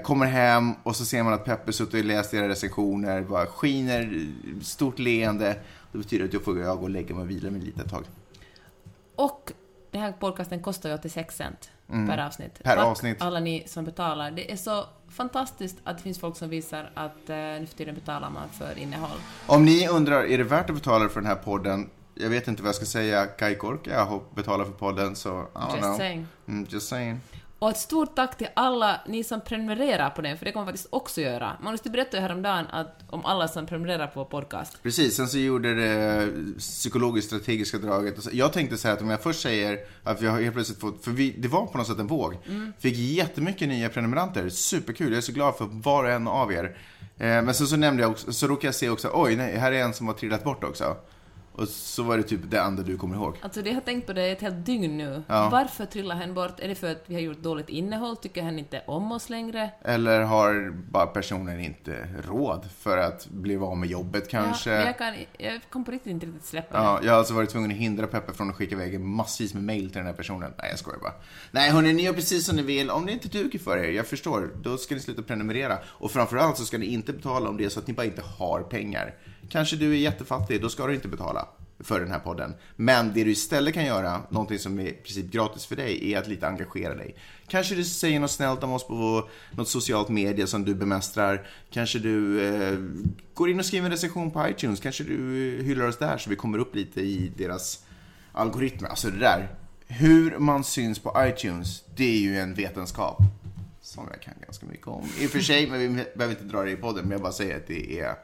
kommer 0.04 0.26
hem 0.26 0.74
och 0.84 0.96
så 0.96 1.06
ser 1.06 1.24
man 1.24 1.34
att 1.34 1.46
Peppe 1.46 1.74
suttit 1.74 1.94
och 1.94 2.06
läst 2.06 2.34
era 2.34 2.48
recensioner, 2.50 3.22
bara 3.22 3.46
skiner, 3.46 4.28
stort 4.62 5.00
leende. 5.00 5.56
Det 5.92 5.98
betyder 5.98 6.26
att 6.26 6.34
jag 6.34 6.44
får 6.44 6.60
jag 6.60 6.78
gå 6.78 6.84
och 6.84 6.90
lägga 6.90 7.16
mig 7.16 7.22
och 7.24 7.30
vila 7.30 7.52
mig 7.52 7.62
lite 7.62 7.82
ett 7.82 7.90
tag. 7.90 8.04
Och 9.16 9.52
den 9.92 10.02
här 10.02 10.12
podcasten 10.12 10.60
kostar 10.60 10.90
ju 10.90 10.96
86 10.96 11.36
cent 11.36 11.72
per 11.88 12.18
avsnitt. 12.26 12.48
Mm. 12.48 12.64
Per 12.64 12.76
Tack 12.76 12.86
avsnitt. 12.86 13.22
alla 13.22 13.40
ni 13.40 13.64
som 13.68 13.86
betalar. 13.86 14.32
Det 14.32 14.52
är 14.52 14.56
så 14.56 14.86
fantastiskt 15.10 15.78
att 15.84 15.98
det 15.98 16.04
finns 16.04 16.20
folk 16.20 16.38
som 16.38 16.50
visar 16.50 16.92
att 16.94 17.30
eh, 17.30 17.36
nu 17.38 17.66
för 17.70 17.78
tiden 17.78 17.96
betalar 17.96 18.30
man 18.30 18.50
för 18.50 18.78
innehåll. 18.80 19.18
Om 19.48 19.66
ni 19.66 19.88
undrar, 19.88 20.24
är 20.24 20.38
det 20.38 20.44
värt 20.44 20.70
att 20.70 20.76
betala 20.76 21.10
för 21.10 21.22
den 21.22 21.30
här 21.30 21.36
podden? 21.36 21.90
Jag 22.16 22.30
vet 22.30 22.48
inte 22.48 22.62
vad 22.62 22.68
jag 22.68 22.76
ska 22.76 22.86
säga. 22.86 23.26
Kai 23.26 23.56
Korka 23.56 24.04
har 24.04 24.22
betalat 24.36 24.68
för 24.68 24.74
podden, 24.74 25.16
så 25.16 25.30
I 25.30 25.58
don't 25.58 25.72
Just 25.72 25.82
know. 25.84 25.98
saying. 25.98 26.28
Mm, 26.48 26.66
just 26.70 26.88
saying. 26.90 27.20
Och 27.60 27.70
ett 27.70 27.78
stort 27.78 28.16
tack 28.16 28.38
till 28.38 28.48
alla 28.54 29.02
ni 29.08 29.24
som 29.24 29.42
prenumererar 29.42 30.10
på 30.10 30.22
den, 30.22 30.38
för 30.38 30.46
det 30.46 30.52
kommer 30.52 30.66
man 30.66 30.74
faktiskt 30.74 30.88
också 30.92 31.22
göra. 31.22 31.58
Magnus, 31.62 31.82
du 31.82 31.90
berättade 31.90 32.18
ju 32.18 32.22
häromdagen 32.22 32.66
att, 32.70 33.04
om 33.10 33.26
alla 33.26 33.48
som 33.48 33.66
prenumererar 33.66 34.08
på 34.08 34.20
vår 34.20 34.26
podcast. 34.26 34.84
Precis, 34.84 35.16
sen 35.16 35.28
så 35.28 35.38
gjorde 35.38 35.76
det 35.76 36.28
psykologiskt 36.60 37.28
strategiska 37.28 37.78
draget. 37.78 38.24
Så- 38.24 38.30
Jag 38.34 38.54
tänkte 38.54 38.78
så 38.78 38.88
här 38.88 38.96
att 38.96 39.02
om 39.02 39.10
jag 39.10 39.22
först 39.24 39.42
säger 39.42 39.80
att 40.04 40.22
vi 40.22 40.28
har 40.28 40.42
helt 40.42 40.54
plötsligt 40.56 40.80
fått, 40.80 41.04
för 41.04 41.12
vi, 41.12 41.32
det 41.32 41.48
var 41.48 41.66
på 41.66 41.78
något 41.78 41.88
sätt 41.88 42.00
en 42.00 42.08
våg. 42.08 42.38
Fick 42.80 42.96
jättemycket 42.98 43.68
nya 43.68 43.90
prenumeranter, 43.90 44.50
superkul. 44.50 45.08
Jag 45.12 45.18
är 45.18 45.22
så 45.22 45.32
glad 45.32 45.56
för 45.58 45.66
var 45.72 46.04
och 46.04 46.10
en 46.10 46.28
av 46.28 46.52
er. 46.54 46.78
Eh, 47.18 47.28
men 47.28 47.54
sen 47.54 47.68
så 47.68 47.76
nämnde 47.78 48.04
jag 48.04 48.12
också, 48.12 48.34
så 48.34 48.48
råkade 48.48 48.68
jag 48.68 48.76
se 48.76 48.90
också, 48.90 49.10
oj 49.14 49.36
nej, 49.36 49.58
här 49.58 49.72
är 49.72 49.84
en 49.84 49.94
som 49.94 50.08
har 50.08 50.14
trillat 50.14 50.44
bort 50.44 50.64
också. 50.64 50.98
Och 51.58 51.68
så 51.68 52.04
var 52.04 52.18
det 52.18 52.24
typ 52.24 52.40
det 52.44 52.60
enda 52.60 52.84
du 52.84 52.98
kommer 52.98 53.16
ihåg. 53.16 53.38
Alltså, 53.42 53.62
det 53.62 53.70
jag 53.70 53.76
har 53.76 53.82
tänkt 53.82 54.08
på 54.08 54.14
det 54.14 54.32
ett 54.32 54.42
helt 54.42 54.66
dygn 54.66 54.98
nu. 54.98 55.24
Ja. 55.28 55.50
Varför 55.52 55.86
trillar 55.86 56.16
hen 56.16 56.34
bort? 56.34 56.60
Är 56.60 56.68
det 56.68 56.76
för 56.76 56.92
att 56.92 57.04
vi 57.06 57.14
har 57.14 57.22
gjort 57.22 57.38
dåligt 57.38 57.70
innehåll? 57.70 58.18
Tycker 58.18 58.42
hen 58.42 58.60
inte 58.60 58.82
om 58.88 59.12
oss 59.12 59.30
längre? 59.30 59.72
Eller 59.82 60.22
har 60.22 60.74
bara 60.92 61.08
personen 61.08 61.60
inte 61.60 62.08
råd 62.28 62.66
för 62.80 62.98
att 62.98 63.28
bli 63.28 63.58
av 63.58 63.78
med 63.78 63.90
jobbet 63.90 64.30
kanske? 64.30 64.72
Ja, 64.72 64.86
jag, 64.86 64.98
kan, 64.98 65.14
jag 65.38 65.62
kom 65.70 65.86
på 65.86 65.92
riktigt 65.92 66.12
inte 66.12 66.26
riktigt 66.26 66.46
släppa. 66.46 66.78
Ja, 66.78 67.00
jag 67.04 67.12
har 67.12 67.18
alltså 67.20 67.34
varit 67.34 67.50
tvungen 67.50 67.72
att 67.72 67.78
hindra 67.78 68.08
Peppe 68.08 68.34
från 68.34 68.50
att 68.50 68.56
skicka 68.56 68.76
iväg 68.76 69.00
massvis 69.00 69.54
med 69.54 69.64
mail 69.64 69.90
till 69.90 69.98
den 69.98 70.06
här 70.06 70.14
personen. 70.14 70.54
Nej, 70.58 70.70
jag 70.70 70.80
skojar 70.80 71.00
bara. 71.00 71.14
Nej, 71.52 71.70
hörni, 71.70 71.94
ni 71.94 72.04
gör 72.04 72.14
precis 72.14 72.46
som 72.46 72.56
ni 72.56 72.62
vill. 72.62 72.90
Om 72.90 73.06
det 73.06 73.12
inte 73.12 73.28
duger 73.28 73.60
för 73.60 73.78
er, 73.78 73.92
jag 73.92 74.08
förstår, 74.08 74.50
då 74.62 74.78
ska 74.78 74.96
ni 74.96 75.02
sluta 75.02 75.22
prenumerera. 75.22 75.78
Och 75.86 76.12
framförallt 76.12 76.58
så 76.58 76.66
ska 76.66 76.78
ni 76.78 76.86
inte 76.86 77.14
betala 77.14 77.50
om 77.50 77.58
det 77.58 77.66
är 77.66 77.70
så 77.70 77.80
att 77.80 77.88
ni 77.88 77.94
bara 77.94 78.06
inte 78.06 78.22
har 78.22 78.62
pengar. 78.62 79.14
Kanske 79.50 79.76
du 79.76 79.92
är 79.92 79.98
jättefattig, 79.98 80.62
då 80.62 80.70
ska 80.70 80.88
du 80.88 80.94
inte 80.94 81.08
betala 81.08 81.48
för 81.80 82.00
den 82.00 82.12
här 82.12 82.20
podden. 82.20 82.54
Men 82.76 83.14
det 83.14 83.24
du 83.24 83.32
istället 83.32 83.74
kan 83.74 83.86
göra, 83.86 84.22
någonting 84.30 84.60
som 84.60 84.80
är 84.80 84.88
i 84.88 84.92
princip 84.92 85.32
gratis 85.32 85.66
för 85.66 85.76
dig, 85.76 86.14
är 86.14 86.20
att 86.20 86.28
lite 86.28 86.48
engagera 86.48 86.96
dig. 86.96 87.16
Kanske 87.48 87.76
du 87.76 87.84
säger 87.84 88.20
något 88.20 88.32
snällt 88.32 88.64
om 88.64 88.72
oss 88.72 88.88
på 88.88 89.30
något 89.52 89.70
socialt 89.70 90.10
medie 90.10 90.48
som 90.48 90.66
du 90.66 90.76
bemästrar. 90.76 91.48
Kanske 91.70 92.00
du 92.00 92.46
eh, 92.46 92.80
går 93.34 93.50
in 93.50 93.60
och 93.60 93.66
skriver 93.66 93.86
en 93.86 93.92
recension 93.92 94.32
på 94.32 94.50
iTunes. 94.50 94.80
Kanske 94.80 95.04
du 95.04 95.58
eh, 95.60 95.66
hyllar 95.66 95.88
oss 95.88 95.98
där 95.98 96.18
så 96.18 96.30
vi 96.30 96.36
kommer 96.36 96.58
upp 96.58 96.76
lite 96.76 97.02
i 97.02 97.32
deras 97.38 97.84
algoritmer. 98.32 98.90
Alltså 98.90 99.10
det 99.10 99.20
där. 99.20 99.50
Hur 99.88 100.38
man 100.38 100.64
syns 100.64 101.00
på 101.00 101.16
iTunes, 101.18 101.84
det 101.96 102.04
är 102.04 102.20
ju 102.20 102.40
en 102.40 102.54
vetenskap. 102.54 103.18
Som 103.82 104.08
jag 104.12 104.22
kan 104.22 104.34
ganska 104.46 104.66
mycket 104.66 104.88
om. 104.88 105.06
I 105.20 105.28
och 105.28 105.30
för 105.30 105.40
sig, 105.40 105.70
men 105.70 105.80
vi 105.80 106.06
behöver 106.16 106.30
inte 106.30 106.44
dra 106.44 106.64
det 106.64 106.72
i 106.72 106.76
podden, 106.76 107.04
men 107.04 107.12
jag 107.12 107.22
bara 107.22 107.32
säger 107.32 107.58
att 107.58 107.68
det 107.68 108.00
är, 108.00 108.16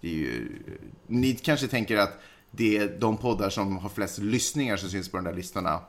det 0.00 0.08
är 0.08 0.12
ju... 0.14 0.48
Ni 1.06 1.34
kanske 1.34 1.68
tänker 1.68 1.96
att 1.96 2.20
det 2.50 2.76
är 2.76 2.88
de 3.00 3.16
poddar 3.16 3.50
som 3.50 3.76
har 3.78 3.88
flest 3.88 4.18
lyssningar 4.18 4.76
som 4.76 4.88
syns 4.90 5.08
på 5.08 5.16
de 5.16 5.24
där 5.24 5.34
listorna. 5.34 5.80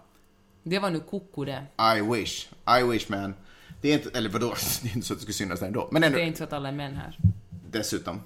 Det 0.63 0.79
var 0.79 0.89
nu 0.89 0.99
koko 0.99 1.45
det. 1.45 1.63
I 1.97 2.01
wish. 2.01 2.47
I 2.79 2.83
wish 2.83 3.09
man. 3.09 3.33
Det 3.81 3.89
är 3.89 3.93
inte, 3.93 4.17
eller 4.17 4.29
vadå, 4.29 4.47
det 4.83 4.89
är 4.89 4.95
inte 4.95 5.07
så 5.07 5.13
att 5.13 5.19
det 5.19 5.23
skulle 5.23 5.33
synas 5.33 5.59
där 5.59 5.67
ändå. 5.67 5.89
Men 5.91 6.03
ändå, 6.03 6.17
Det 6.17 6.23
är 6.23 6.27
inte 6.27 6.37
så 6.37 6.43
att 6.43 6.53
alla 6.53 6.69
är 6.69 6.73
män 6.73 6.95
här. 6.95 7.17
dessutom. 7.71 8.21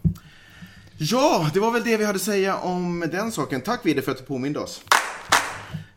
Ja, 0.97 1.49
det 1.53 1.59
var 1.59 1.71
väl 1.71 1.83
det 1.83 1.97
vi 1.97 2.05
hade 2.05 2.15
att 2.15 2.21
säga 2.21 2.57
om 2.57 2.99
den 3.11 3.31
saken. 3.31 3.61
Tack 3.61 3.85
Vidde 3.85 4.01
för 4.01 4.11
att 4.11 4.17
du 4.17 4.23
påminde 4.23 4.59
oss. 4.59 4.81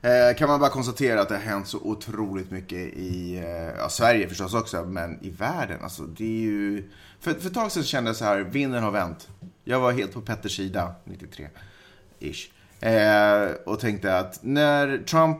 Eh, 0.03 0.37
kan 0.37 0.49
man 0.49 0.61
bara 0.61 0.71
konstatera 0.71 1.21
att 1.21 1.29
det 1.29 1.35
har 1.35 1.43
hänt 1.43 1.69
så 1.69 1.79
otroligt 1.79 2.51
mycket 2.51 2.79
i 2.79 3.37
eh, 3.37 3.79
ja, 3.79 3.89
Sverige 3.89 4.29
förstås 4.29 4.55
också, 4.55 4.85
men 4.85 5.25
i 5.25 5.31
världen. 5.31 5.79
Alltså, 5.83 6.03
det 6.03 6.25
är 6.25 6.41
ju... 6.41 6.91
För, 7.21 7.33
för 7.35 7.47
ett 7.49 7.55
tag 7.55 7.73
sedan 7.73 7.83
kände 7.83 8.09
jag 8.11 8.17
så 8.17 8.25
här, 8.25 8.39
vinden 8.39 8.83
har 8.83 8.91
vänt. 8.91 9.29
Jag 9.65 9.81
var 9.81 9.93
helt 9.93 10.13
på 10.15 10.21
Petters 10.21 10.57
sida, 10.57 10.95
93-ish. 11.05 12.51
Eh, 12.81 13.51
och 13.67 13.81
tänkte 13.81 14.19
att 14.19 14.39
när 14.43 14.99
Trump 14.99 15.39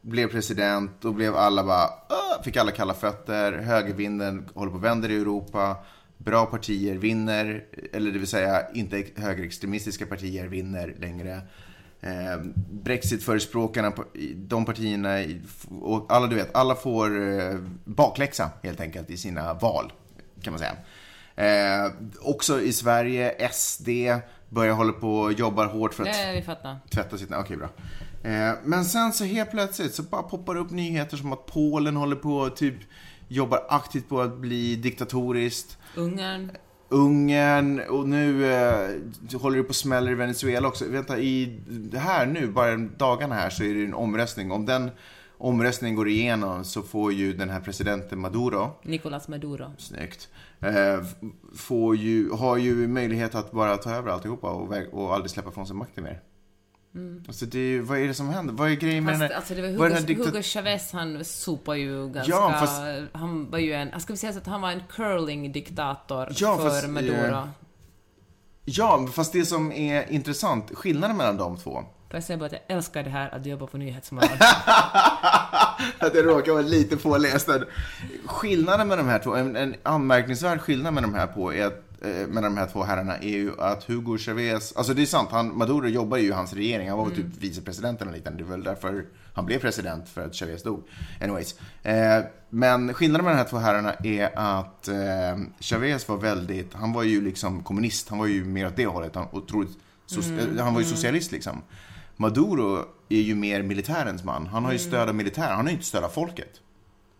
blev 0.00 0.28
president, 0.28 0.90
då 1.00 1.12
blev 1.12 1.36
alla 1.36 1.64
bara, 1.64 1.86
"Åh", 2.10 2.42
fick 2.44 2.56
alla 2.56 2.70
kalla 2.70 2.94
fötter, 2.94 3.52
högervinden 3.52 4.48
håller 4.54 4.70
på 4.70 4.76
och 4.78 4.84
vänder 4.84 5.10
i 5.10 5.16
Europa, 5.16 5.76
bra 6.18 6.46
partier 6.46 6.94
vinner, 6.94 7.64
eller 7.92 8.12
det 8.12 8.18
vill 8.18 8.28
säga 8.28 8.70
inte 8.74 9.04
högerextremistiska 9.16 10.06
partier 10.06 10.46
vinner 10.46 10.94
längre. 10.98 11.40
Eh, 12.02 12.40
Brexit-förespråkarna, 12.70 13.92
de 14.34 14.64
partierna, 14.64 15.24
och 15.80 16.06
alla 16.08 16.26
du 16.26 16.36
vet, 16.36 16.54
alla 16.54 16.74
får 16.74 17.40
eh, 17.40 17.58
bakläxa 17.84 18.50
helt 18.62 18.80
enkelt 18.80 19.10
i 19.10 19.16
sina 19.16 19.54
val, 19.54 19.92
kan 20.42 20.52
man 20.52 20.58
säga. 20.58 20.76
Eh, 21.36 21.92
också 22.20 22.60
i 22.60 22.72
Sverige, 22.72 23.48
SD 23.52 23.88
börjar 24.48 24.74
hålla 24.74 24.92
på 24.92 25.14
och 25.14 25.32
jobbar 25.32 25.66
hårt 25.66 25.94
för 25.94 26.02
att 26.02 26.44
fattar. 26.44 26.76
tvätta 26.90 27.18
sitt... 27.18 27.32
Okej, 27.32 27.56
bra. 27.56 27.68
Eh, 28.22 28.54
men 28.64 28.84
sen 28.84 29.12
så 29.12 29.24
helt 29.24 29.50
plötsligt 29.50 29.94
så 29.94 30.02
bara 30.02 30.22
poppar 30.22 30.54
det 30.54 30.60
upp 30.60 30.70
nyheter 30.70 31.16
som 31.16 31.32
att 31.32 31.46
Polen 31.46 31.96
håller 31.96 32.16
på 32.16 32.36
och 32.36 32.56
typ 32.56 32.74
jobbar 33.28 33.66
aktivt 33.68 34.08
på 34.08 34.20
att 34.20 34.36
bli 34.36 34.76
diktatoriskt. 34.76 35.78
Ungern. 35.96 36.50
Ungern 36.92 37.80
och 37.88 38.08
nu 38.08 38.52
eh, 38.52 39.40
håller 39.40 39.56
det 39.56 39.62
på 39.62 39.70
att 39.70 39.76
smälla 39.76 40.10
i 40.10 40.14
Venezuela 40.14 40.68
också. 40.68 40.84
Vänta, 40.88 41.18
i 41.18 41.60
det 41.68 41.98
här 41.98 42.26
nu, 42.26 42.46
bara 42.46 42.76
dagarna 42.76 43.34
här, 43.34 43.50
så 43.50 43.64
är 43.64 43.74
det 43.74 43.84
en 43.84 43.94
omröstning. 43.94 44.52
Om 44.52 44.66
den 44.66 44.90
omröstningen 45.38 45.96
går 45.96 46.08
igenom 46.08 46.64
så 46.64 46.82
får 46.82 47.12
ju 47.12 47.32
den 47.32 47.50
här 47.50 47.60
presidenten 47.60 48.18
Maduro, 48.18 48.70
Nicolas 48.82 49.28
Maduro. 49.28 49.72
snyggt, 49.78 50.28
eh, 50.60 51.04
får 51.56 51.96
ju, 51.96 52.30
har 52.30 52.56
ju 52.56 52.88
möjlighet 52.88 53.34
att 53.34 53.52
bara 53.52 53.76
ta 53.76 53.90
över 53.90 54.10
alltihopa 54.10 54.50
och, 54.50 54.74
och 54.92 55.14
aldrig 55.14 55.30
släppa 55.30 55.50
från 55.50 55.66
sig 55.66 55.76
makten 55.76 56.04
mer. 56.04 56.20
Alltså 57.28 57.46
det 57.46 57.58
är, 57.58 57.80
vad 57.80 57.98
är 57.98 58.08
det 58.08 58.14
som 58.14 58.28
händer? 58.28 58.54
Vad 58.54 58.70
är 58.70 58.74
grejen 58.74 59.04
med 59.04 59.12
Fast 59.12 59.20
den 59.20 59.28
här... 59.30 59.36
alltså 59.36 59.54
det 59.54 59.60
var 59.62 59.68
är 59.68 59.72
den 59.72 59.80
Hugo, 59.82 59.94
här 59.94 60.02
diktat- 60.06 60.26
Hugo 60.26 60.42
Chavez, 60.42 60.92
han 60.92 61.24
sopar 61.24 61.74
ju 61.74 62.08
ganska... 62.08 62.30
Ja, 62.32 62.52
fast- 62.60 62.82
Han 63.12 63.50
var 63.50 63.58
ju 63.58 63.72
en... 63.72 64.00
Ska 64.00 64.12
vi 64.12 64.16
säga 64.16 64.32
så 64.32 64.38
att 64.38 64.46
han 64.46 64.60
var 64.60 64.70
en 64.72 64.82
curling-diktator 64.90 66.32
Ja, 66.36 66.56
för 66.56 66.68
fast, 66.70 66.88
Maduro. 66.88 67.14
eh, 67.14 67.44
Ja, 68.64 69.06
fast 69.12 69.32
det 69.32 69.44
som 69.46 69.72
är 69.72 70.12
intressant, 70.12 70.70
skillnaden 70.74 71.16
mellan 71.16 71.36
de 71.36 71.56
två, 71.56 71.72
Får 71.72 72.16
jag 72.16 72.24
säga 72.24 72.36
bara 72.38 72.46
att 72.46 72.52
jag 72.52 72.60
älskar 72.76 73.02
det 73.02 73.10
här 73.10 73.34
att 73.34 73.46
jobba 73.46 73.66
på 73.66 73.78
Nyhetsmorgon. 73.78 74.28
att 75.98 76.14
jag 76.14 76.26
råkar 76.26 76.52
vara 76.52 76.62
lite 76.62 76.96
påläst. 76.96 77.48
Skillnaden 78.26 78.88
med 78.88 78.98
de 78.98 79.06
här 79.08 79.18
två, 79.18 79.34
en, 79.34 79.56
en 79.56 79.74
anmärkningsvärd 79.82 80.60
skillnad 80.60 80.94
med 80.94 81.02
de 81.02 81.14
här 81.14 81.32
två 81.34 81.52
är 81.52 81.66
att 81.66 81.82
med 82.28 82.42
de 82.42 82.56
här 82.56 82.66
två 82.66 82.82
herrarna 82.82 83.16
är 83.16 83.28
ju 83.28 83.60
att 83.60 83.84
Hugo 83.84 84.18
Chavez, 84.18 84.72
alltså 84.76 84.94
det 84.94 85.02
är 85.02 85.06
sant, 85.06 85.28
han, 85.30 85.58
Maduro 85.58 85.88
jobbar 85.88 86.16
ju 86.16 86.28
i 86.28 86.32
hans 86.32 86.52
regering, 86.52 86.88
han 86.88 86.98
var 86.98 87.04
väl 87.04 87.16
typ 87.16 87.36
vicepresident 87.38 88.02
eller 88.02 88.12
liknande, 88.12 88.38
det 88.42 88.48
är 88.48 88.50
väl 88.50 88.64
därför 88.64 89.04
han 89.34 89.46
blev 89.46 89.58
president, 89.58 90.08
för 90.08 90.26
att 90.26 90.34
Chavez 90.34 90.62
dog. 90.62 90.82
Anyways. 91.20 91.54
Eh, 91.82 92.24
men 92.50 92.94
skillnaden 92.94 93.24
med 93.24 93.34
de 93.34 93.38
här 93.38 93.48
två 93.48 93.56
herrarna 93.56 93.94
är 93.94 94.30
att 94.38 94.88
eh, 94.88 95.44
Chavez 95.60 96.08
var 96.08 96.16
väldigt, 96.16 96.74
han 96.74 96.92
var 96.92 97.02
ju 97.02 97.20
liksom 97.20 97.62
kommunist, 97.62 98.08
han 98.08 98.18
var 98.18 98.26
ju 98.26 98.44
mer 98.44 98.66
åt 98.66 98.76
det 98.76 98.86
hållet, 98.86 99.14
han, 99.14 99.26
otroligt, 99.32 99.78
so- 100.08 100.56
eh, 100.58 100.64
han 100.64 100.74
var 100.74 100.80
ju 100.80 100.86
socialist 100.86 101.32
liksom. 101.32 101.62
Maduro 102.16 102.84
är 103.08 103.20
ju 103.20 103.34
mer 103.34 103.62
militärens 103.62 104.24
man, 104.24 104.46
han 104.46 104.64
har 104.64 104.72
ju 104.72 104.78
stöd 104.78 105.08
av 105.08 105.14
militären, 105.14 105.56
han 105.56 105.64
har 105.64 105.70
ju 105.70 105.76
inte 105.76 105.86
stöd 105.86 106.04
av 106.04 106.08
folket. 106.08 106.60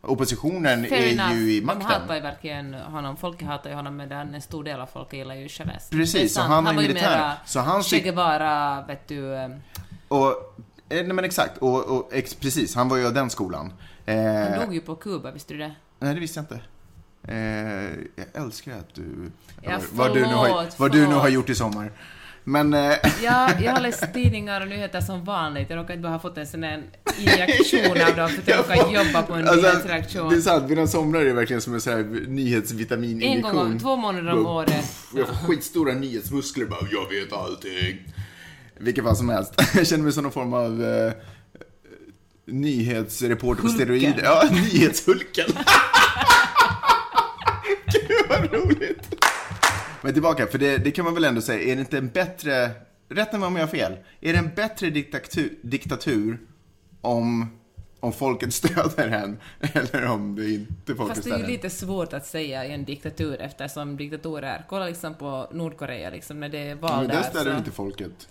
Oppositionen 0.05 0.85
Fair 0.89 1.03
är 1.03 1.13
enough. 1.13 1.33
ju 1.33 1.53
i 1.53 1.61
De 1.61 1.67
makten. 1.67 1.83
hatar 1.87 2.15
ju 2.15 2.21
verkligen 2.21 2.75
honom. 2.75 3.17
Folket 3.17 3.47
hatar 3.49 3.71
ju 3.71 3.77
honom, 3.77 3.97
medan 3.97 4.35
en 4.35 4.43
stor 4.43 4.65
del 4.65 4.81
av 4.81 4.87
folket 4.87 5.19
gillar 5.19 5.35
ju 5.35 5.49
Chavez. 5.49 5.91
Precis, 5.91 6.35
så 6.35 6.41
sant. 6.41 6.53
han 6.53 6.65
var 6.65 6.73
ju 6.73 6.79
militär. 6.79 7.11
mera 7.11 7.33
Så 7.47 7.61
han 7.61 7.83
Che 7.83 8.01
Guevara, 8.01 8.85
vet 8.87 9.09
du... 9.09 9.35
eh, 9.35 9.49
Och, 10.09 10.29
eh, 10.29 10.35
nej 10.89 11.13
men 11.13 11.25
exakt, 11.25 11.59
och, 11.59 11.85
och 11.85 12.09
ex, 12.13 12.35
precis, 12.35 12.75
han 12.75 12.89
var 12.89 12.97
ju 12.97 13.07
av 13.07 13.15
den 13.15 13.31
skolan. 13.31 13.73
Eh, 14.07 14.17
Han 14.25 14.61
dog 14.61 14.75
ju 14.75 14.81
på 14.81 14.95
Kuba, 14.97 15.31
visste 15.31 15.55
du 15.55 15.59
det? 15.59 15.75
nej, 15.99 16.15
det 16.15 16.21
visste 16.21 16.39
jag 16.39 16.45
inte. 16.45 16.61
Eh, 17.29 17.37
jag 18.17 18.45
älskar 18.45 18.73
att 18.73 18.95
du... 18.95 19.31
Ja, 19.63 19.79
vad, 19.93 20.15
du 20.15 20.21
nu 20.21 20.27
har, 20.35 20.47
förlåt, 20.49 20.79
vad 20.79 20.93
du 20.93 20.99
nu 21.01 21.07
har 21.07 21.13
förlåt. 21.21 21.33
gjort 21.35 21.51
i 21.51 21.55
sommar. 21.55 21.91
Men... 22.45 22.75
Eh, 22.75 22.81
Ja, 23.23 23.51
jag 23.63 23.73
har 23.73 23.81
läst 23.81 24.13
tidningar 24.15 24.61
och 24.61 24.69
nyheter 24.69 25.01
som 25.01 25.25
vanligt. 25.25 25.71
Jag 25.71 25.77
råkar 25.77 25.95
inte 25.95 26.03
bara 26.03 26.13
ha 26.13 26.19
fått 26.21 26.39
en 26.39 26.47
sån 26.47 26.63
här 26.63 26.83
injektion 27.19 27.91
av 27.91 28.17
dem 28.17 28.29
för 28.29 28.43
att 28.43 28.49
jag 28.49 28.59
råkar 28.59 28.93
jobba 29.05 29.23
på 29.23 29.33
en 29.35 29.49
alltså, 29.49 29.67
nyhetsredaktion. 29.69 30.29
Det 30.31 30.37
är 30.37 30.41
sant, 30.41 30.69
mina 30.71 30.87
somrar 30.87 31.21
är 31.21 31.33
verkligen 31.35 31.63
som 31.63 31.75
en 31.75 31.81
sån 31.81 31.93
här 31.93 32.01
En 32.01 32.13
nyhetsvitamininjektion. 32.13 33.43
gång 33.57 33.67
om, 33.73 33.79
två 33.79 33.97
månader 33.97 34.33
om 34.33 34.47
året. 34.47 34.85
Jag 35.17 35.29
får 35.29 35.35
skitstora 35.35 35.95
nyhetsmuskler 35.95 36.67
bara, 36.67 36.89
jag 36.91 37.09
vet 37.09 37.33
allting. 37.33 37.99
Vilket 38.79 39.05
fall 39.05 39.17
som 39.17 39.29
helst. 39.29 39.55
Jag 39.75 39.87
känner 39.87 40.05
mig 40.05 40.13
som 40.13 40.23
någon 40.23 40.33
form 40.33 40.53
av 40.53 40.85
eh, 40.85 41.13
nyhetsreporter 42.47 43.63
på 43.63 43.69
steroider. 43.69 44.21
Ja, 44.25 44.49
nyhetshulken. 44.53 45.47
Gud 47.93 48.27
vad 48.29 48.53
roligt. 48.53 49.12
Men 50.03 50.13
tillbaka, 50.13 50.47
för 50.47 50.59
det, 50.59 50.79
det 50.79 50.91
kan 50.91 51.05
man 51.05 51.15
väl 51.15 51.25
ändå 51.25 51.41
säga, 51.41 51.73
är 51.73 51.77
det 51.77 51.81
inte 51.81 51.99
en 51.99 52.09
bättre, 52.09 52.71
rätta 53.09 53.39
mig 53.39 53.47
om 53.47 53.57
jag 53.57 53.63
har 53.63 53.69
fel, 53.69 53.97
är 54.21 54.33
det 54.33 54.39
en 54.39 54.51
bättre 54.55 54.91
diktatur, 54.91 55.59
diktatur 55.63 56.39
om, 57.01 57.47
om 58.01 58.13
folket 58.13 58.55
stöder 58.63 59.09
en 59.09 59.39
eller 59.61 60.07
om 60.07 60.37
det 60.37 60.51
inte 60.51 60.95
folket 60.95 61.17
Fast 61.17 61.25
det 61.25 61.31
är 61.31 61.35
stöder 61.35 61.47
ju 61.49 61.53
lite 61.53 61.71
svårt 61.71 62.13
att 62.13 62.27
säga 62.27 62.67
i 62.67 62.73
en 62.73 62.85
diktatur 62.85 63.41
eftersom 63.41 63.97
diktatorer, 63.97 64.65
kolla 64.69 64.87
liksom 64.87 65.15
på 65.15 65.49
Nordkorea 65.53 66.11
liksom 66.11 66.41
när 66.41 66.49
det 66.49 66.59
är 66.59 66.75
val 66.75 66.99
Men 66.99 67.09
där 67.09 67.15
där. 67.15 67.23
stöder 67.23 67.53
så, 67.53 67.59
inte 67.59 67.71
folket. 67.71 68.29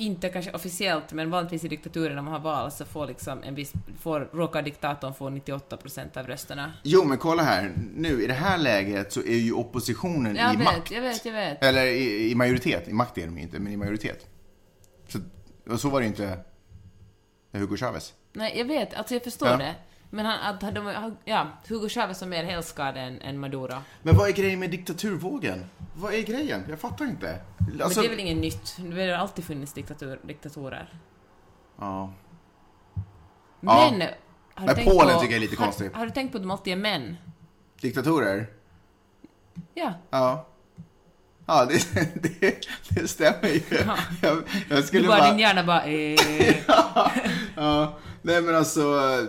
Inte 0.00 0.28
kanske 0.28 0.52
officiellt 0.52 1.12
men 1.12 1.30
vanligtvis 1.30 1.64
i 1.64 1.68
diktaturer 1.68 2.14
när 2.14 2.22
man 2.22 2.32
har 2.32 2.40
val 2.40 2.72
så 2.72 2.84
får 2.84 3.06
liksom 3.06 3.42
en 3.42 3.54
viss, 3.54 3.72
får, 4.00 4.20
råkar 4.32 4.62
diktatorn 4.62 5.14
få 5.14 5.30
98% 5.30 6.18
av 6.18 6.26
rösterna. 6.26 6.72
Jo, 6.82 7.04
men 7.04 7.18
kolla 7.18 7.42
här. 7.42 7.72
Nu, 7.94 8.22
i 8.24 8.26
det 8.26 8.32
här 8.34 8.58
läget 8.58 9.12
så 9.12 9.20
är 9.20 9.36
ju 9.38 9.52
oppositionen 9.52 10.36
Jag 10.36 10.54
i 10.54 10.56
vet, 10.56 10.64
makt. 10.64 10.90
jag 10.90 11.02
vet, 11.02 11.24
jag 11.24 11.32
vet. 11.32 11.64
Eller 11.64 11.86
i, 11.86 12.30
i 12.30 12.34
majoritet. 12.34 12.88
I 12.88 12.92
makt 12.92 13.18
är 13.18 13.26
de 13.26 13.38
inte, 13.38 13.58
men 13.58 13.72
i 13.72 13.76
majoritet. 13.76 14.26
Så, 15.08 15.18
och 15.70 15.80
så 15.80 15.88
var 15.88 16.00
det 16.00 16.06
inte 16.06 16.38
Hugo 17.52 17.76
Chavez. 17.76 18.14
Nej, 18.32 18.58
jag 18.58 18.64
vet, 18.64 18.94
alltså 18.94 19.14
jag 19.14 19.22
förstår 19.24 19.48
Ja. 19.48 19.56
det. 19.56 19.74
Men 20.10 20.26
han, 20.26 20.54
att 20.54 20.74
de, 20.74 21.14
ja, 21.24 21.46
Hugo 21.68 21.88
Chavez 21.88 22.20
var 22.20 22.28
mer 22.28 22.44
helskad 22.44 22.96
än, 22.96 23.20
än 23.22 23.38
Maduro. 23.38 23.74
Men 24.02 24.16
vad 24.16 24.28
är 24.28 24.32
grejen 24.32 24.60
med 24.60 24.70
diktaturvågen? 24.70 25.64
Vad 25.94 26.14
är 26.14 26.22
grejen? 26.22 26.64
Jag 26.68 26.78
fattar 26.80 27.04
inte. 27.04 27.40
Alltså, 27.82 28.00
men 28.00 28.08
det 28.08 28.14
är 28.14 28.16
väl 28.16 28.20
inget 28.20 28.36
nytt? 28.36 28.76
Det 28.96 29.10
har 29.10 29.18
alltid 29.18 29.44
funnits 29.44 29.72
diktatur, 29.72 30.20
diktatorer. 30.22 30.92
ja. 31.78 32.12
Ja. 33.62 33.90
Men... 33.90 34.08
Har 34.54 34.66
Men 34.66 34.74
tänkt 34.74 34.90
Polen 34.90 35.14
på, 35.14 35.20
tycker 35.20 35.34
jag 35.34 35.36
är 35.36 35.48
lite 35.48 35.56
har, 35.56 35.64
konstigt. 35.64 35.94
Har 35.94 36.06
du 36.06 36.12
tänkt 36.12 36.32
på 36.32 36.38
att 36.38 36.42
de 36.42 36.50
alltid 36.50 36.72
är 36.72 36.76
män? 36.76 37.16
Diktatorer? 37.80 38.46
Ja. 39.74 39.92
Ja. 40.10 40.46
Ja, 41.46 41.64
det, 41.64 41.94
det, 42.40 42.66
det 42.88 43.08
stämmer 43.08 43.48
ju. 43.48 43.62
Ja. 43.86 43.96
Jag, 44.22 44.42
jag 44.68 44.78
Du 44.78 44.82
skulle 44.82 45.08
bara, 45.08 45.18
bara... 45.18 45.30
din 45.30 45.38
hjärna 45.38 45.64
bara 45.64 45.84
eh, 45.84 46.56
ja, 47.56 47.98
nej 48.22 48.42
men 48.42 48.54
alltså, 48.54 48.80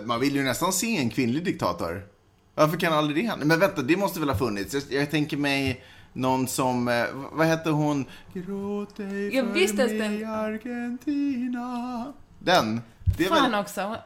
man 0.04 0.20
vill 0.20 0.36
ju 0.36 0.42
nästan 0.42 0.72
se 0.72 0.96
en 0.96 1.10
kvinnlig 1.10 1.44
diktator. 1.44 2.06
Varför 2.54 2.76
kan 2.76 2.92
aldrig 2.92 3.24
det 3.24 3.28
hända? 3.30 3.44
Men 3.44 3.58
vänta, 3.60 3.82
det 3.82 3.96
måste 3.96 4.20
väl 4.20 4.28
ha 4.28 4.36
funnits? 4.36 4.74
Jag, 4.74 4.82
jag 5.00 5.10
tänker 5.10 5.36
mig 5.36 5.84
någon 6.12 6.48
som, 6.48 6.88
eh, 6.88 7.04
vad 7.32 7.46
hette 7.46 7.70
hon? 7.70 8.04
Gråt 8.32 9.00
ej 9.00 9.34
Jag 9.36 9.46
för 9.46 9.52
visste 9.52 9.76
mig 9.86 9.98
den- 9.98 10.30
Argentina. 10.30 12.12
Den? 12.38 12.80
Det 13.18 13.24
är 13.24 13.28
Fan 13.28 13.50
väl... 13.50 13.60
också. 13.60 13.96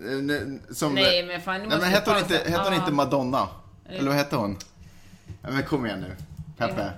ne- 0.00 0.58
som, 0.74 0.94
nej, 0.94 1.26
men 1.26 1.40
fan, 1.40 1.60
nu 1.60 1.66
Nej, 1.68 1.78
men 1.80 1.88
hette 1.90 2.10
hon 2.10 2.18
inte, 2.18 2.34
hette 2.50 2.62
hon 2.70 2.74
inte 2.74 2.92
Madonna? 2.92 3.48
Eller 3.88 4.08
vad 4.08 4.16
hette 4.16 4.36
hon? 4.36 4.56
Men 5.42 5.62
kom 5.62 5.86
igen 5.86 6.00
nu. 6.00 6.16
Peppe. 6.58 6.90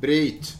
Bryt. 0.00 0.56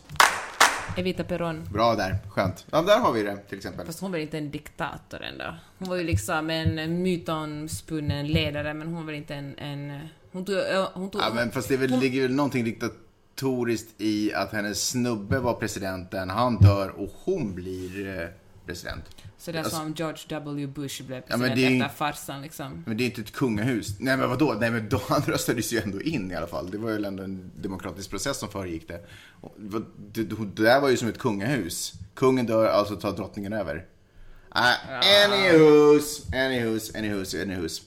Evita 0.96 1.24
Peron. 1.24 1.64
Bra 1.72 1.94
där, 1.94 2.18
skönt. 2.28 2.66
Ja, 2.70 2.82
där 2.82 2.98
har 2.98 3.12
vi 3.12 3.22
det 3.22 3.36
till 3.36 3.58
exempel. 3.58 3.86
Fast 3.86 4.00
hon 4.00 4.12
var 4.12 4.18
inte 4.18 4.38
en 4.38 4.50
diktator 4.50 5.22
ändå. 5.22 5.54
Hon 5.78 5.88
var 5.88 5.96
ju 5.96 6.04
liksom 6.04 6.50
en 6.50 7.02
mytomspunnen 7.02 8.26
ledare, 8.26 8.74
men 8.74 8.94
hon 8.94 9.06
var 9.06 9.12
inte 9.12 9.34
en... 9.34 9.58
en 9.58 10.08
hon 10.32 10.44
tog... 10.44 10.56
Hon 10.94 11.10
tog 11.10 11.20
Ja, 11.20 11.30
men 11.34 11.50
fast 11.50 11.68
det 11.68 11.76
väl, 11.76 12.00
ligger 12.00 12.22
väl 12.22 12.34
någonting 12.34 12.64
diktatoriskt 12.64 14.00
i 14.00 14.34
att 14.34 14.52
hennes 14.52 14.88
snubbe 14.88 15.38
var 15.38 15.54
presidenten, 15.54 16.30
han 16.30 16.56
dör 16.56 16.88
och 16.88 17.12
hon 17.24 17.54
blir 17.54 18.18
eh, 18.20 18.28
president. 18.66 19.04
så 19.38 19.52
det 19.52 19.58
är 19.58 19.62
alltså- 19.62 19.76
som 19.76 19.92
George 19.92 20.22
W. 20.28 20.66
Bush 20.66 21.02
blev 21.02 21.22
Ja, 21.26 21.36
president 21.36 21.58
ju- 21.60 21.76
efter 21.82 21.96
farsan 21.96 22.42
liksom. 22.42 22.82
Men 22.86 22.96
det 22.96 23.04
är 23.04 23.06
inte 23.06 23.20
ett 23.20 23.32
kungahus. 23.32 24.00
Nej 24.00 24.16
men 24.16 24.28
vadå? 24.28 24.56
Nej 24.60 24.70
men 24.70 24.88
då, 24.88 25.00
han 25.08 25.22
röstades 25.22 25.72
ju 25.72 25.78
ändå 25.80 26.00
in 26.02 26.30
i 26.30 26.34
alla 26.34 26.46
fall. 26.46 26.70
Det 26.70 26.78
var 26.78 26.90
ju 26.90 27.04
ändå 27.04 27.22
en 27.22 27.50
demokratisk 27.56 28.10
process 28.10 28.38
som 28.38 28.48
föregick 28.48 28.88
det. 28.88 29.00
Det, 29.56 29.82
det, 30.24 30.36
det 30.54 30.62
där 30.62 30.80
var 30.80 30.88
ju 30.88 30.96
som 30.96 31.08
ett 31.08 31.18
kungahus. 31.18 31.92
Kungen 32.14 32.46
dör, 32.46 32.66
alltså 32.68 32.96
tar 32.96 33.12
drottningen 33.12 33.52
över. 33.52 33.76
Uh, 34.56 34.64
anywhos, 35.26 36.26
anywhos, 36.34 36.94
anywhos, 36.94 37.34
anywhos. 37.34 37.82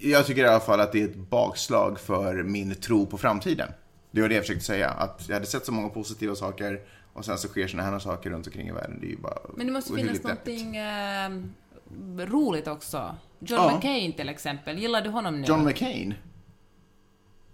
Jag 0.00 0.26
tycker 0.26 0.44
i 0.44 0.48
alla 0.48 0.60
fall 0.60 0.80
att 0.80 0.92
det 0.92 1.02
är 1.02 1.08
ett 1.08 1.16
bakslag 1.30 2.00
för 2.00 2.42
min 2.42 2.74
tro 2.74 3.06
på 3.06 3.18
framtiden. 3.18 3.68
Det 4.10 4.20
var 4.20 4.28
det 4.28 4.34
jag 4.34 4.44
försökte 4.44 4.64
säga. 4.64 4.90
Att 4.90 5.24
jag 5.28 5.34
hade 5.34 5.46
sett 5.46 5.66
så 5.66 5.72
många 5.72 5.88
positiva 5.88 6.34
saker 6.34 6.80
och 7.18 7.24
sen 7.24 7.38
så 7.38 7.48
sker 7.48 7.66
såna 7.68 7.82
här 7.82 7.98
saker 7.98 8.30
runt 8.30 8.46
omkring 8.46 8.68
i 8.68 8.72
världen. 8.72 8.98
Det 9.00 9.06
är 9.06 9.10
ju 9.10 9.16
bara 9.16 9.38
Men 9.56 9.66
det 9.66 9.72
måste 9.72 9.94
finnas 9.94 10.22
någonting 10.22 10.76
ehm, 10.76 11.54
roligt 12.18 12.68
också. 12.68 13.16
John 13.38 13.60
Ja. 13.60 13.74
McCain 13.76 14.12
till 14.12 14.28
exempel, 14.28 14.78
gillar 14.78 15.02
du 15.02 15.10
honom 15.10 15.40
nu? 15.40 15.46
John 15.46 15.64
McCain? 15.64 16.14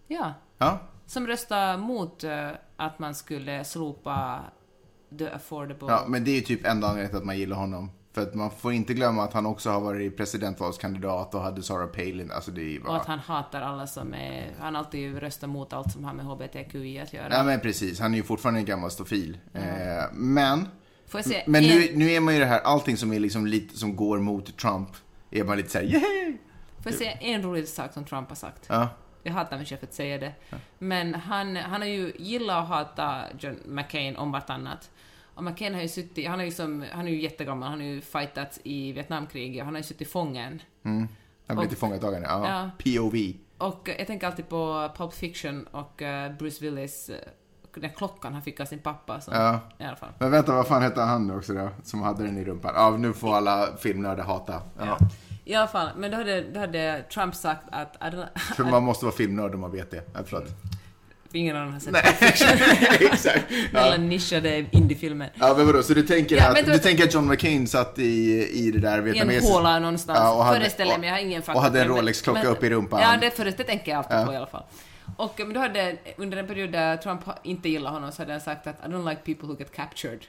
Ja. 0.08 0.34
Ja, 0.58 0.78
Som 1.06 1.26
röstade 1.26 1.76
mot 1.78 2.24
eh, 2.24 2.50
att 2.76 2.98
man 2.98 3.14
skulle 3.14 3.64
slopa 3.64 4.40
the 5.18 5.28
affordable... 5.28 5.88
Ja, 5.88 6.04
men 6.08 6.24
det 6.24 6.30
är 6.30 6.34
ju 6.34 6.40
typ 6.40 6.66
enda 6.66 6.86
anledningen 6.86 7.10
till 7.10 7.18
att 7.18 7.24
man 7.24 7.38
gillar 7.38 7.56
honom. 7.56 7.90
För 8.14 8.22
att 8.22 8.34
man 8.34 8.50
får 8.50 8.72
inte 8.72 8.94
glömma 8.94 9.24
att 9.24 9.32
han 9.32 9.46
också 9.46 9.70
har 9.70 9.80
varit 9.80 10.16
presidentvalskandidat 10.16 11.34
och 11.34 11.40
hade 11.40 11.62
Sarah 11.62 11.86
Palin. 11.86 12.30
Alltså 12.30 12.50
det 12.50 12.62
ju 12.62 12.78
Och 12.78 12.84
bara... 12.84 13.00
att 13.00 13.06
han 13.06 13.18
hatar 13.18 13.60
alla 13.60 13.86
som 13.86 14.14
är... 14.14 14.54
Han 14.60 14.76
alltid 14.76 15.18
röstar 15.18 15.48
mot 15.48 15.72
allt 15.72 15.92
som 15.92 16.04
har 16.04 16.12
med 16.12 16.26
HBTQI 16.26 17.00
att 17.00 17.12
göra. 17.12 17.28
Ja 17.30 17.42
men 17.42 17.60
precis, 17.60 18.00
han 18.00 18.14
är 18.14 18.18
ju 18.18 18.22
fortfarande 18.22 18.60
en 18.60 18.66
gammal 18.66 18.90
stofil. 18.90 19.38
Eh, 19.52 19.62
men, 20.12 20.68
men 21.46 21.64
en... 21.64 21.70
nu, 21.70 21.90
nu 21.94 22.10
är 22.10 22.20
man 22.20 22.34
ju 22.34 22.40
det 22.40 22.46
här, 22.46 22.60
allting 22.60 22.96
som 22.96 23.12
är 23.12 23.18
liksom 23.20 23.46
lite 23.46 23.78
som 23.78 23.96
går 23.96 24.18
mot 24.18 24.56
Trump, 24.58 24.88
är 25.30 25.44
man 25.44 25.56
lite 25.56 25.68
såhär 25.68 25.84
yay! 25.84 26.36
Får 26.82 26.92
jag 26.92 26.94
säga 26.94 27.12
en 27.12 27.42
rolig 27.42 27.68
sak 27.68 27.92
som 27.92 28.04
Trump 28.04 28.28
har 28.28 28.36
sagt? 28.36 28.66
Ja, 28.68 28.88
Jag 29.22 29.32
hatar 29.32 29.56
mig 29.56 29.66
själv 29.66 29.78
för 29.78 29.86
att 29.86 29.94
säga 29.94 30.18
det. 30.18 30.32
Men 30.78 31.14
han, 31.14 31.56
han 31.56 31.80
har 31.80 31.88
ju 31.88 32.12
gillat 32.18 32.62
att 32.62 32.68
hata 32.68 33.22
John 33.38 33.56
McCain 33.64 34.16
om 34.16 34.32
vartannat. 34.32 34.90
Och 35.35 35.45
McCain 35.45 35.74
har 35.74 35.82
ju 35.82 35.89
suttit, 35.89 36.28
han 36.28 36.41
är 36.41 36.45
ju 36.45 36.51
som, 36.51 36.85
han 36.93 37.07
är 37.09 37.12
ju 37.12 37.20
jättegammal, 37.22 37.68
han 37.70 37.80
har 37.80 37.87
ju 37.87 38.01
fightats 38.01 38.61
i 38.64 38.93
Vietnamkriget 38.93 39.61
och 39.61 39.64
han 39.64 39.74
har 39.74 39.78
ju 39.80 39.85
suttit 39.85 40.11
fången. 40.11 40.62
han 40.82 41.09
blir 41.47 41.59
Och- 41.59 41.68
tillfångatagen. 41.68 42.22
Ja. 42.22 42.49
Ja. 42.49 42.70
POV. 42.85 43.14
Och 43.59 43.89
eh, 43.89 43.95
jag 43.99 44.07
tänker 44.07 44.26
alltid 44.26 44.49
på 44.49 44.91
Pulp 44.97 45.12
Fiction 45.12 45.64
och 45.66 46.03
eh, 46.03 46.32
Bruce 46.37 46.64
Willis, 46.64 47.09
eh, 47.11 47.16
den 47.80 47.91
klockan 47.91 48.32
han 48.32 48.43
fick 48.43 48.61
av 48.61 48.64
sin 48.64 48.78
pappa. 48.78 49.20
Som, 49.20 49.35
Ja. 49.35 49.61
I 49.78 49.85
alla 49.85 49.97
fall. 49.97 50.09
Men 50.18 50.30
vänta, 50.30 50.55
vad 50.55 50.66
fan 50.66 50.82
hette 50.82 51.01
han 51.01 51.26
nu 51.26 51.37
också 51.37 51.53
då? 51.55 51.68
Som 51.82 52.03
hade 52.03 52.22
den 52.24 52.39
i 52.39 52.45
rumpan? 52.45 52.72
Ja, 52.76 52.91
nu 52.97 53.12
får 53.12 53.35
alla 53.37 53.76
filmnördar 53.78 54.24
hata. 54.24 54.62
Ja. 54.78 54.99
I 55.45 55.55
alla 55.55 55.66
fall, 55.66 55.89
men 55.97 56.11
då 56.11 56.16
hade, 56.16 56.41
då 56.53 56.61
hade 56.61 57.05
Trump 57.14 57.35
sagt 57.35 57.62
att... 57.72 57.97
I 57.97 58.05
don't, 58.05 58.39
För 58.39 58.64
man 58.64 58.82
måste 58.91 59.05
vara 59.05 59.14
filmnörd 59.16 59.55
om 59.55 59.61
man 59.61 59.72
vet 59.72 59.91
det. 59.91 60.03
Ja, 60.14 60.20
förlåt. 60.26 60.49
Ingen 61.39 61.57
annan 61.57 61.72
har 61.72 61.80
sett 61.80 61.93
Nej, 61.93 62.16
exakt. 63.12 63.45
Ja. 63.72 63.91
ja. 63.91 63.97
nischade 63.97 64.64
indiefilmen. 64.72 65.28
Ja 65.35 65.55
men 65.57 65.66
vadå, 65.66 65.82
så 65.82 65.95
du 65.95 66.03
tänker, 66.03 66.37
Ja, 66.37 66.61
att, 66.61 66.66
du 66.66 66.78
tänker 66.78 67.05
att 67.05 67.14
John 67.14 67.28
McCain 67.28 67.66
satt 67.68 67.99
i, 67.99 68.49
i 68.53 68.70
det 68.70 68.78
där 68.78 68.95
I 68.95 68.99
en 68.99 69.05
vietnamesiska... 69.05 69.53
håla 69.55 69.78
någonstans, 69.78 70.18
Ja, 70.22 70.32
och 70.35 70.45
hade- 70.45 70.61
föreställer 70.61 70.99
mig. 70.99 71.09
Jag 71.09 71.16
har 71.16 71.22
ingen 71.22 71.43
fakta. 71.43 71.59
och 71.59 71.62
hade 71.62 71.80
en 71.80 71.89
Rolex-klocka 71.89 72.49
upp 72.49 72.64
i 72.64 72.70
rumpan. 72.70 73.01
Ja, 73.03 73.16
det, 73.20 73.30
förresten, 73.30 73.64
det 73.66 73.72
tänker 73.72 73.91
jag 73.93 73.99
alltid 73.99 74.16
Ja. 74.16 74.26
på 74.26 74.32
i 74.32 74.37
alla 74.37 74.47
fall. 74.47 74.62
Och 75.16 75.35
men 75.39 75.53
då 75.53 75.61
hade, 75.61 75.97
under 76.16 76.39
en 76.39 76.47
period 76.47 76.72
där 76.72 76.97
Trump 76.97 77.20
inte 77.43 77.68
gillade 77.68 77.97
honom 77.97 78.12
så 78.12 78.22
hade 78.22 78.32
han 78.32 78.41
sagt 78.41 78.66
att 78.66 78.76
I 78.87 78.89
don't 78.89 79.09
like 79.09 79.20
people 79.35 79.49
who 79.49 79.57
get 79.59 79.72
captured. 79.76 80.20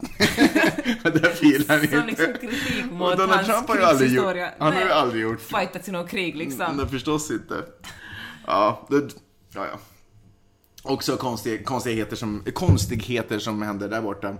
Därför 1.02 1.44
gillar 1.44 1.74
han 1.74 1.84
inte. 1.84 2.06
liksom 2.06 2.26
kritik 2.40 2.84
mot 2.92 3.16
Donald 3.16 3.32
hans 3.32 3.46
Trump 3.46 3.68
har 3.68 3.76
ju 3.76 3.82
aldrig 3.82 4.12
gjort... 4.12 4.36
Han 4.58 4.72
har 4.72 4.80
ju 4.80 4.90
aldrig 4.90 5.22
gjort... 5.22 5.40
Fightats 5.40 5.88
i 5.88 5.92
något 5.92 6.10
krig 6.10 6.36
liksom. 6.36 6.76
Nej, 6.76 6.86
förstås 6.86 7.30
inte. 7.30 7.54
Ja, 8.46 8.86
det... 8.90 8.96
Ja, 9.54 9.66
ja. 9.72 9.78
Också 10.82 11.16
konstig, 11.16 11.64
konstigheter, 11.64 12.16
som, 12.16 12.44
konstigheter 12.54 13.38
som 13.38 13.62
händer 13.62 13.88
där 13.88 14.02
borta. 14.02 14.36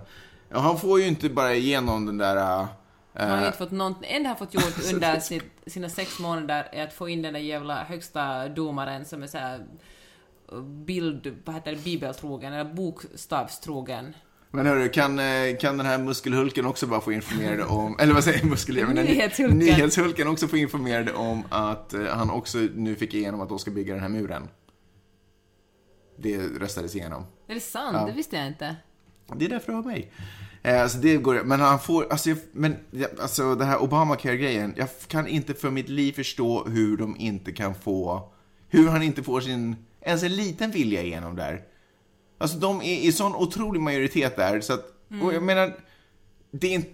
Han 0.49 0.79
får 0.79 0.99
ju 0.99 1.07
inte 1.07 1.29
bara 1.29 1.55
igenom 1.55 2.05
den 2.05 2.17
där... 2.17 2.67
Han 3.13 3.29
har 3.29 3.45
inte 3.45 3.57
fått 3.57 3.71
någonting. 3.71 4.01
Det 4.01 4.15
enda 4.15 4.29
han 4.29 4.37
fått 4.37 4.53
gjort 4.53 4.93
under 4.93 5.19
sitt, 5.19 5.43
sina 5.65 5.89
sex 5.89 6.19
månader 6.19 6.67
är 6.71 6.83
att 6.83 6.93
få 6.93 7.09
in 7.09 7.21
den 7.21 7.33
där 7.33 7.39
jävla 7.39 7.83
högsta 7.83 8.49
domaren 8.49 9.05
som 9.05 9.23
är 9.23 9.27
så 9.27 9.37
här 9.37 9.65
bild, 10.85 11.37
vad 11.45 11.55
heter 11.55 11.71
det, 11.71 11.83
bibeltrogen, 11.83 12.53
eller 12.53 12.73
bokstavstrogen. 12.73 14.13
Men 14.51 14.65
hörru, 14.65 14.89
kan, 14.89 15.19
eh, 15.19 15.57
kan 15.61 15.77
den 15.77 15.85
här 15.85 15.97
muskelhulken 15.97 16.65
också 16.65 16.87
bara 16.87 17.01
få 17.01 17.11
informerade 17.11 17.63
om, 17.63 17.97
eller 17.99 18.13
vad 18.13 18.23
säger 18.23 18.41
jag, 18.67 18.95
Nyhetshulken. 18.95 19.57
Nyhetshulken 19.57 20.27
också 20.27 20.47
få 20.47 20.57
informerade 20.57 21.13
om 21.13 21.43
att 21.49 21.93
eh, 21.93 22.05
han 22.05 22.29
också 22.29 22.57
nu 22.75 22.95
fick 22.95 23.13
igenom 23.13 23.41
att 23.41 23.49
de 23.49 23.59
ska 23.59 23.71
bygga 23.71 23.93
den 23.93 24.03
här 24.03 24.09
muren. 24.09 24.47
Det 26.21 26.37
röstades 26.37 26.95
igenom. 26.95 27.25
Är 27.47 27.53
det 27.53 27.59
sant? 27.59 27.97
Ja. 27.99 28.05
Det 28.05 28.11
visste 28.11 28.35
jag 28.35 28.47
inte. 28.47 28.75
Det 29.35 29.45
är 29.45 29.49
därför 29.49 29.71
du 29.71 29.75
har 29.75 29.83
mig. 29.83 30.11
Eh, 30.63 30.81
alltså 30.81 30.97
det 30.97 31.17
går, 31.17 31.43
men 31.43 31.59
han 31.59 31.79
får, 31.79 32.07
alltså, 32.11 32.29
jag, 32.29 32.37
men, 32.51 32.75
alltså 33.19 33.55
det 33.55 33.65
här 33.65 33.81
Obamacare-grejen, 33.81 34.73
jag 34.77 34.87
kan 35.07 35.27
inte 35.27 35.53
för 35.53 35.71
mitt 35.71 35.89
liv 35.89 36.13
förstå 36.13 36.63
hur 36.63 36.97
de 36.97 37.15
inte 37.17 37.51
kan 37.51 37.75
få, 37.75 38.31
hur 38.69 38.87
han 38.89 39.03
inte 39.03 39.23
får 39.23 39.41
sin, 39.41 39.75
ens 40.01 40.23
en 40.23 40.35
liten 40.35 40.71
vilja 40.71 41.01
igenom 41.03 41.35
där. 41.35 41.61
Alltså 42.37 42.57
de 42.57 42.81
är 42.81 42.99
i 42.99 43.11
sån 43.11 43.35
otrolig 43.35 43.81
majoritet 43.81 44.35
där, 44.35 44.61
så 44.61 44.73
att, 44.73 44.85
och 45.23 45.33
jag 45.33 45.43
menar, 45.43 45.79
det 46.51 46.67
är 46.67 46.71
inte, 46.71 46.89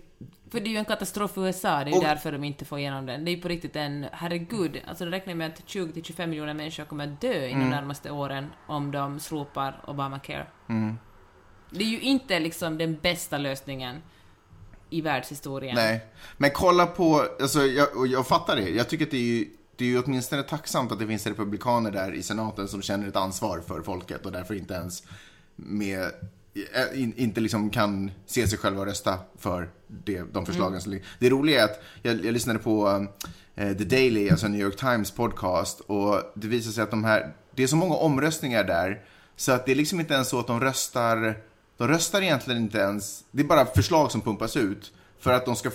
För 0.51 0.59
det 0.59 0.65
är 0.69 0.71
ju 0.71 0.77
en 0.77 0.85
katastrof 0.85 1.31
för 1.31 1.45
USA, 1.45 1.69
det 1.69 1.83
är 1.83 1.85
ju 1.91 1.97
Och- 1.97 2.03
därför 2.03 2.31
de 2.31 2.43
inte 2.43 2.65
får 2.65 2.79
igenom 2.79 3.05
den. 3.05 3.25
Det 3.25 3.31
är 3.31 3.35
ju 3.35 3.41
på 3.41 3.47
riktigt 3.47 3.75
en, 3.75 4.05
herregud, 4.11 4.81
alltså 4.87 5.05
det 5.05 5.11
räknar 5.11 5.35
med 5.35 5.47
att 5.47 5.63
20-25 5.67 6.27
miljoner 6.27 6.53
människor 6.53 6.85
kommer 6.85 7.07
att 7.07 7.21
dö 7.21 7.47
inom 7.47 7.61
Mm. 7.61 7.69
de 7.71 7.75
närmaste 7.75 8.11
åren 8.11 8.47
om 8.67 8.91
de 8.91 9.19
slopar 9.19 9.83
Obamacare. 9.87 10.47
Mm. 10.69 10.97
Det 11.69 11.83
är 11.83 11.87
ju 11.87 11.99
inte 11.99 12.39
liksom 12.39 12.77
den 12.77 12.97
bästa 13.01 13.37
lösningen 13.37 14.01
i 14.89 15.01
världshistorien. 15.01 15.75
Nej, 15.75 16.05
men 16.37 16.49
kolla 16.53 16.85
på, 16.85 17.23
alltså 17.41 17.59
jag, 17.65 18.07
jag 18.07 18.27
fattar 18.27 18.55
det. 18.55 18.69
Jag 18.69 18.89
tycker 18.89 19.05
att 19.05 19.11
det 19.11 19.17
är 19.17 19.21
ju, 19.21 19.45
det 19.75 19.85
är 19.85 19.89
ju 19.89 20.03
åtminstone 20.03 20.43
tacksamt 20.43 20.91
att 20.91 20.99
det 20.99 21.07
finns 21.07 21.27
republikaner 21.27 21.91
där 21.91 22.11
i 22.13 22.23
senaten 22.23 22.67
som 22.67 22.81
känner 22.81 23.07
ett 23.07 23.15
ansvar 23.15 23.59
för 23.67 23.81
folket 23.81 24.25
och 24.25 24.31
därför 24.31 24.53
inte 24.53 24.73
ens 24.73 25.03
med, 25.55 26.11
in, 26.93 27.14
inte 27.18 27.41
liksom 27.41 27.70
kan 27.70 28.12
se 28.26 28.47
sig 28.47 28.58
själva 28.58 28.82
och 28.82 28.88
rösta 28.88 29.20
för 29.38 29.70
det, 29.88 30.22
de 30.34 30.45
förslagen 30.45 30.82
som 30.82 30.91
ligger. 30.91 31.08
Det 31.20 31.30
roliga 31.30 31.62
är 31.62 31.66
att 31.66 31.84
jag, 32.01 32.26
jag 32.26 32.34
lyssnade 32.34 32.60
på 32.60 33.08
eh, 33.55 33.78
The 33.78 33.84
Daily, 33.84 34.30
alltså 34.30 34.47
New 34.47 34.62
York 34.62 34.76
Times 34.76 35.12
podcast 35.12 35.80
och 35.80 36.22
det 36.36 36.47
visar 36.47 36.72
sig 36.72 36.84
att 36.84 36.91
de 36.91 37.03
här, 37.03 37.34
det 37.55 37.64
är 37.64 37.68
så 37.68 37.76
många 37.76 37.95
omröstningar 37.95 38.64
där 38.64 39.01
så 39.36 39.51
att 39.51 39.66
det 39.66 39.72
är 39.72 39.76
liksom 39.76 39.99
inte 39.99 40.14
ens 40.14 40.30
så 40.30 40.39
att 40.39 40.47
de 40.47 40.60
röstar, 40.60 41.38
de 41.78 41.88
röstar 41.88 42.22
egentligen 42.22 42.62
inte 42.62 42.78
ens, 42.78 43.24
det 43.32 43.41
är 43.41 43.47
bara 43.47 43.66
förslag 43.66 44.12
som 44.12 44.22
pumpas 44.22 44.58
ut 44.58 44.93
för 45.20 45.34
att 45.34 45.45
de 45.45 45.55
ska 45.55 45.72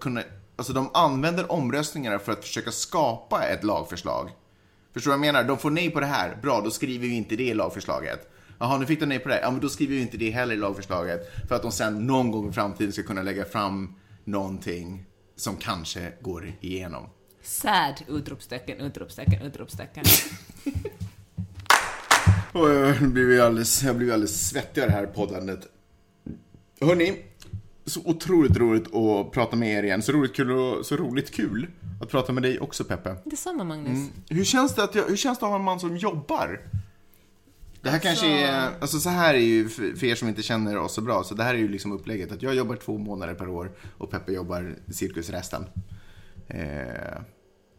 kunna, 0.00 0.22
alltså 0.56 0.72
de 0.72 0.90
använder 0.94 1.52
omröstningarna 1.52 2.18
för 2.18 2.32
att 2.32 2.44
försöka 2.44 2.70
skapa 2.70 3.44
ett 3.44 3.64
lagförslag. 3.64 4.30
Förstår 4.94 5.10
du 5.10 5.18
vad 5.18 5.26
jag 5.26 5.34
menar? 5.34 5.48
De 5.48 5.58
får 5.58 5.70
nej 5.70 5.90
på 5.90 6.00
det 6.00 6.06
här, 6.06 6.38
bra, 6.42 6.60
då 6.60 6.70
skriver 6.70 7.08
vi 7.08 7.14
inte 7.14 7.36
det 7.36 7.48
i 7.48 7.54
lagförslaget. 7.54 8.35
Jaha, 8.58 8.78
nu 8.78 8.86
fick 8.86 9.00
de 9.00 9.06
nej 9.06 9.18
på 9.18 9.28
det, 9.28 9.40
ja 9.40 9.50
men 9.50 9.60
då 9.60 9.68
skriver 9.68 9.94
vi 9.94 10.00
inte 10.00 10.16
det 10.16 10.30
heller 10.30 10.54
i 10.54 10.58
lagförslaget. 10.58 11.20
För 11.48 11.54
att 11.54 11.62
de 11.62 11.72
sen 11.72 12.06
någon 12.06 12.30
gång 12.30 12.50
i 12.50 12.52
framtiden 12.52 12.92
ska 12.92 13.02
kunna 13.02 13.22
lägga 13.22 13.44
fram 13.44 13.94
någonting 14.24 15.04
som 15.36 15.56
kanske 15.56 16.12
går 16.20 16.52
igenom. 16.60 17.06
Sad! 17.42 17.94
Utropstecken, 18.08 18.80
utropstecken, 18.80 19.42
utropstecken. 19.42 20.04
Jag 22.52 23.08
blir 23.08 23.40
alldeles, 23.40 23.82
jag 23.82 23.96
blir 23.96 24.06
ju 24.06 24.12
alldeles 24.12 24.48
svettig 24.48 24.80
av 24.80 24.86
det 24.86 24.92
här 24.92 25.06
poddandet. 25.06 25.60
Hörni, 26.80 27.22
så 27.86 28.00
otroligt 28.04 28.56
roligt 28.56 28.94
att 28.94 29.32
prata 29.32 29.56
med 29.56 29.78
er 29.78 29.82
igen. 29.82 30.02
Så 30.02 30.12
roligt 30.12 30.36
kul, 30.36 30.50
och, 30.50 30.86
så 30.86 30.96
roligt 30.96 31.30
kul 31.30 31.66
att 32.00 32.08
prata 32.08 32.32
med 32.32 32.42
dig 32.42 32.60
också 32.60 32.84
Peppe. 32.84 33.16
Detsamma 33.24 33.64
Magnus. 33.64 34.10
Hur 34.28 34.44
känns 34.44 34.74
det 34.74 34.84
att, 34.84 34.94
jag, 34.94 35.04
hur 35.04 35.16
känns 35.16 35.38
det 35.38 35.46
att 35.46 35.50
ha 35.50 35.58
en 35.58 35.64
man 35.64 35.80
som 35.80 35.96
jobbar? 35.96 36.60
Det 37.86 37.92
här 37.92 37.98
kanske 37.98 38.26
är, 38.26 38.70
alltså 38.80 39.00
så 39.00 39.10
här 39.10 39.34
är 39.34 39.38
ju, 39.38 39.68
för 39.68 40.04
er 40.04 40.14
som 40.14 40.28
inte 40.28 40.42
känner 40.42 40.78
oss 40.78 40.94
så 40.94 41.00
bra, 41.00 41.24
så 41.24 41.34
det 41.34 41.44
här 41.44 41.54
är 41.54 41.58
ju 41.58 41.68
liksom 41.68 41.92
upplägget 41.92 42.32
att 42.32 42.42
jag 42.42 42.54
jobbar 42.54 42.76
två 42.76 42.98
månader 42.98 43.34
per 43.34 43.48
år 43.48 43.72
och 43.98 44.10
Peppe 44.10 44.32
jobbar 44.32 44.74
cirkus 44.92 45.30
resten. 45.30 45.64
Eh, 46.48 47.20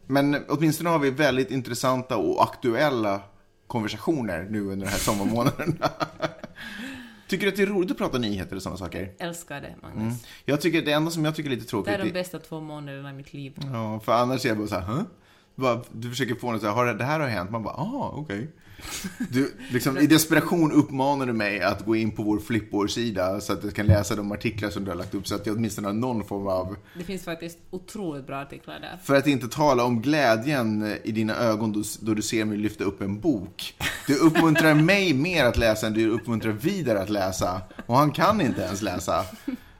men 0.05 0.45
åtminstone 0.47 0.89
har 0.89 0.99
vi 0.99 1.10
väldigt 1.10 1.51
intressanta 1.51 2.18
och 2.18 2.43
aktuella 2.43 3.22
konversationer 3.68 4.47
nu 4.49 4.62
under 4.62 4.86
de 4.86 4.91
här 4.91 4.99
sommarmånaderna. 4.99 5.89
Tycker 7.28 7.45
du 7.45 7.51
att 7.51 7.58
det 7.58 7.64
är 7.64 7.68
roligt 7.68 7.91
att 7.91 7.97
prata 7.97 8.18
nyheter 8.18 8.55
och 8.55 8.62
sådana 8.62 8.78
saker? 8.78 9.14
Älskar 9.20 9.62
det 9.62 9.76
Magnus. 9.82 10.26
Jag 10.45 10.62
tycker 10.62 10.82
det 10.82 10.91
enda 10.91 11.12
som 11.12 11.26
jag 11.26 11.36
tycker 11.36 11.49
är 11.49 11.53
lite 11.53 11.66
Det 11.66 11.70
tråkigt 11.70 11.93
är 11.93 12.03
de 12.03 12.12
bästa 12.12 12.39
två 12.39 12.60
månaderna 12.60 13.10
i 13.10 13.14
mitt 13.14 13.34
liv. 13.34 13.53
Ja, 13.74 13.99
för 13.99 14.12
annars 14.12 14.45
är 14.45 14.49
jag 14.49 14.58
bara 14.58 14.68
så 14.68 14.76
här, 14.76 14.95
Hä? 14.95 15.03
Bara, 15.58 15.82
Du 15.91 16.10
försöker 16.10 16.36
få 16.36 16.51
något 16.51 16.62
så 16.62 16.68
här, 16.68 16.74
har 16.74 16.86
det, 16.86 16.93
det 16.93 17.03
här 17.03 17.20
har 17.20 17.28
hänt? 17.28 17.51
Man 17.51 17.64
bara, 17.64 17.74
ah, 17.74 18.14
okej. 18.16 18.47
Du, 19.32 19.53
liksom, 19.72 19.97
I 19.97 20.08
desperation 20.08 20.72
uppmanar 20.72 21.26
du 21.26 21.34
mig 21.34 21.62
att 21.62 21.86
gå 21.86 21.95
in 21.95 22.12
på 22.12 22.24
vår 22.24 22.39
Flipboard-sida 22.39 23.41
så 23.41 23.53
att 23.53 23.64
jag 23.64 23.76
kan 23.76 23.86
läsa 23.86 24.16
de 24.16 24.32
artiklar 24.32 24.70
som 24.70 24.84
du 24.84 24.91
har 24.91 24.97
lagt 24.97 25.14
upp 25.16 25.28
så 25.28 25.36
att 25.36 25.45
jag 25.45 25.55
åtminstone 25.55 25.88
har 25.88 25.93
någon 25.93 26.24
form 26.24 26.47
av... 26.47 26.76
Det 26.97 27.03
finns 27.03 27.24
faktiskt 27.24 27.58
otroligt 27.70 28.28
bra 28.28 28.38
artiklar 28.38 28.80
där. 28.80 28.99
För 29.03 29.16
att 29.16 29.28
inte 29.28 29.47
tala 29.47 29.84
om 29.84 30.01
glädjen 30.01 30.95
i 31.03 31.12
dina 31.12 31.36
ögon 31.36 31.74
då, 31.74 31.84
då 32.01 32.14
du 32.14 32.22
ser 32.22 32.45
mig 32.45 32.58
lyfta 32.58 32.84
upp 32.84 33.01
en 33.01 33.20
bok. 33.20 33.76
Du 34.08 34.16
uppmuntrar 34.20 34.74
mig 34.74 35.14
mer 35.14 35.45
att 35.45 35.58
läsa 35.58 35.88
än 35.88 35.93
du 35.93 36.10
uppmuntrar 36.10 36.51
Vidar 36.51 36.95
att 36.95 37.10
läsa. 37.10 37.62
Och 37.86 37.97
han 37.97 38.12
kan 38.12 38.41
inte 38.41 38.62
ens 38.62 38.82
läsa. 38.82 39.26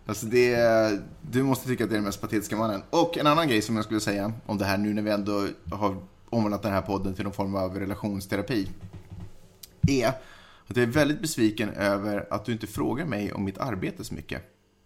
Alltså 0.08 0.26
det, 0.26 0.54
är- 0.54 1.02
du 1.32 1.44
måste 1.44 1.68
tycka 1.68 1.84
att 1.84 1.90
det 1.90 1.94
är 1.94 1.98
den 1.98 2.06
mest 2.06 2.22
patetiska 2.22 2.56
mannen. 2.56 2.84
Och 2.90 3.18
en 3.18 3.28
annan 3.28 3.48
grej 3.48 3.62
som 3.62 3.76
jag 3.76 3.86
skulle 3.86 4.00
säga 4.00 4.34
om 4.46 4.58
det 4.58 4.66
här 4.66 4.78
nu 4.78 4.94
när 4.94 5.02
vi 5.02 5.12
ändå 5.12 5.48
har 5.72 5.96
omvandlat 6.30 6.62
den 6.64 6.72
här 6.72 6.82
podden 6.82 7.14
till 7.14 7.24
någon 7.24 7.34
form 7.34 7.56
av 7.56 7.80
relationsterapi. 7.80 8.68
Är 9.88 10.08
att 10.08 10.78
jag 10.78 10.84
är 10.84 10.86
väldigt 10.86 11.22
besviken 11.22 11.70
över 11.70 12.28
att 12.34 12.46
du 12.46 12.52
inte 12.52 12.68
frågar 12.68 13.06
mig 13.06 13.34
om 13.34 13.44
mitt 13.44 13.58
arbete 13.58 14.04
så 14.04 14.14
mycket. 14.14 14.42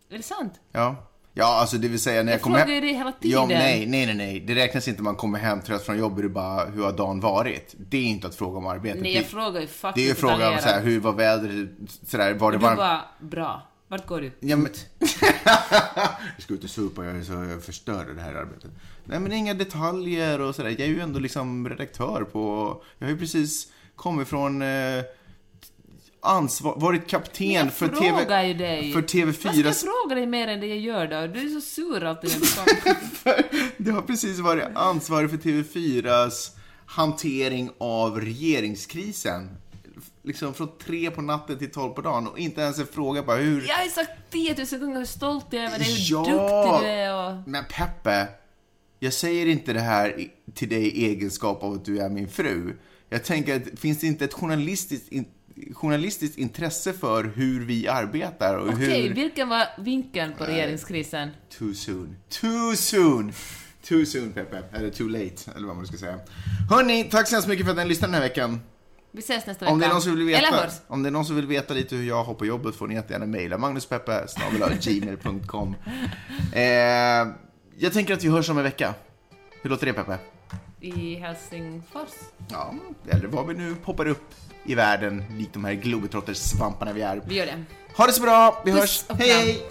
Är 0.10 0.18
det 0.18 0.24
sant? 0.24 0.54
Ja. 0.72 0.96
Ja, 1.34 1.60
alltså 1.60 1.78
det 1.78 1.88
vill 1.88 2.00
säga 2.00 2.24
när 2.24 2.32
jag, 2.32 2.38
Jag 2.38 2.42
kommer 2.44 2.60
frågar 2.60 2.74
ju 2.76 2.82
dig 2.82 2.94
hela 2.94 3.12
tiden. 3.12 3.40
Ja, 3.40 3.46
nej, 3.48 3.86
nej, 3.88 4.06
nej, 4.06 4.16
nej. 4.16 4.40
Det 4.40 4.56
räknas 4.56 4.88
inte 4.88 5.00
om 5.00 5.04
man 5.06 5.16
kommer 5.16 5.40
hem 5.40 5.62
trött 5.62 5.82
från 5.86 5.98
jobbet 5.98 6.26
och 6.26 6.32
bara, 6.32 6.66
hur 6.66 6.84
har 6.84 6.92
dagen 6.92 7.20
varit? 7.20 7.76
Det 7.78 7.98
är 7.98 8.04
inte 8.06 8.28
att 8.28 8.36
fråga 8.36 8.58
om 8.58 8.68
arbetet. 8.68 9.02
Nej, 9.02 9.14
det, 9.14 9.18
jag 9.20 9.26
frågar 9.28 9.62
ju 9.62 9.68
faktiskt 9.68 9.96
det 9.96 10.02
är 10.04 10.10
ju 10.10 10.16
fråga 10.16 10.52
om 10.52 10.58
så 10.58 10.68
här, 10.70 10.82
hur 10.82 11.00
var 11.00 11.14
vädret, 11.14 11.70
sådär, 12.08 12.34
var 12.34 12.52
det 12.52 12.58
Och 12.58 12.62
du 12.62 12.66
varmt? 12.68 12.78
bara, 12.78 13.02
bra. 13.20 13.68
Vart 13.92 14.08
går 14.08 14.22
du? 14.22 14.32
Ja, 14.40 14.58
men... 14.58 14.72
jag 16.36 16.44
ska 16.44 16.54
ut 16.54 16.64
och 16.64 16.70
supa, 16.70 17.06
jag 17.06 17.26
så 17.26 17.34
jag 17.34 17.64
förstör 17.64 18.06
det 18.16 18.22
här 18.22 18.34
arbetet. 18.34 18.72
Nej, 19.04 19.20
men 19.20 19.32
inga 19.32 19.54
detaljer 19.54 20.42
och 20.42 20.56
sådär. 20.56 20.70
Jag 20.70 20.80
är 20.80 20.86
ju 20.86 21.00
ändå 21.00 21.20
liksom 21.20 21.70
redaktör 21.70 22.24
på... 22.24 22.76
Jag 22.98 23.08
har 23.08 23.12
ju 23.12 23.20
precis 23.20 23.68
kommit 23.96 24.28
från... 24.28 24.62
Eh, 24.62 25.04
ansvar, 26.22 26.76
varit 26.78 27.08
kapten 27.08 27.72
för 27.72 27.88
TV... 27.88 28.00
För 28.00 28.14
Vad 28.14 29.10
ska 29.10 29.18
jag 29.18 29.30
TV4s... 29.30 29.84
fråga 29.84 30.16
dig 30.16 30.26
mer 30.26 30.48
än 30.48 30.60
det 30.60 30.68
jag 30.68 30.80
gör 30.80 31.08
då? 31.08 31.34
Du 31.34 31.46
är 31.46 31.50
så 31.50 31.62
sur 31.62 32.04
alltid 32.04 32.32
när 32.32 33.74
du 33.84 33.92
har 33.92 34.02
precis 34.02 34.40
varit 34.40 34.64
ansvarig 34.76 35.30
för 35.30 35.38
TV4s 35.38 36.50
hantering 36.86 37.70
av 37.78 38.22
regeringskrisen. 38.22 39.50
Liksom 40.24 40.54
från 40.54 40.78
tre 40.78 41.12
på 41.12 41.22
natten 41.22 41.58
till 41.58 41.72
tolv 41.72 41.94
på 41.94 42.02
dagen 42.02 42.28
och 42.28 42.40
inte 42.40 42.62
ens 42.62 42.80
en 42.80 42.88
fråga 42.88 43.24
bara 43.24 43.38
hur... 43.38 43.68
Jag 43.68 43.76
har 43.76 43.84
ju 43.84 43.90
sagt 43.90 44.12
10 44.32 44.56
000 44.72 44.82
gånger 44.82 44.98
hur 45.00 45.06
stolt 45.06 45.46
jag 45.50 45.64
är 45.64 45.68
över 45.68 45.80
dig, 45.80 45.88
hur 45.88 46.12
Ja. 46.12 46.18
duktig 46.20 46.88
du 46.88 46.94
är 46.94 47.14
och... 47.40 47.48
Men 47.50 47.64
Peppe, 47.66 48.28
jag 49.00 49.14
säger 49.14 49.46
inte 49.46 49.74
det 49.74 49.80
här 49.80 50.28
till 50.54 50.70
dig 50.70 50.88
i 50.88 51.06
egenskap 51.06 51.64
av 51.64 51.74
att 51.74 51.86
du 51.86 52.00
är 52.00 52.10
min 52.10 52.28
fru. 52.28 52.74
Jag 53.10 53.24
tänker 53.24 53.56
att 53.56 53.80
finns 53.80 54.00
det 54.00 54.08
inte 54.08 54.26
ett 54.26 54.34
journalistiskt, 54.34 55.12
in, 55.12 55.26
journalistiskt 55.74 56.38
intresse 56.38 56.94
för 56.94 57.24
hur 57.24 57.66
vi 57.66 57.88
arbetar 57.88 58.58
och 58.58 58.70
Okej, 58.70 59.08
hur... 59.08 59.14
vilken 59.16 59.50
var 59.50 59.68
vinkeln 59.80 60.34
på 60.38 60.44
regeringskrisen? 60.44 61.30
Too 61.58 61.74
soon. 61.74 62.16
Too 62.30 62.76
soon! 62.76 63.34
Too 63.88 64.06
soon, 64.06 64.32
Peppe. 64.32 64.64
Eller 64.74 64.90
too 64.90 65.08
late, 65.08 65.52
eller 65.56 65.68
vad 65.68 65.76
man 65.76 65.88
ska 65.88 65.98
säga. 65.98 66.20
Hörni, 66.70 67.04
tack 67.04 67.28
så 67.28 67.36
hemskt 67.36 67.48
mycket 67.48 67.66
för 67.66 67.72
att 67.72 67.78
ni 67.78 67.86
lyssnade 67.86 68.14
den 68.14 68.22
här 68.22 68.30
veckan. 68.30 68.60
Vi 69.12 69.20
ses 69.20 69.46
nästa 69.46 69.66
vecka. 69.66 69.74
Om 69.74 69.80
det, 69.80 69.86
är 69.86 69.90
någon 69.90 70.02
som 70.02 70.16
vill 70.16 70.26
veta, 70.26 70.70
om 70.88 71.04
det 71.04 71.10
är 71.10 71.12
någon 71.12 71.26
som 71.26 71.36
vill 71.36 71.48
veta 71.48 71.74
lite 71.74 71.96
hur 71.96 72.08
jag 72.08 72.24
har 72.24 72.34
på 72.34 72.46
jobbet 72.46 72.76
får 72.76 72.88
ni 72.88 72.96
jättegärna 72.96 73.26
mejla 73.26 73.58
magnuspeppe.gmail.com 73.58 75.76
eh, 76.54 76.62
Jag 77.78 77.94
tänker 77.94 78.14
att 78.14 78.24
vi 78.24 78.30
hörs 78.30 78.50
om 78.50 78.58
en 78.58 78.64
vecka. 78.64 78.94
Hur 79.62 79.70
låter 79.70 79.86
det 79.86 79.94
Peppe? 79.94 80.18
I 80.82 81.16
Helsingfors. 81.16 82.10
Ja, 82.50 82.74
eller 83.10 83.28
var 83.28 83.46
vi 83.46 83.54
nu 83.54 83.76
poppar 83.76 84.08
upp 84.08 84.34
i 84.66 84.76
världen 84.76 85.24
likt 85.38 85.54
de 85.54 85.66
här 85.66 85.74
globetrotter-svamparna 85.74 86.94
vi 86.94 87.02
är. 87.02 87.22
Vi 87.28 87.36
gör 87.36 87.46
det. 87.46 87.64
Ha 87.98 88.06
det 88.06 88.14
så 88.14 88.22
bra, 88.22 88.62
vi 88.66 88.72
Puss 88.72 88.82
hörs. 88.82 89.06
Hej 89.20 89.30
hej! 89.30 89.62